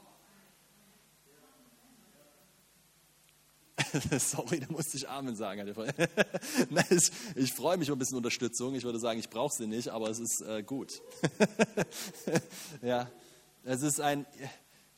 Sorry, 4.19 4.61
da 4.61 4.67
musste 4.69 4.97
ich 4.97 5.09
Amen 5.09 5.37
sagen. 5.37 5.67
ich, 6.91 7.11
ich 7.35 7.53
freue 7.53 7.77
mich 7.77 7.89
über 7.89 7.97
ein 7.97 7.99
bisschen 7.99 8.17
Unterstützung. 8.17 8.75
Ich 8.75 8.85
würde 8.85 8.99
sagen, 8.99 9.19
ich 9.19 9.31
brauche 9.31 9.55
sie 9.55 9.67
nicht, 9.67 9.89
aber 9.89 10.11
es 10.11 10.19
ist 10.19 10.43
äh, 10.43 10.63
gut. 10.63 11.01
ja, 12.83 13.11
es 13.65 13.83
ist 13.83 14.01
ein, 14.01 14.27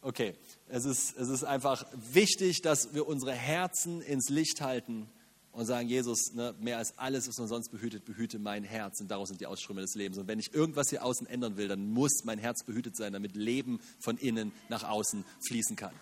okay, 0.00 0.34
es 0.68 0.84
ist, 0.84 1.16
es 1.16 1.28
ist 1.28 1.44
einfach 1.44 1.86
wichtig, 2.12 2.62
dass 2.62 2.94
wir 2.94 3.06
unsere 3.06 3.32
Herzen 3.32 4.02
ins 4.02 4.28
Licht 4.28 4.60
halten 4.60 5.08
und 5.52 5.66
sagen, 5.66 5.88
Jesus, 5.88 6.32
ne, 6.32 6.54
mehr 6.60 6.78
als 6.78 6.98
alles, 6.98 7.28
was 7.28 7.38
man 7.38 7.48
sonst 7.48 7.70
behütet, 7.70 8.04
behüte 8.04 8.38
mein 8.38 8.64
Herz. 8.64 9.00
Und 9.00 9.10
daraus 9.10 9.28
sind 9.28 9.40
die 9.40 9.46
Ausströme 9.46 9.82
des 9.82 9.94
Lebens. 9.94 10.18
Und 10.18 10.26
wenn 10.26 10.38
ich 10.38 10.54
irgendwas 10.54 10.88
hier 10.88 11.04
außen 11.04 11.26
ändern 11.26 11.56
will, 11.56 11.68
dann 11.68 11.90
muss 11.90 12.24
mein 12.24 12.38
Herz 12.38 12.64
behütet 12.64 12.96
sein, 12.96 13.12
damit 13.12 13.36
Leben 13.36 13.80
von 14.00 14.16
innen 14.16 14.52
nach 14.70 14.84
außen 14.84 15.24
fließen 15.46 15.76
kann. 15.76 15.94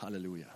Halleluja. 0.00 0.48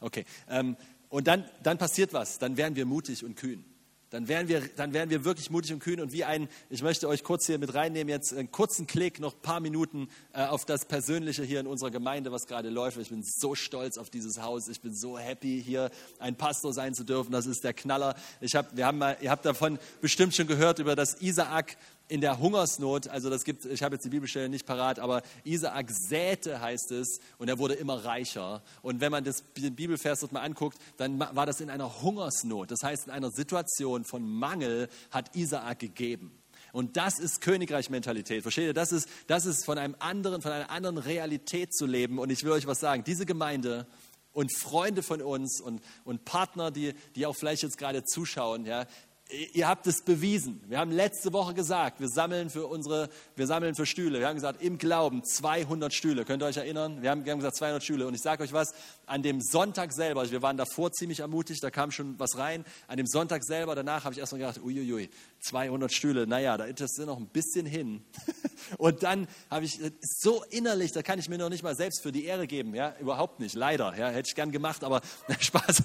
Okay, 0.00 0.24
ähm, 0.48 0.76
und 1.08 1.26
dann, 1.26 1.44
dann 1.62 1.78
passiert 1.78 2.12
was, 2.12 2.38
dann 2.38 2.56
werden 2.56 2.76
wir 2.76 2.86
mutig 2.86 3.24
und 3.24 3.36
kühn. 3.36 3.64
Dann 4.10 4.26
werden, 4.26 4.48
wir, 4.48 4.62
dann 4.76 4.94
werden 4.94 5.10
wir 5.10 5.26
wirklich 5.26 5.50
mutig 5.50 5.70
und 5.70 5.80
kühn 5.80 6.00
und 6.00 6.12
wie 6.12 6.24
ein, 6.24 6.48
ich 6.70 6.82
möchte 6.82 7.08
euch 7.08 7.22
kurz 7.22 7.44
hier 7.44 7.58
mit 7.58 7.74
reinnehmen, 7.74 8.08
jetzt 8.08 8.32
einen 8.32 8.50
kurzen 8.50 8.86
Klick, 8.86 9.20
noch 9.20 9.34
ein 9.34 9.42
paar 9.42 9.60
Minuten 9.60 10.08
äh, 10.32 10.46
auf 10.46 10.64
das 10.64 10.86
Persönliche 10.86 11.44
hier 11.44 11.60
in 11.60 11.66
unserer 11.66 11.90
Gemeinde, 11.90 12.32
was 12.32 12.46
gerade 12.46 12.70
läuft. 12.70 12.96
Ich 12.96 13.10
bin 13.10 13.22
so 13.22 13.54
stolz 13.54 13.98
auf 13.98 14.08
dieses 14.08 14.40
Haus, 14.40 14.68
ich 14.68 14.80
bin 14.80 14.94
so 14.94 15.18
happy, 15.18 15.62
hier 15.62 15.90
ein 16.20 16.36
Pastor 16.36 16.72
sein 16.72 16.94
zu 16.94 17.04
dürfen, 17.04 17.32
das 17.32 17.44
ist 17.44 17.64
der 17.64 17.74
Knaller. 17.74 18.14
Ich 18.40 18.54
hab, 18.54 18.74
wir 18.74 18.86
haben 18.86 18.96
mal, 18.96 19.18
ihr 19.20 19.30
habt 19.30 19.44
davon 19.44 19.78
bestimmt 20.00 20.34
schon 20.34 20.46
gehört, 20.46 20.78
über 20.78 20.96
das 20.96 21.20
Isaak 21.20 21.76
in 22.08 22.20
der 22.20 22.38
Hungersnot, 22.38 23.08
also 23.08 23.30
das 23.30 23.44
gibt, 23.44 23.64
ich 23.66 23.82
habe 23.82 23.96
jetzt 23.96 24.04
die 24.04 24.08
Bibelstelle 24.10 24.48
nicht 24.48 24.66
parat, 24.66 24.98
aber 24.98 25.22
Isaak 25.44 25.90
säte, 25.90 26.60
heißt 26.60 26.90
es, 26.92 27.20
und 27.36 27.48
er 27.48 27.58
wurde 27.58 27.74
immer 27.74 28.04
reicher. 28.04 28.62
Und 28.82 29.00
wenn 29.00 29.12
man 29.12 29.24
das, 29.24 29.44
den 29.56 29.74
Bibelvers 29.74 30.20
dort 30.20 30.32
mal 30.32 30.42
anguckt, 30.42 30.78
dann 30.96 31.20
war 31.20 31.46
das 31.46 31.60
in 31.60 31.70
einer 31.70 32.02
Hungersnot. 32.02 32.70
Das 32.70 32.82
heißt, 32.82 33.06
in 33.06 33.12
einer 33.12 33.30
Situation 33.30 34.04
von 34.04 34.26
Mangel 34.28 34.88
hat 35.10 35.36
Isaak 35.36 35.78
gegeben. 35.78 36.32
Und 36.72 36.96
das 36.96 37.18
ist 37.18 37.40
Königreich-Mentalität. 37.40 38.42
Versteht 38.42 38.66
ihr? 38.66 38.74
Das 38.74 38.92
ist, 38.92 39.08
das 39.26 39.46
ist 39.46 39.64
von 39.64 39.78
einem 39.78 39.96
anderen, 39.98 40.42
von 40.42 40.52
einer 40.52 40.70
anderen 40.70 40.98
Realität 40.98 41.74
zu 41.74 41.86
leben. 41.86 42.18
Und 42.18 42.30
ich 42.30 42.44
will 42.44 42.52
euch 42.52 42.66
was 42.66 42.80
sagen. 42.80 43.04
Diese 43.04 43.26
Gemeinde 43.26 43.86
und 44.32 44.56
Freunde 44.56 45.02
von 45.02 45.22
uns 45.22 45.60
und, 45.60 45.82
und 46.04 46.24
Partner, 46.24 46.70
die, 46.70 46.94
die 47.16 47.26
auch 47.26 47.34
vielleicht 47.34 47.62
jetzt 47.62 47.78
gerade 47.78 48.04
zuschauen, 48.04 48.66
ja, 48.66 48.86
ihr 49.30 49.68
habt 49.68 49.86
es 49.86 50.02
bewiesen. 50.02 50.62
Wir 50.68 50.78
haben 50.78 50.90
letzte 50.90 51.32
Woche 51.32 51.52
gesagt, 51.52 52.00
wir 52.00 52.08
sammeln 52.08 52.48
für 52.48 52.66
unsere, 52.66 53.10
wir 53.36 53.46
sammeln 53.46 53.74
für 53.74 53.84
Stühle. 53.84 54.20
Wir 54.20 54.28
haben 54.28 54.36
gesagt, 54.36 54.62
im 54.62 54.78
Glauben 54.78 55.22
200 55.22 55.92
Stühle. 55.92 56.24
Könnt 56.24 56.42
ihr 56.42 56.46
euch 56.46 56.56
erinnern? 56.56 57.02
Wir 57.02 57.10
haben, 57.10 57.24
wir 57.24 57.32
haben 57.32 57.38
gesagt 57.38 57.56
200 57.56 57.82
Stühle. 57.82 58.06
Und 58.06 58.14
ich 58.14 58.22
sage 58.22 58.42
euch 58.42 58.52
was, 58.52 58.72
an 59.06 59.22
dem 59.22 59.40
Sonntag 59.40 59.92
selber, 59.92 60.20
also 60.20 60.32
wir 60.32 60.42
waren 60.42 60.56
davor 60.56 60.92
ziemlich 60.92 61.20
ermutigt, 61.20 61.62
da 61.62 61.70
kam 61.70 61.90
schon 61.90 62.18
was 62.18 62.38
rein. 62.38 62.64
An 62.86 62.96
dem 62.96 63.06
Sonntag 63.06 63.44
selber, 63.44 63.74
danach 63.74 64.04
habe 64.04 64.14
ich 64.14 64.18
erstmal 64.18 64.40
gedacht, 64.40 64.60
uiuiui, 64.62 65.10
200 65.40 65.92
Stühle, 65.92 66.26
naja, 66.26 66.56
da 66.56 66.64
ist 66.64 66.80
es 66.80 66.96
noch 66.98 67.18
ein 67.18 67.28
bisschen 67.28 67.66
hin. 67.66 68.02
Und 68.78 69.02
dann 69.02 69.28
habe 69.50 69.64
ich 69.64 69.78
so 70.02 70.42
innerlich, 70.50 70.92
da 70.92 71.02
kann 71.02 71.18
ich 71.18 71.28
mir 71.28 71.38
noch 71.38 71.48
nicht 71.48 71.62
mal 71.62 71.76
selbst 71.76 72.02
für 72.02 72.12
die 72.12 72.24
Ehre 72.24 72.46
geben, 72.46 72.74
ja, 72.74 72.94
überhaupt 73.00 73.40
nicht, 73.40 73.54
leider, 73.54 73.96
ja, 73.96 74.08
hätte 74.08 74.28
ich 74.28 74.34
gern 74.34 74.52
gemacht, 74.52 74.84
aber 74.84 75.00
Spaß, 75.38 75.82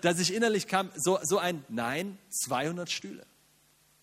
dass 0.00 0.18
ich 0.18 0.32
innerlich 0.32 0.66
kam, 0.66 0.90
so, 0.96 1.18
so 1.22 1.38
ein, 1.38 1.64
nein, 1.68 2.18
200 2.30 2.73
Stühle. 2.90 3.24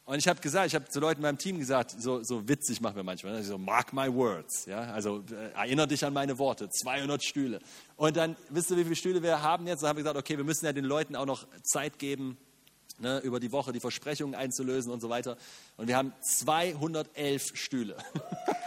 Und 0.05 0.17
ich 0.17 0.28
habe 0.28 0.41
gesagt, 0.41 0.67
ich 0.67 0.76
habe 0.76 0.89
zu 0.89 0.99
Leuten 0.99 1.19
in 1.19 1.22
meinem 1.22 1.38
Team 1.38 1.59
gesagt, 1.59 1.91
so, 1.97 2.24
so 2.24 2.47
witzig 2.47 2.82
machen 2.82 2.95
wir 2.95 3.03
manchmal, 3.03 3.34
ne? 3.34 3.43
so 3.43 3.57
mark 3.57 3.93
my 3.93 4.13
words, 4.13 4.65
ja, 4.65 4.91
also 4.91 5.24
äh, 5.32 5.55
erinnere 5.55 5.88
dich 5.88 6.03
an 6.03 6.11
meine 6.11 6.38
Worte, 6.38 6.69
200 6.69 7.24
Stühle. 7.24 7.59
Und 7.95 8.17
dann, 8.17 8.36
wisst 8.49 8.72
ihr, 8.72 8.78
wie 8.78 8.84
viele 8.84 8.95
Stühle 8.95 9.24
wir 9.24 9.41
haben 9.41 9.67
jetzt? 9.67 9.84
Dann 9.84 9.89
haben 9.89 9.97
wir 9.97 10.03
gesagt, 10.03 10.17
okay, 10.17 10.38
wir 10.38 10.43
müssen 10.43 10.65
ja 10.65 10.74
den 10.74 10.86
Leuten 10.86 11.15
auch 11.15 11.28
noch 11.28 11.45
Zeit 11.63 11.99
geben, 11.99 12.38
ne, 13.01 13.19
über 13.19 13.39
die 13.39 13.51
Woche 13.51 13.72
die 13.72 13.80
Versprechungen 13.80 14.36
einzulösen 14.36 14.91
und 14.91 15.01
so 15.01 15.09
weiter. 15.09 15.38
Und 15.78 15.88
wir 15.88 15.97
haben 15.97 16.13
211 16.22 17.51
Stühle. 17.53 17.95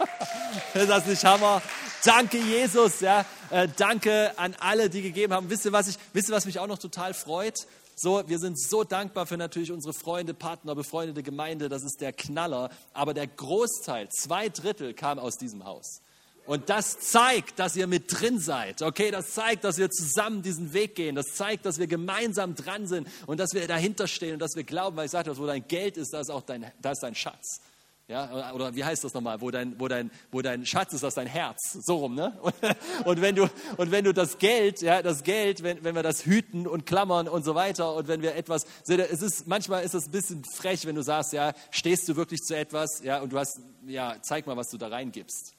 ist 0.73 0.89
das 0.89 1.05
nicht 1.05 1.23
Hammer? 1.25 1.61
Danke, 2.03 2.37
Jesus. 2.37 3.01
Ja. 3.01 3.25
Äh, 3.49 3.67
danke 3.75 4.37
an 4.37 4.55
alle, 4.59 4.89
die 4.89 5.01
gegeben 5.01 5.33
haben. 5.33 5.49
Wisst 5.49 5.65
ihr, 5.65 5.71
was, 5.71 5.87
ich, 5.87 5.97
wisst 6.13 6.29
ihr, 6.29 6.35
was 6.35 6.45
mich 6.45 6.59
auch 6.59 6.67
noch 6.67 6.79
total 6.79 7.13
freut? 7.13 7.67
So, 7.97 8.27
wir 8.27 8.39
sind 8.39 8.59
so 8.59 8.83
dankbar 8.83 9.25
für 9.25 9.37
natürlich 9.37 9.71
unsere 9.71 9.93
Freunde, 9.93 10.33
Partner, 10.33 10.75
befreundete 10.75 11.23
Gemeinde. 11.23 11.69
Das 11.69 11.83
ist 11.83 12.01
der 12.01 12.11
Knaller. 12.11 12.69
Aber 12.93 13.13
der 13.13 13.25
Großteil, 13.25 14.09
zwei 14.09 14.49
Drittel, 14.49 14.93
kam 14.93 15.17
aus 15.17 15.37
diesem 15.37 15.63
Haus. 15.63 16.01
Und 16.45 16.69
das 16.69 16.99
zeigt, 16.99 17.57
dass 17.57 17.75
ihr 17.75 17.87
mit 17.87 18.03
drin 18.07 18.39
seid. 18.39 18.81
Okay, 18.81 19.11
das 19.11 19.33
zeigt, 19.33 19.63
dass 19.63 19.77
wir 19.77 19.89
zusammen 19.89 20.41
diesen 20.41 20.73
Weg 20.73 20.95
gehen. 20.95 21.15
Das 21.15 21.27
zeigt, 21.33 21.65
dass 21.65 21.79
wir 21.79 21.87
gemeinsam 21.87 22.53
dran 22.53 22.85
sind 22.85 23.07
und 23.25 23.39
dass 23.39 23.53
wir 23.53 23.65
dahinter 23.65 24.07
stehen 24.07 24.33
und 24.33 24.39
dass 24.39 24.55
wir 24.55 24.63
glauben, 24.63 24.97
weil 24.97 25.05
ich 25.05 25.11
sagte, 25.11 25.35
wo 25.37 25.45
dein 25.47 25.67
Geld 25.67 25.97
ist, 25.97 26.13
da 26.13 26.19
ist 26.19 26.29
auch 26.29 26.43
dein, 26.43 26.71
da 26.81 26.91
ist 26.91 27.01
dein 27.01 27.15
Schatz. 27.15 27.61
Ja, 28.07 28.53
oder 28.53 28.75
wie 28.75 28.83
heißt 28.83 29.03
das 29.03 29.15
nochmal? 29.15 29.41
Wo 29.41 29.49
dein, 29.49 29.79
wo, 29.79 29.87
dein, 29.87 30.11
wo 30.31 30.43
dein 30.43 30.63
Schatz 30.63 30.93
ist, 30.93 31.01
das 31.01 31.09
ist 31.09 31.17
dein 31.17 31.25
Herz. 31.25 31.59
So 31.81 31.97
rum, 31.97 32.13
ne? 32.13 32.37
Und, 33.05 33.19
wenn, 33.19 33.35
du, 33.35 33.49
und 33.77 33.91
wenn 33.91 34.03
du 34.05 34.13
das 34.13 34.37
Geld, 34.37 34.81
ja, 34.81 35.01
das 35.01 35.23
Geld, 35.23 35.63
wenn, 35.63 35.83
wenn 35.83 35.95
wir 35.95 36.03
das 36.03 36.25
hüten 36.25 36.67
und 36.67 36.85
klammern 36.85 37.27
und 37.27 37.43
so 37.43 37.55
weiter 37.55 37.95
und 37.95 38.07
wenn 38.07 38.21
wir 38.21 38.35
etwas, 38.35 38.65
es 38.87 39.21
ist, 39.21 39.47
manchmal 39.47 39.83
ist 39.83 39.95
es 39.95 40.05
ein 40.05 40.11
bisschen 40.11 40.43
frech, 40.43 40.85
wenn 40.85 40.95
du 40.95 41.01
sagst, 41.01 41.33
ja, 41.33 41.53
stehst 41.71 42.07
du 42.07 42.15
wirklich 42.15 42.41
zu 42.41 42.55
etwas, 42.55 43.01
ja, 43.03 43.21
und 43.21 43.33
du 43.33 43.39
hast, 43.39 43.59
ja, 43.87 44.17
zeig 44.21 44.45
mal, 44.45 44.55
was 44.55 44.69
du 44.69 44.77
da 44.77 44.87
reingibst. 44.87 45.55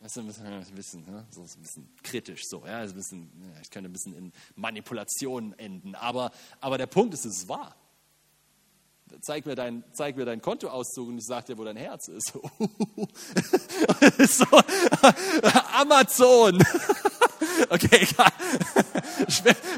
Das 0.00 0.12
ist 0.12 0.18
ein 0.18 0.26
bisschen, 0.26 0.46
ein 0.46 0.64
bisschen, 0.74 1.04
ne? 1.06 1.26
so 1.30 1.42
ein 1.42 1.62
bisschen 1.62 1.88
kritisch 2.02 2.42
so. 2.46 2.66
Ja? 2.66 2.80
Ein 2.80 2.92
bisschen, 2.92 3.30
ich 3.62 3.70
könnte 3.70 3.88
ein 3.88 3.92
bisschen 3.92 4.14
in 4.14 4.32
Manipulation 4.54 5.54
enden. 5.58 5.94
Aber, 5.94 6.30
aber 6.60 6.76
der 6.76 6.86
Punkt 6.86 7.14
ist, 7.14 7.24
es 7.24 7.38
ist 7.38 7.48
wahr. 7.48 7.74
Zeig 9.22 9.46
mir, 9.46 9.54
dein, 9.54 9.84
zeig 9.92 10.16
mir 10.16 10.24
deinen 10.24 10.42
Kontoauszug 10.42 11.08
und 11.08 11.18
ich 11.18 11.26
sage 11.26 11.46
dir, 11.46 11.58
wo 11.58 11.64
dein 11.64 11.76
Herz 11.76 12.08
ist. 12.08 12.32
so, 14.36 14.44
Amazon. 15.74 16.62
Okay, 17.68 18.08
egal. 18.10 18.32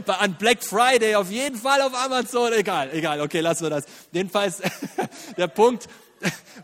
An 0.06 0.36
Black 0.38 0.62
Friday 0.62 1.14
auf 1.14 1.30
jeden 1.30 1.56
Fall 1.56 1.80
auf 1.82 1.94
Amazon. 1.94 2.52
Egal, 2.52 2.90
egal. 2.92 3.20
Okay, 3.20 3.40
lassen 3.40 3.64
wir 3.64 3.70
das. 3.70 3.84
Jedenfalls, 4.12 4.62
der 5.36 5.48
Punkt, 5.48 5.88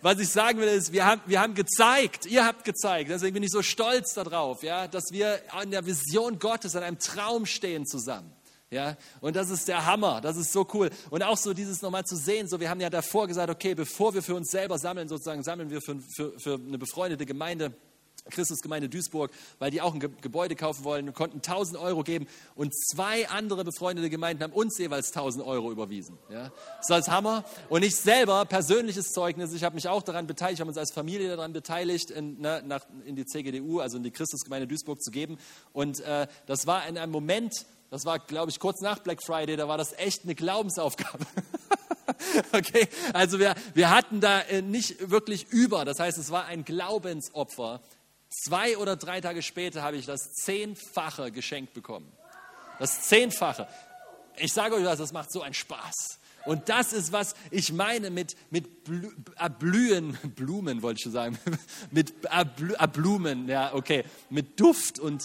was 0.01 0.18
ich 0.18 0.29
sagen 0.29 0.59
will, 0.59 0.68
ist, 0.68 0.93
wir 0.93 1.05
haben, 1.05 1.20
wir 1.27 1.41
haben 1.41 1.55
gezeigt, 1.55 2.27
ihr 2.27 2.45
habt 2.45 2.64
gezeigt, 2.64 3.11
deswegen 3.11 3.35
bin 3.35 3.43
ich 3.43 3.51
so 3.51 3.62
stolz 3.62 4.14
darauf, 4.14 4.62
ja, 4.62 4.89
dass 4.89 5.05
wir 5.11 5.41
an 5.51 5.70
der 5.70 5.87
Vision 5.87 6.39
Gottes, 6.39 6.77
an 6.77 6.83
einem 6.83 6.99
Traum 6.99 7.47
stehen 7.47 7.87
zusammen. 7.87 8.33
Ja, 8.73 8.97
und 9.20 9.37
das 9.37 9.51
ist 9.51 9.68
der 9.68 9.85
Hammer, 9.85 10.23
das 10.23 10.39
ist 10.39 10.51
so 10.51 10.66
cool. 10.73 10.89
Und 11.11 11.23
auch 11.23 11.37
so 11.37 11.53
dieses 11.53 11.83
nochmal 11.83 12.05
zu 12.05 12.16
sehen, 12.16 12.49
so 12.49 12.59
wir 12.59 12.70
haben 12.70 12.81
ja 12.81 12.89
davor 12.89 13.27
gesagt, 13.27 13.51
okay, 13.51 13.75
bevor 13.75 14.14
wir 14.14 14.23
für 14.23 14.35
uns 14.35 14.51
selber 14.51 14.79
sammeln, 14.79 15.11
sozusagen 15.11 15.43
sammeln 15.43 15.68
wir 15.68 15.83
für, 15.83 15.99
für, 16.16 16.41
für 16.41 16.55
eine 16.55 16.79
befreundete 16.79 17.27
Gemeinde, 17.27 17.75
Christusgemeinde 18.31 18.89
Duisburg, 18.89 19.31
weil 19.59 19.70
die 19.70 19.83
auch 19.83 19.93
ein 19.93 20.01
Gebäude 20.01 20.57
kaufen 20.57 20.85
wollen 20.85 21.07
und 21.09 21.14
konnten 21.14 21.39
1000 21.39 21.79
Euro 21.79 22.03
geben 22.03 22.27
und 22.55 22.73
zwei 22.75 23.29
andere 23.29 23.62
befreundete 23.62 24.09
Gemeinden 24.09 24.43
haben 24.43 24.55
uns 24.55 24.79
jeweils 24.79 25.09
1000 25.09 25.45
Euro 25.45 25.70
überwiesen. 25.70 26.16
Ja? 26.31 26.51
Das 26.89 27.01
ist 27.01 27.11
Hammer. 27.11 27.45
Und 27.68 27.85
ich 27.85 27.97
selber, 27.97 28.47
persönliches 28.47 29.11
Zeugnis, 29.12 29.53
ich 29.53 29.64
habe 29.64 29.75
mich 29.75 29.87
auch 29.87 30.03
daran 30.03 30.27
beteiligt, 30.27 30.62
haben 30.62 30.68
uns 30.68 30.79
als 30.79 30.93
Familie 30.95 31.29
daran 31.29 31.53
beteiligt, 31.53 32.11
in, 32.11 32.41
ne, 32.41 32.62
nach, 32.64 32.87
in 33.05 33.16
die 33.16 33.27
CGDU, 33.27 33.81
also 33.81 33.99
in 33.99 34.03
die 34.03 34.12
Christusgemeinde 34.12 34.66
Duisburg 34.66 35.03
zu 35.03 35.11
geben. 35.11 35.37
Und 35.75 36.01
äh, 36.01 36.27
das 36.47 36.66
war 36.66 36.87
in 36.87 36.97
einem 36.97 37.12
Moment, 37.12 37.66
das 37.93 38.05
war, 38.05 38.18
glaube 38.18 38.51
ich, 38.51 38.59
kurz 38.59 38.80
nach 38.80 38.99
Black 38.99 39.22
Friday, 39.22 39.55
da 39.55 39.68
war 39.68 39.78
das 39.78 39.93
echt 39.97 40.24
eine 40.24 40.34
Glaubensaufgabe. 40.34 41.24
okay, 42.53 42.88
also 43.12 43.38
wir, 43.38 43.55
wir 43.74 43.90
hatten 43.90 44.20
da 44.20 44.40
äh, 44.40 44.62
nicht 44.62 45.11
wirklich 45.11 45.47
über, 45.51 45.84
das 45.84 46.01
heißt, 46.01 46.18
es 46.18 46.32
war 46.32 46.47
ein 46.47 46.64
Glaubensopfer 46.64 47.80
Zwei 48.32 48.78
oder 48.78 48.97
drei 48.97 49.20
Tage 49.20 49.43
später 49.43 49.82
habe 49.82 49.97
ich 49.97 50.07
das 50.07 50.32
Zehnfache 50.32 51.30
geschenkt 51.30 51.74
bekommen. 51.74 52.11
Das 52.78 53.03
Zehnfache. 53.03 53.68
Ich 54.38 54.55
sage 54.55 54.74
euch 54.74 54.84
was, 54.84 54.99
das 54.99 55.12
macht 55.12 55.30
so 55.30 55.43
einen 55.43 55.53
Spaß. 55.53 56.18
Und 56.47 56.70
das 56.70 56.93
ist, 56.93 57.12
was 57.12 57.34
ich 57.51 57.72
meine 57.72 58.11
mit, 58.11 58.34
mit 58.51 58.66
Erblühen, 59.36 60.18
Blumen 60.34 60.82
wollte 60.82 60.99
ich 60.99 61.03
schon 61.03 61.12
sagen, 61.12 61.38
mit 61.90 62.14
Erblumen, 62.24 63.49
ja, 63.49 63.74
okay, 63.74 64.05
mit 64.30 64.59
Duft 64.59 64.99
und 64.99 65.22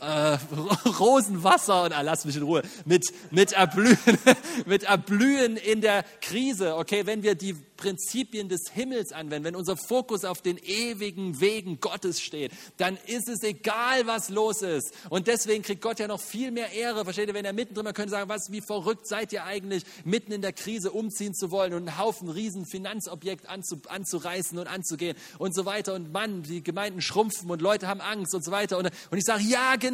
äh, 0.00 0.38
Rosenwasser 0.98 1.84
und 1.84 1.92
ah, 1.92 2.02
lass 2.02 2.24
mich 2.24 2.36
in 2.36 2.42
Ruhe, 2.42 2.62
mit, 2.84 3.06
mit, 3.30 3.52
Erblühen, 3.52 3.98
mit 4.66 4.84
Erblühen 4.84 5.56
in 5.56 5.80
der 5.80 6.04
Krise, 6.20 6.76
okay, 6.76 7.06
wenn 7.06 7.22
wir 7.22 7.34
die 7.34 7.56
Prinzipien 7.78 8.48
des 8.48 8.70
Himmels 8.72 9.12
anwenden, 9.12 9.44
wenn 9.44 9.56
unser 9.56 9.76
Fokus 9.76 10.24
auf 10.24 10.42
den 10.42 10.58
ewigen 10.58 11.40
Wegen 11.40 11.80
Gottes 11.80 12.20
steht, 12.20 12.52
dann 12.76 12.98
ist 13.06 13.28
es 13.28 13.42
egal, 13.42 14.06
was 14.06 14.28
los 14.28 14.62
ist. 14.62 14.92
Und 15.08 15.28
deswegen 15.28 15.62
kriegt 15.62 15.80
Gott 15.80 15.98
ja 15.98 16.08
noch 16.08 16.20
viel 16.20 16.50
mehr 16.50 16.72
Ehre. 16.72 17.04
Versteht 17.04 17.28
ihr, 17.28 17.34
wenn 17.34 17.44
er 17.44 17.52
mittendrin, 17.52 17.84
man 17.84 17.94
könnte 17.94 18.10
sagen, 18.10 18.28
was, 18.28 18.50
wie 18.50 18.60
verrückt 18.60 19.06
seid 19.06 19.32
ihr 19.32 19.44
eigentlich, 19.44 19.84
mitten 20.04 20.32
in 20.32 20.42
der 20.42 20.52
Krise 20.52 20.90
umziehen 20.90 21.34
zu 21.34 21.50
wollen 21.50 21.72
und 21.72 21.88
einen 21.88 21.98
Haufen 21.98 22.28
riesen 22.28 22.66
Finanzobjekt 22.66 23.48
anzu, 23.48 23.80
anzureißen 23.88 24.58
und 24.58 24.66
anzugehen 24.66 25.16
und 25.38 25.54
so 25.54 25.64
weiter. 25.64 25.94
Und 25.94 26.12
Mann, 26.12 26.42
die 26.42 26.62
Gemeinden 26.62 27.00
schrumpfen 27.00 27.48
und 27.48 27.62
Leute 27.62 27.86
haben 27.86 28.00
Angst 28.00 28.34
und 28.34 28.44
so 28.44 28.50
weiter. 28.50 28.76
Und, 28.76 28.90
und 29.10 29.18
ich 29.18 29.24
sage, 29.24 29.44
ja, 29.44 29.76
genau, 29.76 29.87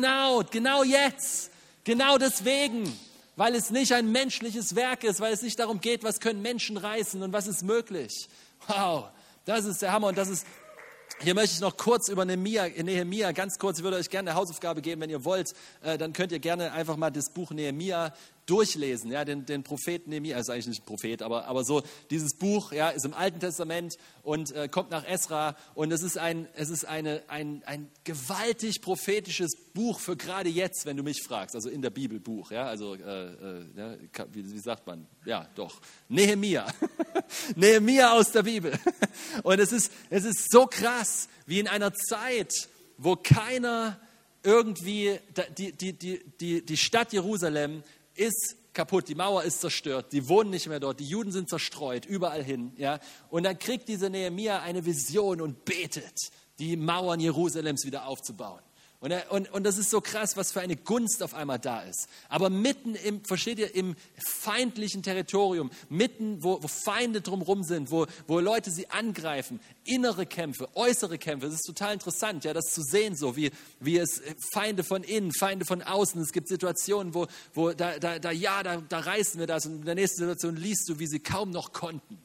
genau 0.50 0.82
jetzt, 0.82 1.50
genau 1.84 2.18
deswegen. 2.18 2.92
Weil 3.36 3.56
es 3.56 3.70
nicht 3.70 3.92
ein 3.92 4.12
menschliches 4.12 4.76
Werk 4.76 5.02
ist, 5.02 5.20
weil 5.20 5.32
es 5.32 5.42
nicht 5.42 5.58
darum 5.58 5.80
geht, 5.80 6.04
was 6.04 6.20
können 6.20 6.40
Menschen 6.40 6.76
reißen 6.76 7.20
und 7.20 7.32
was 7.32 7.48
ist 7.48 7.64
möglich. 7.64 8.28
Wow, 8.68 9.06
das 9.44 9.64
ist 9.64 9.82
der 9.82 9.92
Hammer 9.92 10.08
und 10.08 10.18
das 10.18 10.28
ist 10.28 10.46
hier 11.20 11.34
möchte 11.34 11.54
ich 11.54 11.60
noch 11.60 11.76
kurz 11.76 12.08
über 12.08 12.24
Nehemia, 12.24 12.66
Nehemia, 12.68 13.32
ganz 13.32 13.58
kurz, 13.58 13.78
ich 13.78 13.84
würde 13.84 13.96
euch 13.98 14.10
gerne 14.10 14.30
eine 14.30 14.38
Hausaufgabe 14.38 14.82
geben, 14.82 15.00
wenn 15.00 15.10
ihr 15.10 15.24
wollt, 15.24 15.54
äh, 15.82 15.96
dann 15.96 16.12
könnt 16.12 16.32
ihr 16.32 16.40
gerne 16.40 16.72
einfach 16.72 16.96
mal 16.96 17.10
das 17.10 17.30
Buch 17.30 17.50
Nehemia 17.50 18.12
durchlesen, 18.46 19.10
ja, 19.10 19.24
den, 19.24 19.46
den 19.46 19.62
Propheten 19.62 20.10
Nehemiah, 20.10 20.38
ist 20.38 20.50
eigentlich 20.50 20.66
nicht 20.66 20.82
ein 20.82 20.86
Prophet, 20.86 21.22
aber, 21.22 21.46
aber 21.46 21.64
so 21.64 21.82
dieses 22.10 22.34
Buch, 22.34 22.72
ja, 22.72 22.90
ist 22.90 23.04
im 23.04 23.14
Alten 23.14 23.40
Testament 23.40 23.96
und 24.22 24.52
äh, 24.52 24.68
kommt 24.68 24.90
nach 24.90 25.06
Esra 25.06 25.56
und 25.74 25.92
es 25.92 26.02
ist 26.02 26.18
ein, 26.18 26.46
es 26.54 26.68
ist 26.68 26.84
eine, 26.84 27.22
ein, 27.28 27.62
ein 27.64 27.90
gewaltig 28.04 28.82
prophetisches 28.82 29.52
Buch 29.72 29.98
für 29.98 30.16
gerade 30.16 30.48
jetzt, 30.48 30.84
wenn 30.84 30.96
du 30.96 31.02
mich 31.02 31.22
fragst, 31.22 31.54
also 31.54 31.68
in 31.68 31.82
der 31.82 31.90
Bibel 31.90 32.20
Buch, 32.20 32.50
ja, 32.50 32.66
also, 32.66 32.94
äh, 32.94 32.98
äh, 32.98 33.66
ja, 33.76 33.96
wie, 34.32 34.52
wie 34.52 34.58
sagt 34.58 34.86
man, 34.86 35.06
ja, 35.24 35.48
doch, 35.54 35.80
Nehemiah, 36.08 36.66
Nehemiah 37.56 38.12
aus 38.12 38.30
der 38.32 38.42
Bibel. 38.42 38.72
Und 39.42 39.58
es 39.58 39.72
ist, 39.72 39.90
es 40.10 40.24
ist 40.24 40.50
so 40.50 40.66
krass, 40.66 41.28
wie 41.46 41.60
in 41.60 41.68
einer 41.68 41.92
Zeit, 41.94 42.52
wo 42.98 43.16
keiner 43.16 43.98
irgendwie, 44.42 45.18
die, 45.56 45.72
die, 45.72 45.92
die, 45.94 46.24
die, 46.40 46.64
die 46.64 46.76
Stadt 46.76 47.12
Jerusalem 47.12 47.82
ist 48.14 48.56
kaputt, 48.72 49.08
die 49.08 49.14
Mauer 49.14 49.44
ist 49.44 49.60
zerstört, 49.60 50.12
die 50.12 50.28
wohnen 50.28 50.50
nicht 50.50 50.66
mehr 50.66 50.80
dort, 50.80 51.00
die 51.00 51.06
Juden 51.06 51.32
sind 51.32 51.48
zerstreut, 51.48 52.04
überall 52.04 52.42
hin. 52.42 52.72
Ja? 52.76 52.98
Und 53.30 53.44
dann 53.44 53.58
kriegt 53.58 53.88
dieser 53.88 54.10
Nehemiah 54.10 54.60
eine 54.60 54.84
Vision 54.84 55.40
und 55.40 55.64
betet, 55.64 56.18
die 56.58 56.76
Mauern 56.76 57.20
Jerusalems 57.20 57.84
wieder 57.84 58.06
aufzubauen. 58.06 58.60
Und, 59.04 59.10
er, 59.10 59.30
und, 59.30 59.52
und 59.52 59.64
das 59.64 59.76
ist 59.76 59.90
so 59.90 60.00
krass, 60.00 60.34
was 60.34 60.50
für 60.50 60.62
eine 60.62 60.76
Gunst 60.76 61.22
auf 61.22 61.34
einmal 61.34 61.58
da 61.58 61.82
ist. 61.82 62.08
Aber 62.30 62.48
mitten 62.48 62.94
im, 62.94 63.22
versteht 63.22 63.58
ihr, 63.58 63.74
im 63.74 63.96
feindlichen 64.16 65.02
Territorium, 65.02 65.70
mitten, 65.90 66.42
wo, 66.42 66.62
wo 66.62 66.68
Feinde 66.68 67.20
drumherum 67.20 67.64
sind, 67.64 67.90
wo, 67.90 68.06
wo 68.26 68.40
Leute 68.40 68.70
sie 68.70 68.88
angreifen, 68.88 69.60
innere 69.84 70.24
Kämpfe, 70.24 70.74
äußere 70.74 71.18
Kämpfe. 71.18 71.48
Es 71.48 71.52
ist 71.56 71.66
total 71.66 71.92
interessant, 71.92 72.44
ja, 72.44 72.54
das 72.54 72.72
zu 72.72 72.80
sehen, 72.80 73.14
so 73.14 73.36
wie, 73.36 73.50
wie 73.78 73.98
es 73.98 74.22
Feinde 74.54 74.82
von 74.84 75.02
innen, 75.02 75.34
Feinde 75.34 75.66
von 75.66 75.82
außen. 75.82 76.18
Es 76.22 76.32
gibt 76.32 76.48
Situationen, 76.48 77.12
wo, 77.12 77.26
wo 77.52 77.72
da, 77.72 77.98
da, 77.98 78.18
da 78.18 78.30
ja, 78.30 78.62
da, 78.62 78.80
da 78.88 79.00
reißen 79.00 79.38
wir 79.38 79.46
das. 79.46 79.66
Und 79.66 79.80
in 79.80 79.84
der 79.84 79.96
nächsten 79.96 80.20
Situation 80.20 80.56
liest 80.56 80.88
du, 80.88 80.98
wie 80.98 81.08
sie 81.08 81.20
kaum 81.20 81.50
noch 81.50 81.74
konnten 81.74 82.16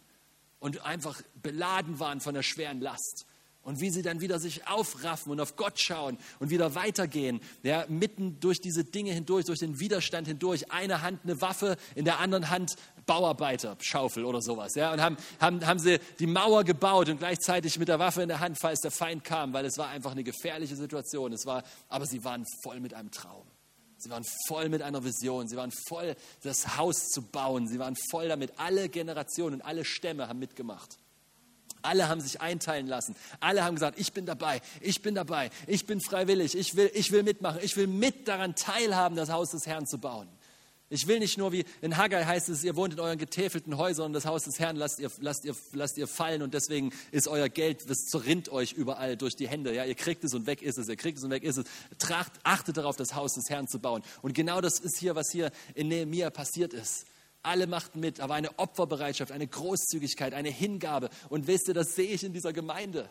und 0.62 0.86
einfach 0.86 1.22
beladen 1.42 2.00
waren 2.00 2.22
von 2.22 2.36
der 2.36 2.44
schweren 2.44 2.80
Last 2.80 3.26
und 3.64 3.82
wie 3.82 3.90
sie 3.90 4.02
dann 4.02 4.22
wieder 4.22 4.40
sich 4.40 4.68
aufraffen 4.68 5.32
und 5.32 5.40
auf 5.40 5.56
Gott 5.56 5.80
schauen 5.80 6.18
und 6.40 6.50
wieder 6.50 6.76
weitergehen, 6.76 7.42
ja, 7.64 7.86
mitten 7.88 8.40
durch 8.40 8.62
diese 8.62 8.84
Dinge 8.84 9.12
hindurch, 9.12 9.46
durch 9.46 9.60
den 9.60 9.80
Widerstand 9.80 10.28
hindurch, 10.28 10.72
eine 10.72 11.02
Hand 11.02 11.22
eine 11.24 11.42
Waffe, 11.42 11.78
in 11.96 12.06
der 12.06 12.20
anderen 12.20 12.50
Hand 12.50 12.76
Bauarbeiter, 13.06 13.76
Schaufel 13.82 14.24
oder 14.24 14.42
sowas, 14.42 14.76
ja, 14.76 14.94
und 14.94 15.02
haben, 15.02 15.18
haben, 15.40 15.66
haben 15.66 15.80
sie 15.80 16.00
die 16.20 16.28
Mauer 16.28 16.64
gebaut 16.64 17.10
und 17.10 17.18
gleichzeitig 17.18 17.80
mit 17.80 17.88
der 17.88 18.00
Waffe 18.00 18.22
in 18.22 18.30
der 18.30 18.40
Hand, 18.40 18.58
falls 18.60 18.80
der 18.82 18.92
Feind 18.92 19.24
kam, 19.24 19.54
weil 19.54 19.66
es 19.66 19.78
war 19.78 19.90
einfach 19.90 20.12
eine 20.12 20.24
gefährliche 20.24 20.76
Situation, 20.76 21.34
es 21.34 21.46
war, 21.46 21.64
aber 21.90 22.06
sie 22.06 22.24
waren 22.24 22.46
voll 22.64 22.80
mit 22.80 22.94
einem 22.94 23.12
Traum. 23.12 23.46
Sie 23.98 24.10
waren 24.10 24.24
voll 24.48 24.70
mit 24.70 24.82
einer 24.82 25.04
Vision. 25.04 25.50
Sie 25.50 25.58
waren 25.58 25.72
voll, 25.72 26.16
das 26.42 26.78
Haus 26.78 27.10
zu 27.10 27.22
bauen. 27.22 27.68
Sie 27.68 27.80
waren 27.80 27.98
voll 28.10 28.30
damit. 28.30 28.54
Alle 28.58 28.88
Generationen 28.88 29.56
und 29.56 29.62
alle 29.62 29.84
Stämme 29.84 30.30
haben 30.30 30.40
mitgemacht. 30.40 30.98
Alle 31.82 32.08
haben 32.08 32.22
sich 32.22 32.42
einteilen 32.42 32.88
lassen. 32.88 33.16
Alle 33.40 33.64
haben 33.64 33.76
gesagt, 33.76 34.00
ich 34.00 34.14
bin 34.14 34.26
dabei, 34.26 34.62
ich 34.82 35.02
bin 35.02 35.16
dabei, 35.16 35.50
ich 35.68 35.86
bin 35.86 36.02
freiwillig, 36.02 36.56
ich 36.56 36.76
will, 36.76 36.92
ich 36.94 37.12
will 37.12 37.24
mitmachen, 37.24 37.60
ich 37.64 37.76
will 37.78 37.88
mit 37.88 38.28
daran 38.28 38.56
teilhaben, 38.56 39.16
das 39.16 39.30
Haus 39.30 39.52
des 39.52 39.66
Herrn 39.66 39.88
zu 39.88 39.98
bauen. 39.98 40.28
Ich 40.92 41.06
will 41.06 41.20
nicht 41.20 41.38
nur, 41.38 41.52
wie 41.52 41.66
in 41.82 41.98
Haggai 41.98 42.26
heißt 42.26 42.50
es, 42.50 42.64
ihr 42.64 42.76
wohnt 42.76 42.94
in 42.96 43.00
euren 43.00 43.20
getäfelten 43.20 43.78
Häusern 43.78 44.08
und 44.08 44.14
das 44.14 44.26
Haus 44.26 44.46
des 44.46 44.58
Herrn 44.58 44.76
lasst 44.76 44.98
ihr, 44.98 45.12
lasst 45.20 45.46
ihr, 45.46 45.56
lasst 45.74 46.00
ihr 46.00 46.08
fallen 46.08 46.42
und 46.42 46.56
deswegen 46.56 46.92
ist 47.12 47.28
euer 47.28 47.48
Geld, 47.48 47.88
das 47.88 48.06
zerrinnt 48.06 48.50
euch 48.50 48.74
überall 48.74 49.16
durch 49.16 49.36
die 49.36 49.48
Hände. 49.48 49.74
Ja, 49.74 49.86
ihr 49.86 49.94
kriegt 49.94 50.24
es 50.24 50.34
und 50.34 50.48
weg 50.48 50.64
ist 50.64 50.80
es, 50.80 50.90
ihr 50.90 50.96
kriegt 50.96 51.20
es 51.20 51.24
und 51.24 51.30
weg 51.30 51.44
ist 51.44 51.58
es. 51.58 51.66
Tracht, 52.00 52.32
achtet 52.42 52.78
darauf, 52.78 52.96
das 52.96 53.14
Haus 53.14 53.36
des 53.36 53.52
Herrn 53.52 53.68
zu 53.68 53.78
bauen. 53.78 54.02
Und 54.24 54.34
genau 54.34 54.62
das 54.62 54.80
ist 54.80 54.98
hier, 54.98 55.14
was 55.14 55.30
hier 55.32 55.52
in 55.76 55.90
Nehemiah 55.90 56.32
passiert 56.32 56.74
ist. 56.74 57.06
Alle 57.42 57.68
machten 57.68 58.00
mit, 58.00 58.20
aber 58.20 58.34
eine 58.34 58.58
Opferbereitschaft, 58.60 59.32
eine 59.32 59.48
Großzügigkeit, 59.48 60.34
eine 60.34 60.50
Hingabe. 60.50 61.10
Und 61.30 61.48
wisst 61.48 61.68
ihr, 61.68 61.74
das 61.74 61.96
sehe 61.96 62.10
ich 62.10 62.24
in 62.24 62.34
dieser 62.34 62.54
Gemeinde. 62.54 63.10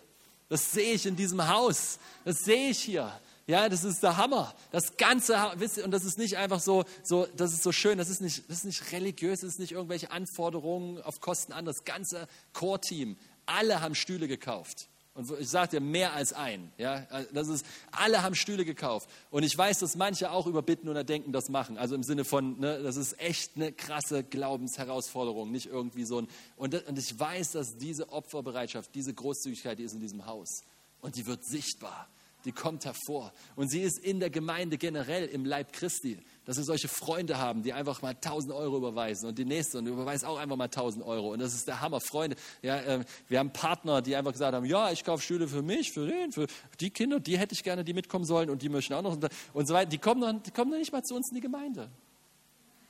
Das 0.49 0.73
sehe 0.73 0.95
ich 0.95 1.07
in 1.07 1.17
diesem 1.17 1.49
Haus. 1.49 1.99
Das 2.25 2.39
sehe 2.39 2.71
ich 2.71 2.79
hier. 2.79 3.13
Ja, 3.47 3.71
das 3.71 3.83
ist 3.83 4.03
der 4.03 4.19
Hammer. 4.19 4.55
Das 4.73 4.99
ganze, 4.99 5.35
wisst 5.57 5.79
ihr, 5.79 5.85
und 5.85 5.91
das 5.91 6.05
ist 6.05 6.19
nicht 6.19 6.37
einfach 6.37 6.61
so, 6.61 6.85
so, 7.03 7.27
das 7.35 7.55
ist 7.55 7.63
so 7.63 7.73
schön, 7.73 7.97
das 7.97 8.11
ist 8.11 8.21
nicht, 8.21 8.45
das 8.51 8.59
ist 8.59 8.65
nicht 8.65 8.93
religiös, 8.93 9.41
das 9.41 9.53
ist 9.53 9.59
nicht 9.59 9.73
irgendwelche 9.73 10.11
Anforderungen 10.11 11.01
auf 11.01 11.23
Kosten 11.23 11.55
an. 11.55 11.65
Das 11.65 11.85
ganze 11.85 12.29
Core-Team, 12.53 13.17
alle 13.47 13.81
haben 13.81 13.95
Stühle 13.95 14.29
gekauft. 14.29 14.89
Und 15.19 15.29
ich 15.41 15.49
sage 15.49 15.71
dir, 15.73 15.81
mehr 15.81 16.13
als 16.13 16.33
ein. 16.33 16.71
Ja? 16.79 17.05
Das 17.33 17.49
ist, 17.49 17.67
alle 17.91 18.23
haben 18.23 18.37
Stühle 18.37 18.65
gekauft. 18.65 19.11
Und 19.33 19.43
ich 19.43 19.59
weiß, 19.59 19.81
dass 19.81 19.97
manche 19.97 20.31
auch 20.31 20.47
überbitten 20.47 20.89
oder 20.89 21.03
denken, 21.03 21.33
das 21.33 21.49
machen. 21.49 21.77
Also 21.77 21.97
im 21.97 22.05
Sinne 22.05 22.25
von, 22.25 22.61
ne, 22.61 22.81
das 22.85 22.97
ist 22.97 23.19
echt 23.21 23.57
eine 23.57 23.73
krasse 23.73 24.23
Glaubensherausforderung, 24.23 25.51
nicht 25.51 25.67
irgendwie 25.67 26.05
so 26.05 26.21
ein. 26.21 26.29
Und, 26.57 26.87
und 26.87 26.97
ich 26.97 27.19
weiß, 27.19 27.51
dass 27.51 27.77
diese 27.79 28.13
Opferbereitschaft, 28.13 28.95
diese 28.95 29.13
Großzügigkeit, 29.13 29.81
die 29.81 29.83
ist 29.83 29.95
in 29.95 29.99
diesem 29.99 30.25
Haus. 30.25 30.63
Und 31.01 31.17
die 31.17 31.27
wird 31.27 31.45
sichtbar 31.45 32.09
die 32.45 32.53
kommt 32.53 32.85
hervor. 32.85 33.33
Und 33.57 33.69
sie 33.71 33.83
ist 33.83 33.99
in 33.99 34.21
der 34.21 34.31
Gemeinde 34.31 34.79
generell 34.79 35.27
im 35.27 35.45
Leib 35.45 35.73
Christi, 35.73 36.19
dass 36.45 36.57
wir 36.57 36.65
solche 36.65 36.89
Freunde 36.89 37.39
haben, 37.39 37.63
die 37.63 37.73
einfach 37.73 38.01
mal 38.01 38.11
1000 38.15 38.53
Euro 38.53 38.79
überweisen 38.79 39.29
und 39.29 39.39
die 39.39 39.45
nächste 39.45 39.79
und 39.79 39.87
überweist 39.87 40.25
auch 40.25 40.39
einfach 40.39 40.57
mal 40.57 40.65
1000 40.65 41.05
Euro. 41.05 41.33
Und 41.33 41.41
das 41.41 41.55
ist 41.55 41.69
der 41.69 41.81
Hammer. 41.81 42.01
Freunde, 42.01 42.37
ja, 42.63 42.79
äh, 42.81 43.05
wir 43.29 43.39
haben 43.39 43.53
Partner, 43.53 44.01
die 44.03 44.17
einfach 44.17 44.33
gesagt 44.33 44.55
haben, 44.55 44.65
ja, 44.65 44.91
ich 44.93 45.05
kaufe 45.05 45.23
Stühle 45.23 45.49
für 45.49 45.63
mich, 45.63 45.93
für 45.93 46.07
den, 46.07 46.33
für 46.33 46.47
die 46.81 46.91
Kinder, 46.91 47.21
die 47.21 47.39
hätte 47.39 47.55
ich 47.55 47.63
gerne, 47.63 47.85
die 47.85 47.93
mitkommen 47.93 48.25
sollen 48.25 48.51
und 48.51 48.63
die 48.63 48.69
möchten 48.69 48.95
auch 48.95 49.03
noch 49.03 49.19
und 49.53 49.67
so 49.67 49.75
weiter. 49.75 49.91
Die 49.91 49.99
kommen 49.99 50.21
dann, 50.21 50.43
die 50.43 50.51
kommen 50.51 50.71
dann 50.71 50.81
nicht 50.81 50.93
mal 50.93 51.03
zu 51.03 51.17
uns 51.17 51.29
in 51.31 51.35
die 51.35 51.41
Gemeinde. 51.41 51.91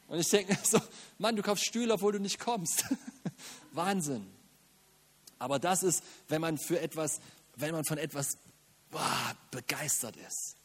Und 0.09 0.19
ich 0.19 0.29
denke 0.29 0.57
so, 0.63 0.79
Mann, 1.19 1.37
du 1.37 1.43
kaufst 1.43 1.67
Stühle, 1.67 1.95
obwohl 1.95 2.13
du 2.13 2.21
nicht 2.21 2.39
kommst. 2.39 2.85
Wahnsinn. 3.73 4.27
Aber 5.39 5.59
das 5.59 5.83
ist, 5.83 6.03
wenn 6.29 6.41
man 6.41 6.59
für 6.59 6.81
etwas, 6.81 7.21
wenn 7.57 7.73
man 7.73 7.85
von 7.85 7.99
etwas 7.99 8.39
boah, 8.91 9.37
begeistert 9.51 10.17
ist. 10.17 10.57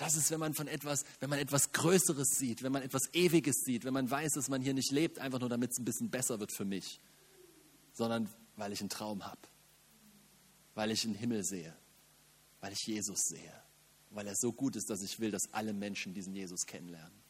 Das 0.00 0.16
ist, 0.16 0.30
wenn 0.30 0.40
man 0.40 0.54
von 0.54 0.66
etwas, 0.66 1.04
wenn 1.18 1.28
man 1.28 1.38
etwas 1.38 1.72
Größeres 1.72 2.30
sieht, 2.30 2.62
wenn 2.62 2.72
man 2.72 2.82
etwas 2.82 3.12
Ewiges 3.12 3.56
sieht, 3.64 3.84
wenn 3.84 3.92
man 3.92 4.10
weiß, 4.10 4.32
dass 4.32 4.48
man 4.48 4.62
hier 4.62 4.72
nicht 4.72 4.90
lebt, 4.90 5.18
einfach 5.18 5.40
nur 5.40 5.50
damit 5.50 5.72
es 5.72 5.78
ein 5.78 5.84
bisschen 5.84 6.08
besser 6.08 6.40
wird 6.40 6.52
für 6.52 6.64
mich, 6.64 7.00
sondern 7.92 8.26
weil 8.56 8.72
ich 8.72 8.80
einen 8.80 8.88
Traum 8.88 9.26
habe, 9.26 9.42
weil 10.74 10.90
ich 10.90 11.04
einen 11.04 11.14
Himmel 11.14 11.44
sehe, 11.44 11.76
weil 12.60 12.72
ich 12.72 12.86
Jesus 12.86 13.24
sehe, 13.24 13.52
weil 14.08 14.26
er 14.26 14.36
so 14.36 14.54
gut 14.54 14.74
ist, 14.74 14.88
dass 14.88 15.02
ich 15.02 15.20
will, 15.20 15.30
dass 15.30 15.52
alle 15.52 15.74
Menschen 15.74 16.14
diesen 16.14 16.34
Jesus 16.34 16.64
kennenlernen. 16.64 17.20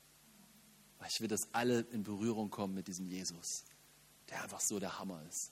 Weil 0.99 1.09
ich 1.09 1.21
will, 1.21 1.29
dass 1.29 1.53
alle 1.53 1.81
in 1.81 2.05
Berührung 2.05 2.51
kommen 2.51 2.75
mit 2.75 2.87
diesem 2.87 3.09
Jesus, 3.09 3.65
der 4.29 4.45
einfach 4.45 4.61
so 4.61 4.79
der 4.79 5.01
Hammer 5.01 5.25
ist, 5.29 5.51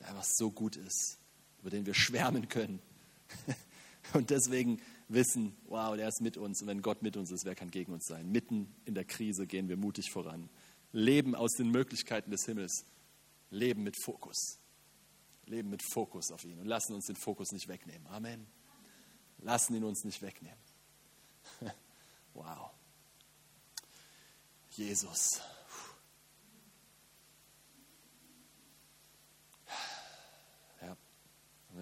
der 0.00 0.08
einfach 0.08 0.24
so 0.24 0.50
gut 0.50 0.76
ist, 0.76 1.18
über 1.60 1.70
den 1.70 1.86
wir 1.86 1.94
schwärmen 1.94 2.48
können 2.50 2.82
Und 4.12 4.30
deswegen 4.30 4.80
wissen, 5.08 5.56
wow, 5.66 5.96
der 5.96 6.08
ist 6.08 6.20
mit 6.20 6.36
uns. 6.36 6.60
Und 6.62 6.68
wenn 6.68 6.82
Gott 6.82 7.02
mit 7.02 7.16
uns 7.16 7.30
ist, 7.30 7.44
wer 7.44 7.54
kann 7.54 7.70
gegen 7.70 7.92
uns 7.92 8.06
sein? 8.06 8.30
Mitten 8.30 8.74
in 8.84 8.94
der 8.94 9.04
Krise 9.04 9.46
gehen 9.46 9.68
wir 9.68 9.76
mutig 9.76 10.10
voran. 10.10 10.48
Leben 10.92 11.34
aus 11.34 11.52
den 11.52 11.70
Möglichkeiten 11.70 12.30
des 12.30 12.44
Himmels. 12.44 12.84
Leben 13.50 13.82
mit 13.82 13.96
Fokus. 14.02 14.58
Leben 15.46 15.70
mit 15.70 15.82
Fokus 15.92 16.30
auf 16.30 16.44
ihn 16.44 16.58
und 16.58 16.66
lassen 16.66 16.94
uns 16.94 17.06
den 17.06 17.16
Fokus 17.16 17.52
nicht 17.52 17.68
wegnehmen. 17.68 18.06
Amen. 18.06 18.46
Lassen 19.38 19.74
ihn 19.74 19.84
uns 19.84 20.04
nicht 20.04 20.22
wegnehmen. 20.22 20.58
Wow. 22.34 22.70
Jesus. 24.70 25.42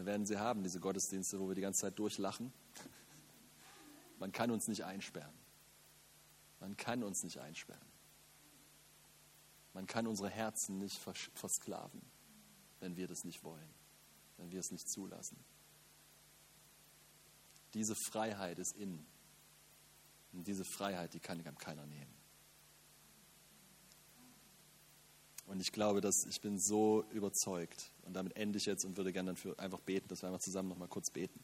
Wir 0.00 0.06
werden 0.06 0.24
sie 0.24 0.38
haben, 0.38 0.62
diese 0.62 0.80
Gottesdienste, 0.80 1.38
wo 1.38 1.48
wir 1.48 1.54
die 1.54 1.60
ganze 1.60 1.82
Zeit 1.82 1.98
durchlachen. 1.98 2.54
Man 4.18 4.32
kann 4.32 4.50
uns 4.50 4.66
nicht 4.66 4.82
einsperren. 4.82 5.34
Man 6.58 6.74
kann 6.78 7.02
uns 7.02 7.22
nicht 7.22 7.38
einsperren. 7.38 7.86
Man 9.74 9.86
kann 9.86 10.06
unsere 10.06 10.30
Herzen 10.30 10.78
nicht 10.78 10.98
versklaven, 11.34 12.00
wenn 12.78 12.96
wir 12.96 13.08
das 13.08 13.24
nicht 13.24 13.44
wollen, 13.44 13.74
wenn 14.38 14.50
wir 14.50 14.60
es 14.60 14.70
nicht 14.70 14.88
zulassen. 14.88 15.36
Diese 17.74 17.94
Freiheit 17.94 18.58
ist 18.58 18.74
innen. 18.76 19.06
Und 20.32 20.46
diese 20.46 20.64
Freiheit, 20.64 21.12
die 21.12 21.20
kann 21.20 21.44
keiner 21.58 21.84
nehmen. 21.84 22.19
Und 25.50 25.60
ich 25.60 25.72
glaube, 25.72 26.00
dass 26.00 26.26
ich 26.26 26.40
bin 26.40 26.60
so 26.60 27.04
überzeugt, 27.10 27.90
und 28.04 28.14
damit 28.14 28.36
ende 28.36 28.56
ich 28.56 28.66
jetzt 28.66 28.84
und 28.84 28.96
würde 28.96 29.12
gerne 29.12 29.32
dafür 29.32 29.58
einfach 29.58 29.80
beten, 29.80 30.06
dass 30.06 30.22
wir 30.22 30.28
einmal 30.28 30.40
zusammen 30.40 30.68
noch 30.68 30.78
mal 30.78 30.86
kurz 30.86 31.10
beten. 31.10 31.40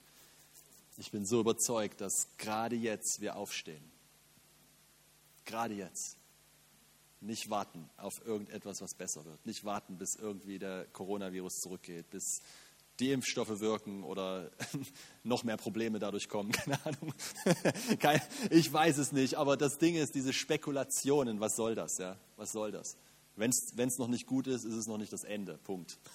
Ich 0.96 1.10
bin 1.10 1.26
so 1.26 1.40
überzeugt, 1.40 2.00
dass 2.00 2.28
gerade 2.38 2.76
jetzt 2.76 3.20
wir 3.20 3.34
aufstehen. 3.34 3.82
Gerade 5.44 5.74
jetzt. 5.74 6.16
Nicht 7.20 7.50
warten 7.50 7.90
auf 7.96 8.24
irgendetwas, 8.24 8.80
was 8.80 8.94
besser 8.94 9.24
wird. 9.24 9.44
Nicht 9.44 9.64
warten, 9.64 9.98
bis 9.98 10.14
irgendwie 10.14 10.60
der 10.60 10.84
Coronavirus 10.92 11.56
zurückgeht, 11.62 12.08
bis 12.10 12.42
die 13.00 13.10
Impfstoffe 13.10 13.58
wirken 13.58 14.04
oder 14.04 14.52
noch 15.24 15.42
mehr 15.42 15.56
Probleme 15.56 15.98
dadurch 15.98 16.28
kommen. 16.28 16.52
Keine 16.52 16.78
Ahnung. 16.86 17.12
ich 18.50 18.72
weiß 18.72 18.98
es 18.98 19.10
nicht, 19.10 19.34
aber 19.34 19.56
das 19.56 19.78
Ding 19.78 19.96
ist, 19.96 20.14
diese 20.14 20.32
Spekulationen, 20.32 21.40
was 21.40 21.56
soll 21.56 21.74
das? 21.74 21.98
Ja? 21.98 22.16
Was 22.36 22.52
soll 22.52 22.70
das? 22.70 22.96
Wenn 23.36 23.50
es 23.50 23.98
noch 23.98 24.08
nicht 24.08 24.26
gut 24.26 24.46
ist, 24.46 24.64
ist 24.64 24.74
es 24.74 24.86
noch 24.86 24.98
nicht 24.98 25.12
das 25.12 25.24
Ende. 25.24 25.58
Punkt. 25.64 25.98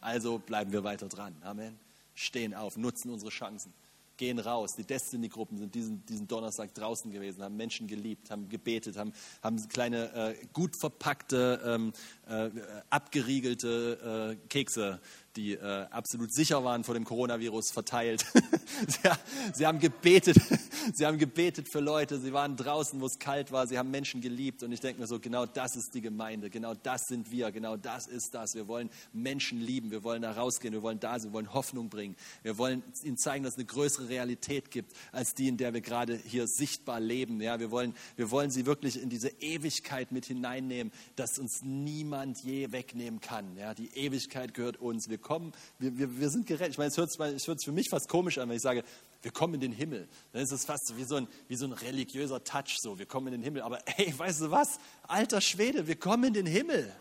Also 0.00 0.38
bleiben 0.38 0.72
wir 0.72 0.84
weiter 0.84 1.06
dran. 1.06 1.36
Amen. 1.42 1.78
Stehen 2.14 2.54
auf, 2.54 2.78
nutzen 2.78 3.10
unsere 3.10 3.30
Chancen 3.30 3.74
gehen 4.16 4.38
raus. 4.38 4.74
Die 4.76 4.84
Destiny-Gruppen 4.84 5.58
sind 5.58 5.74
diesen, 5.74 6.04
diesen 6.06 6.26
Donnerstag 6.26 6.74
draußen 6.74 7.10
gewesen, 7.10 7.42
haben 7.42 7.56
Menschen 7.56 7.86
geliebt, 7.86 8.30
haben 8.30 8.48
gebetet, 8.48 8.96
haben, 8.96 9.12
haben 9.42 9.68
kleine, 9.68 10.12
äh, 10.14 10.46
gut 10.52 10.76
verpackte, 10.76 11.60
ähm, 11.64 11.92
äh, 12.26 12.50
abgeriegelte 12.90 14.36
äh, 14.40 14.48
Kekse 14.48 15.00
die 15.36 15.52
äh, 15.52 15.86
absolut 15.90 16.32
sicher 16.32 16.64
waren 16.64 16.84
vor 16.84 16.94
dem 16.94 17.04
Coronavirus, 17.04 17.70
verteilt. 17.70 18.24
sie, 18.88 19.10
sie, 19.54 19.66
haben 19.66 19.78
gebetet, 19.78 20.36
sie 20.94 21.06
haben 21.06 21.18
gebetet 21.18 21.68
für 21.68 21.80
Leute, 21.80 22.18
sie 22.18 22.32
waren 22.32 22.56
draußen, 22.56 23.00
wo 23.00 23.06
es 23.06 23.18
kalt 23.18 23.52
war, 23.52 23.66
sie 23.66 23.78
haben 23.78 23.90
Menschen 23.90 24.20
geliebt 24.20 24.62
und 24.62 24.72
ich 24.72 24.80
denke 24.80 25.00
mir 25.00 25.06
so, 25.06 25.20
genau 25.20 25.46
das 25.46 25.76
ist 25.76 25.94
die 25.94 26.00
Gemeinde, 26.00 26.50
genau 26.50 26.74
das 26.74 27.02
sind 27.08 27.30
wir, 27.30 27.52
genau 27.52 27.76
das 27.76 28.06
ist 28.06 28.34
das. 28.34 28.54
Wir 28.54 28.66
wollen 28.68 28.90
Menschen 29.12 29.60
lieben, 29.60 29.90
wir 29.90 30.02
wollen 30.02 30.22
da 30.22 30.32
rausgehen, 30.32 30.72
wir 30.72 30.82
wollen 30.82 31.00
da 31.00 31.18
sein, 31.18 31.30
wir 31.30 31.34
wollen 31.34 31.52
Hoffnung 31.52 31.88
bringen, 31.88 32.16
wir 32.42 32.58
wollen 32.58 32.82
ihnen 33.02 33.18
zeigen, 33.18 33.44
dass 33.44 33.54
es 33.54 33.58
eine 33.58 33.66
größere 33.66 34.08
Realität 34.08 34.70
gibt, 34.70 34.92
als 35.12 35.34
die, 35.34 35.48
in 35.48 35.56
der 35.56 35.74
wir 35.74 35.80
gerade 35.80 36.16
hier 36.16 36.46
sichtbar 36.46 37.00
leben. 37.00 37.40
Ja, 37.40 37.60
wir, 37.60 37.70
wollen, 37.70 37.94
wir 38.16 38.30
wollen 38.30 38.50
sie 38.50 38.66
wirklich 38.66 39.00
in 39.00 39.10
diese 39.10 39.28
Ewigkeit 39.40 40.12
mit 40.12 40.26
hineinnehmen, 40.26 40.92
dass 41.16 41.38
uns 41.38 41.62
niemand 41.62 42.42
je 42.42 42.72
wegnehmen 42.72 43.20
kann. 43.20 43.56
Ja, 43.56 43.74
die 43.74 43.90
Ewigkeit 43.94 44.54
gehört 44.54 44.78
uns. 44.78 45.08
Wir 45.08 45.18
kommen, 45.26 45.52
wir, 45.80 45.98
wir, 45.98 46.20
wir 46.20 46.30
sind 46.30 46.46
gerettet. 46.46 46.72
Ich 46.72 46.78
meine, 46.78 46.88
es 46.88 46.96
hört, 46.96 47.10
hört 47.18 47.64
für 47.64 47.72
mich 47.72 47.88
fast 47.90 48.08
komisch 48.08 48.38
an, 48.38 48.48
wenn 48.48 48.56
ich 48.56 48.62
sage, 48.62 48.84
wir 49.22 49.32
kommen 49.32 49.54
in 49.54 49.60
den 49.60 49.72
Himmel. 49.72 50.08
Dann 50.32 50.42
ist 50.42 50.52
es 50.52 50.64
fast 50.64 50.96
wie 50.96 51.02
so, 51.02 51.16
ein, 51.16 51.26
wie 51.48 51.56
so 51.56 51.66
ein 51.66 51.72
religiöser 51.72 52.44
Touch, 52.44 52.78
so, 52.80 52.96
wir 52.96 53.06
kommen 53.06 53.26
in 53.28 53.32
den 53.32 53.42
Himmel. 53.42 53.62
Aber 53.62 53.80
hey, 53.86 54.14
weißt 54.16 54.42
du 54.42 54.50
was? 54.52 54.78
Alter 55.02 55.40
Schwede, 55.40 55.88
wir 55.88 55.96
kommen 55.96 56.24
in 56.24 56.34
den 56.34 56.46
Himmel. 56.46 56.92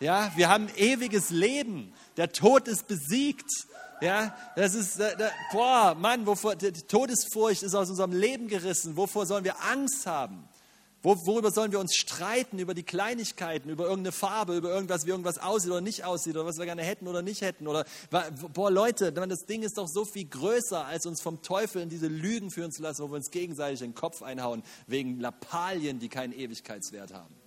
Ja, 0.00 0.32
wir 0.36 0.48
haben 0.48 0.68
ewiges 0.76 1.28
Leben. 1.28 1.92
Der 2.16 2.32
Tod 2.32 2.66
ist 2.66 2.86
besiegt. 2.86 3.50
Ja, 4.00 4.34
das 4.56 4.74
ist, 4.74 4.98
äh, 4.98 5.14
da, 5.16 5.30
boah, 5.52 5.94
Mann, 5.94 6.26
wovor, 6.26 6.56
die 6.56 6.72
Todesfurcht 6.72 7.62
ist 7.62 7.74
aus 7.74 7.90
unserem 7.90 8.12
Leben 8.12 8.48
gerissen. 8.48 8.96
Wovor 8.96 9.26
sollen 9.26 9.44
wir 9.44 9.62
Angst 9.62 10.06
haben? 10.06 10.48
Worüber 11.06 11.52
sollen 11.52 11.70
wir 11.70 11.78
uns 11.78 11.94
streiten? 11.94 12.58
Über 12.58 12.74
die 12.74 12.82
Kleinigkeiten, 12.82 13.70
über 13.70 13.84
irgendeine 13.84 14.10
Farbe, 14.10 14.56
über 14.56 14.70
irgendwas, 14.70 15.06
wie 15.06 15.10
irgendwas 15.10 15.38
aussieht 15.38 15.70
oder 15.70 15.80
nicht 15.80 16.04
aussieht, 16.04 16.34
oder 16.34 16.46
was 16.46 16.58
wir 16.58 16.64
gerne 16.64 16.82
hätten 16.82 17.06
oder 17.06 17.22
nicht 17.22 17.42
hätten. 17.42 17.68
Oder, 17.68 17.84
boah, 18.52 18.72
Leute, 18.72 19.12
das 19.12 19.46
Ding 19.46 19.62
ist 19.62 19.78
doch 19.78 19.86
so 19.86 20.04
viel 20.04 20.24
größer, 20.24 20.84
als 20.84 21.06
uns 21.06 21.22
vom 21.22 21.42
Teufel 21.42 21.80
in 21.80 21.90
diese 21.90 22.08
Lügen 22.08 22.50
führen 22.50 22.72
zu 22.72 22.82
lassen, 22.82 23.04
wo 23.04 23.10
wir 23.10 23.16
uns 23.16 23.30
gegenseitig 23.30 23.78
den 23.78 23.94
Kopf 23.94 24.20
einhauen, 24.22 24.64
wegen 24.88 25.20
Lappalien, 25.20 26.00
die 26.00 26.08
keinen 26.08 26.32
Ewigkeitswert 26.32 27.14
haben. 27.14 27.45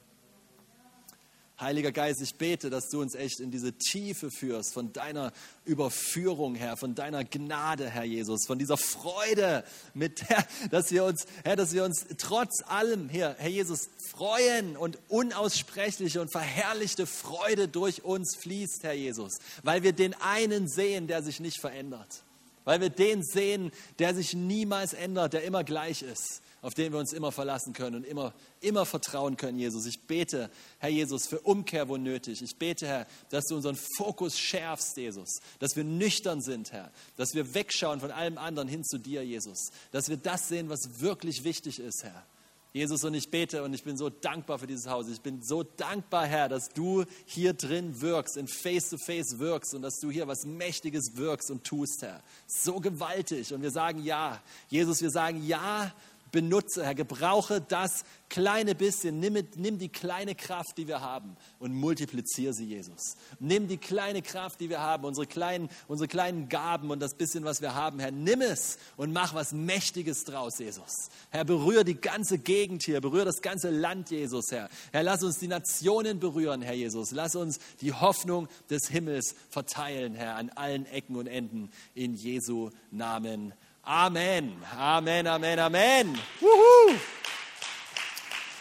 Heiliger 1.59 1.91
Geist, 1.91 2.21
ich 2.21 2.35
bete, 2.35 2.69
dass 2.69 2.89
du 2.89 3.01
uns 3.01 3.15
echt 3.15 3.41
in 3.41 3.51
diese 3.51 3.73
Tiefe 3.73 4.31
führst 4.31 4.73
von 4.73 4.93
deiner 4.93 5.33
Überführung, 5.65 6.55
Herr, 6.55 6.77
von 6.77 6.95
deiner 6.95 7.25
Gnade, 7.25 7.89
Herr 7.89 8.05
Jesus, 8.05 8.45
von 8.47 8.57
dieser 8.57 8.77
Freude, 8.77 9.65
mit 9.93 10.29
der, 10.29 10.47
dass 10.71 10.91
wir 10.91 11.03
uns, 11.03 11.25
Herr, 11.43 11.57
dass 11.57 11.73
wir 11.73 11.83
uns 11.83 12.05
trotz 12.17 12.63
allem, 12.65 13.09
Herr, 13.09 13.35
Herr 13.37 13.49
Jesus, 13.49 13.89
freuen 14.09 14.77
und 14.77 14.97
unaussprechliche 15.09 16.21
und 16.21 16.31
verherrlichte 16.31 17.05
Freude 17.05 17.67
durch 17.67 18.03
uns 18.05 18.37
fließt, 18.37 18.83
Herr 18.83 18.93
Jesus, 18.93 19.39
weil 19.63 19.83
wir 19.83 19.91
den 19.91 20.13
einen 20.13 20.69
sehen, 20.69 21.07
der 21.07 21.23
sich 21.23 21.41
nicht 21.41 21.59
verändert, 21.59 22.23
weil 22.63 22.81
wir 22.81 22.89
den 22.89 23.23
sehen, 23.23 23.71
der 23.99 24.13
sich 24.15 24.33
niemals 24.33 24.93
ändert, 24.93 25.33
der 25.33 25.43
immer 25.43 25.63
gleich 25.63 26.01
ist 26.01 26.41
auf 26.61 26.73
den 26.73 26.91
wir 26.91 26.99
uns 26.99 27.13
immer 27.13 27.31
verlassen 27.31 27.73
können 27.73 27.97
und 27.97 28.03
immer, 28.05 28.33
immer 28.59 28.85
vertrauen 28.85 29.37
können, 29.37 29.59
Jesus. 29.59 29.85
Ich 29.85 30.01
bete, 30.01 30.49
Herr 30.79 30.89
Jesus, 30.89 31.27
für 31.27 31.39
Umkehr, 31.41 31.87
wo 31.87 31.97
nötig. 31.97 32.41
Ich 32.41 32.57
bete, 32.57 32.87
Herr, 32.87 33.07
dass 33.29 33.45
du 33.45 33.55
unseren 33.55 33.77
Fokus 33.97 34.37
schärfst, 34.37 34.97
Jesus. 34.97 35.39
Dass 35.59 35.75
wir 35.75 35.83
nüchtern 35.83 36.41
sind, 36.41 36.71
Herr. 36.71 36.91
Dass 37.15 37.33
wir 37.33 37.53
wegschauen 37.53 37.99
von 37.99 38.11
allem 38.11 38.37
anderen 38.37 38.67
hin 38.67 38.83
zu 38.83 38.97
dir, 38.97 39.23
Jesus. 39.23 39.71
Dass 39.91 40.09
wir 40.09 40.17
das 40.17 40.49
sehen, 40.49 40.69
was 40.69 40.99
wirklich 40.99 41.43
wichtig 41.43 41.79
ist, 41.79 42.03
Herr. 42.03 42.25
Jesus, 42.71 43.03
und 43.03 43.15
ich 43.15 43.31
bete 43.31 43.63
und 43.63 43.73
ich 43.73 43.83
bin 43.83 43.97
so 43.97 44.09
dankbar 44.09 44.59
für 44.59 44.67
dieses 44.67 44.87
Haus. 44.87 45.07
Ich 45.07 45.21
bin 45.21 45.41
so 45.41 45.63
dankbar, 45.63 46.27
Herr, 46.27 46.49
dass 46.49 46.69
du 46.69 47.03
hier 47.25 47.53
drin 47.53 47.99
wirkst, 47.99 48.37
in 48.37 48.47
Face-to-Face 48.47 49.33
-face 49.33 49.39
wirkst 49.39 49.73
und 49.73 49.81
dass 49.81 49.99
du 49.99 50.11
hier 50.11 50.27
was 50.27 50.45
Mächtiges 50.45 51.15
wirkst 51.15 51.49
und 51.49 51.63
tust, 51.63 52.03
Herr. 52.03 52.21
So 52.45 52.79
gewaltig. 52.79 53.51
Und 53.53 53.63
wir 53.63 53.71
sagen 53.71 54.03
ja. 54.03 54.39
Jesus, 54.67 55.01
wir 55.01 55.09
sagen 55.09 55.43
ja 55.47 55.91
benutze, 56.31 56.85
Herr, 56.85 56.95
gebrauche 56.95 57.61
das 57.61 58.03
kleine 58.29 58.75
bisschen, 58.75 59.19
nimm, 59.19 59.37
nimm 59.55 59.79
die 59.79 59.89
kleine 59.89 60.35
Kraft, 60.35 60.77
die 60.77 60.87
wir 60.87 61.01
haben 61.01 61.35
und 61.57 61.73
multipliziere 61.73 62.53
sie, 62.53 62.65
Jesus. 62.65 63.15
Nimm 63.39 63.67
die 63.67 63.77
kleine 63.77 64.21
Kraft, 64.21 64.59
die 64.61 64.69
wir 64.69 64.79
haben, 64.79 65.03
unsere 65.05 65.25
kleinen, 65.25 65.69
unsere 65.87 66.07
kleinen 66.07 66.47
Gaben 66.47 66.91
und 66.91 66.99
das 66.99 67.15
bisschen, 67.15 67.43
was 67.43 67.61
wir 67.61 67.73
haben, 67.73 67.99
Herr, 67.99 68.11
nimm 68.11 68.41
es 68.41 68.77
und 68.97 69.11
mach 69.11 69.33
was 69.33 69.51
Mächtiges 69.51 70.23
draus, 70.23 70.59
Jesus. 70.59 71.09
Herr, 71.31 71.45
berühre 71.45 71.83
die 71.83 71.99
ganze 71.99 72.37
Gegend 72.37 72.83
hier, 72.83 73.01
berühre 73.01 73.25
das 73.25 73.41
ganze 73.41 73.69
Land, 73.69 74.11
Jesus, 74.11 74.51
Herr. 74.51 74.69
Herr, 74.91 75.03
lass 75.03 75.23
uns 75.23 75.39
die 75.39 75.47
Nationen 75.47 76.19
berühren, 76.19 76.61
Herr 76.61 76.75
Jesus. 76.75 77.11
Lass 77.11 77.35
uns 77.35 77.59
die 77.81 77.93
Hoffnung 77.93 78.47
des 78.69 78.87
Himmels 78.87 79.35
verteilen, 79.49 80.15
Herr, 80.15 80.35
an 80.35 80.49
allen 80.51 80.85
Ecken 80.85 81.15
und 81.15 81.27
Enden 81.27 81.71
in 81.95 82.13
Jesu 82.13 82.69
Namen. 82.91 83.53
Amen. 83.89 84.53
Amen, 84.77 85.25
Amen, 85.25 85.57
Amen. 85.57 86.13
Wuhu. 86.39 86.93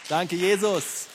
Danke, 0.07 0.35
Jesus. 0.35 1.05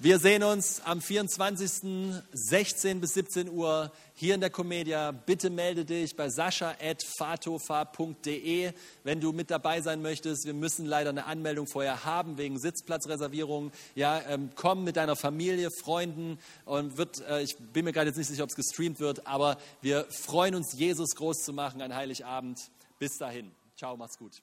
Wir 0.00 0.18
sehen 0.18 0.42
uns 0.42 0.82
am 0.84 1.00
24. 1.00 2.24
16 2.32 3.00
bis 3.00 3.14
17 3.14 3.50
Uhr 3.50 3.92
hier 4.14 4.34
in 4.34 4.40
der 4.40 4.50
Comedia. 4.50 5.12
Bitte 5.12 5.48
melde 5.48 5.84
dich 5.84 6.16
bei 6.16 6.28
sascha.fatofa.de, 6.28 8.72
wenn 9.04 9.20
du 9.20 9.30
mit 9.30 9.48
dabei 9.48 9.80
sein 9.80 10.02
möchtest. 10.02 10.44
Wir 10.44 10.54
müssen 10.54 10.84
leider 10.84 11.10
eine 11.10 11.26
Anmeldung 11.26 11.68
vorher 11.68 12.04
haben 12.04 12.36
wegen 12.36 12.58
Sitzplatzreservierung. 12.58 13.70
Ja, 13.94 14.22
ähm, 14.28 14.50
komm 14.56 14.82
mit 14.82 14.96
deiner 14.96 15.14
Familie, 15.14 15.70
Freunden 15.70 16.40
und 16.64 16.98
wird, 16.98 17.20
äh, 17.28 17.42
ich 17.42 17.56
bin 17.72 17.84
mir 17.84 17.92
gerade 17.92 18.08
jetzt 18.08 18.16
nicht 18.16 18.26
sicher, 18.26 18.42
ob 18.42 18.50
es 18.50 18.56
gestreamt 18.56 18.98
wird, 18.98 19.24
aber 19.24 19.56
wir 19.82 20.04
freuen 20.10 20.56
uns, 20.56 20.72
Jesus 20.72 21.14
groß 21.14 21.44
zu 21.44 21.52
machen 21.52 21.80
an 21.80 21.94
Heiligabend. 21.94 22.58
Bis 22.98 23.18
dahin. 23.18 23.54
Ciao, 23.76 23.96
macht's 23.96 24.18
gut. 24.18 24.42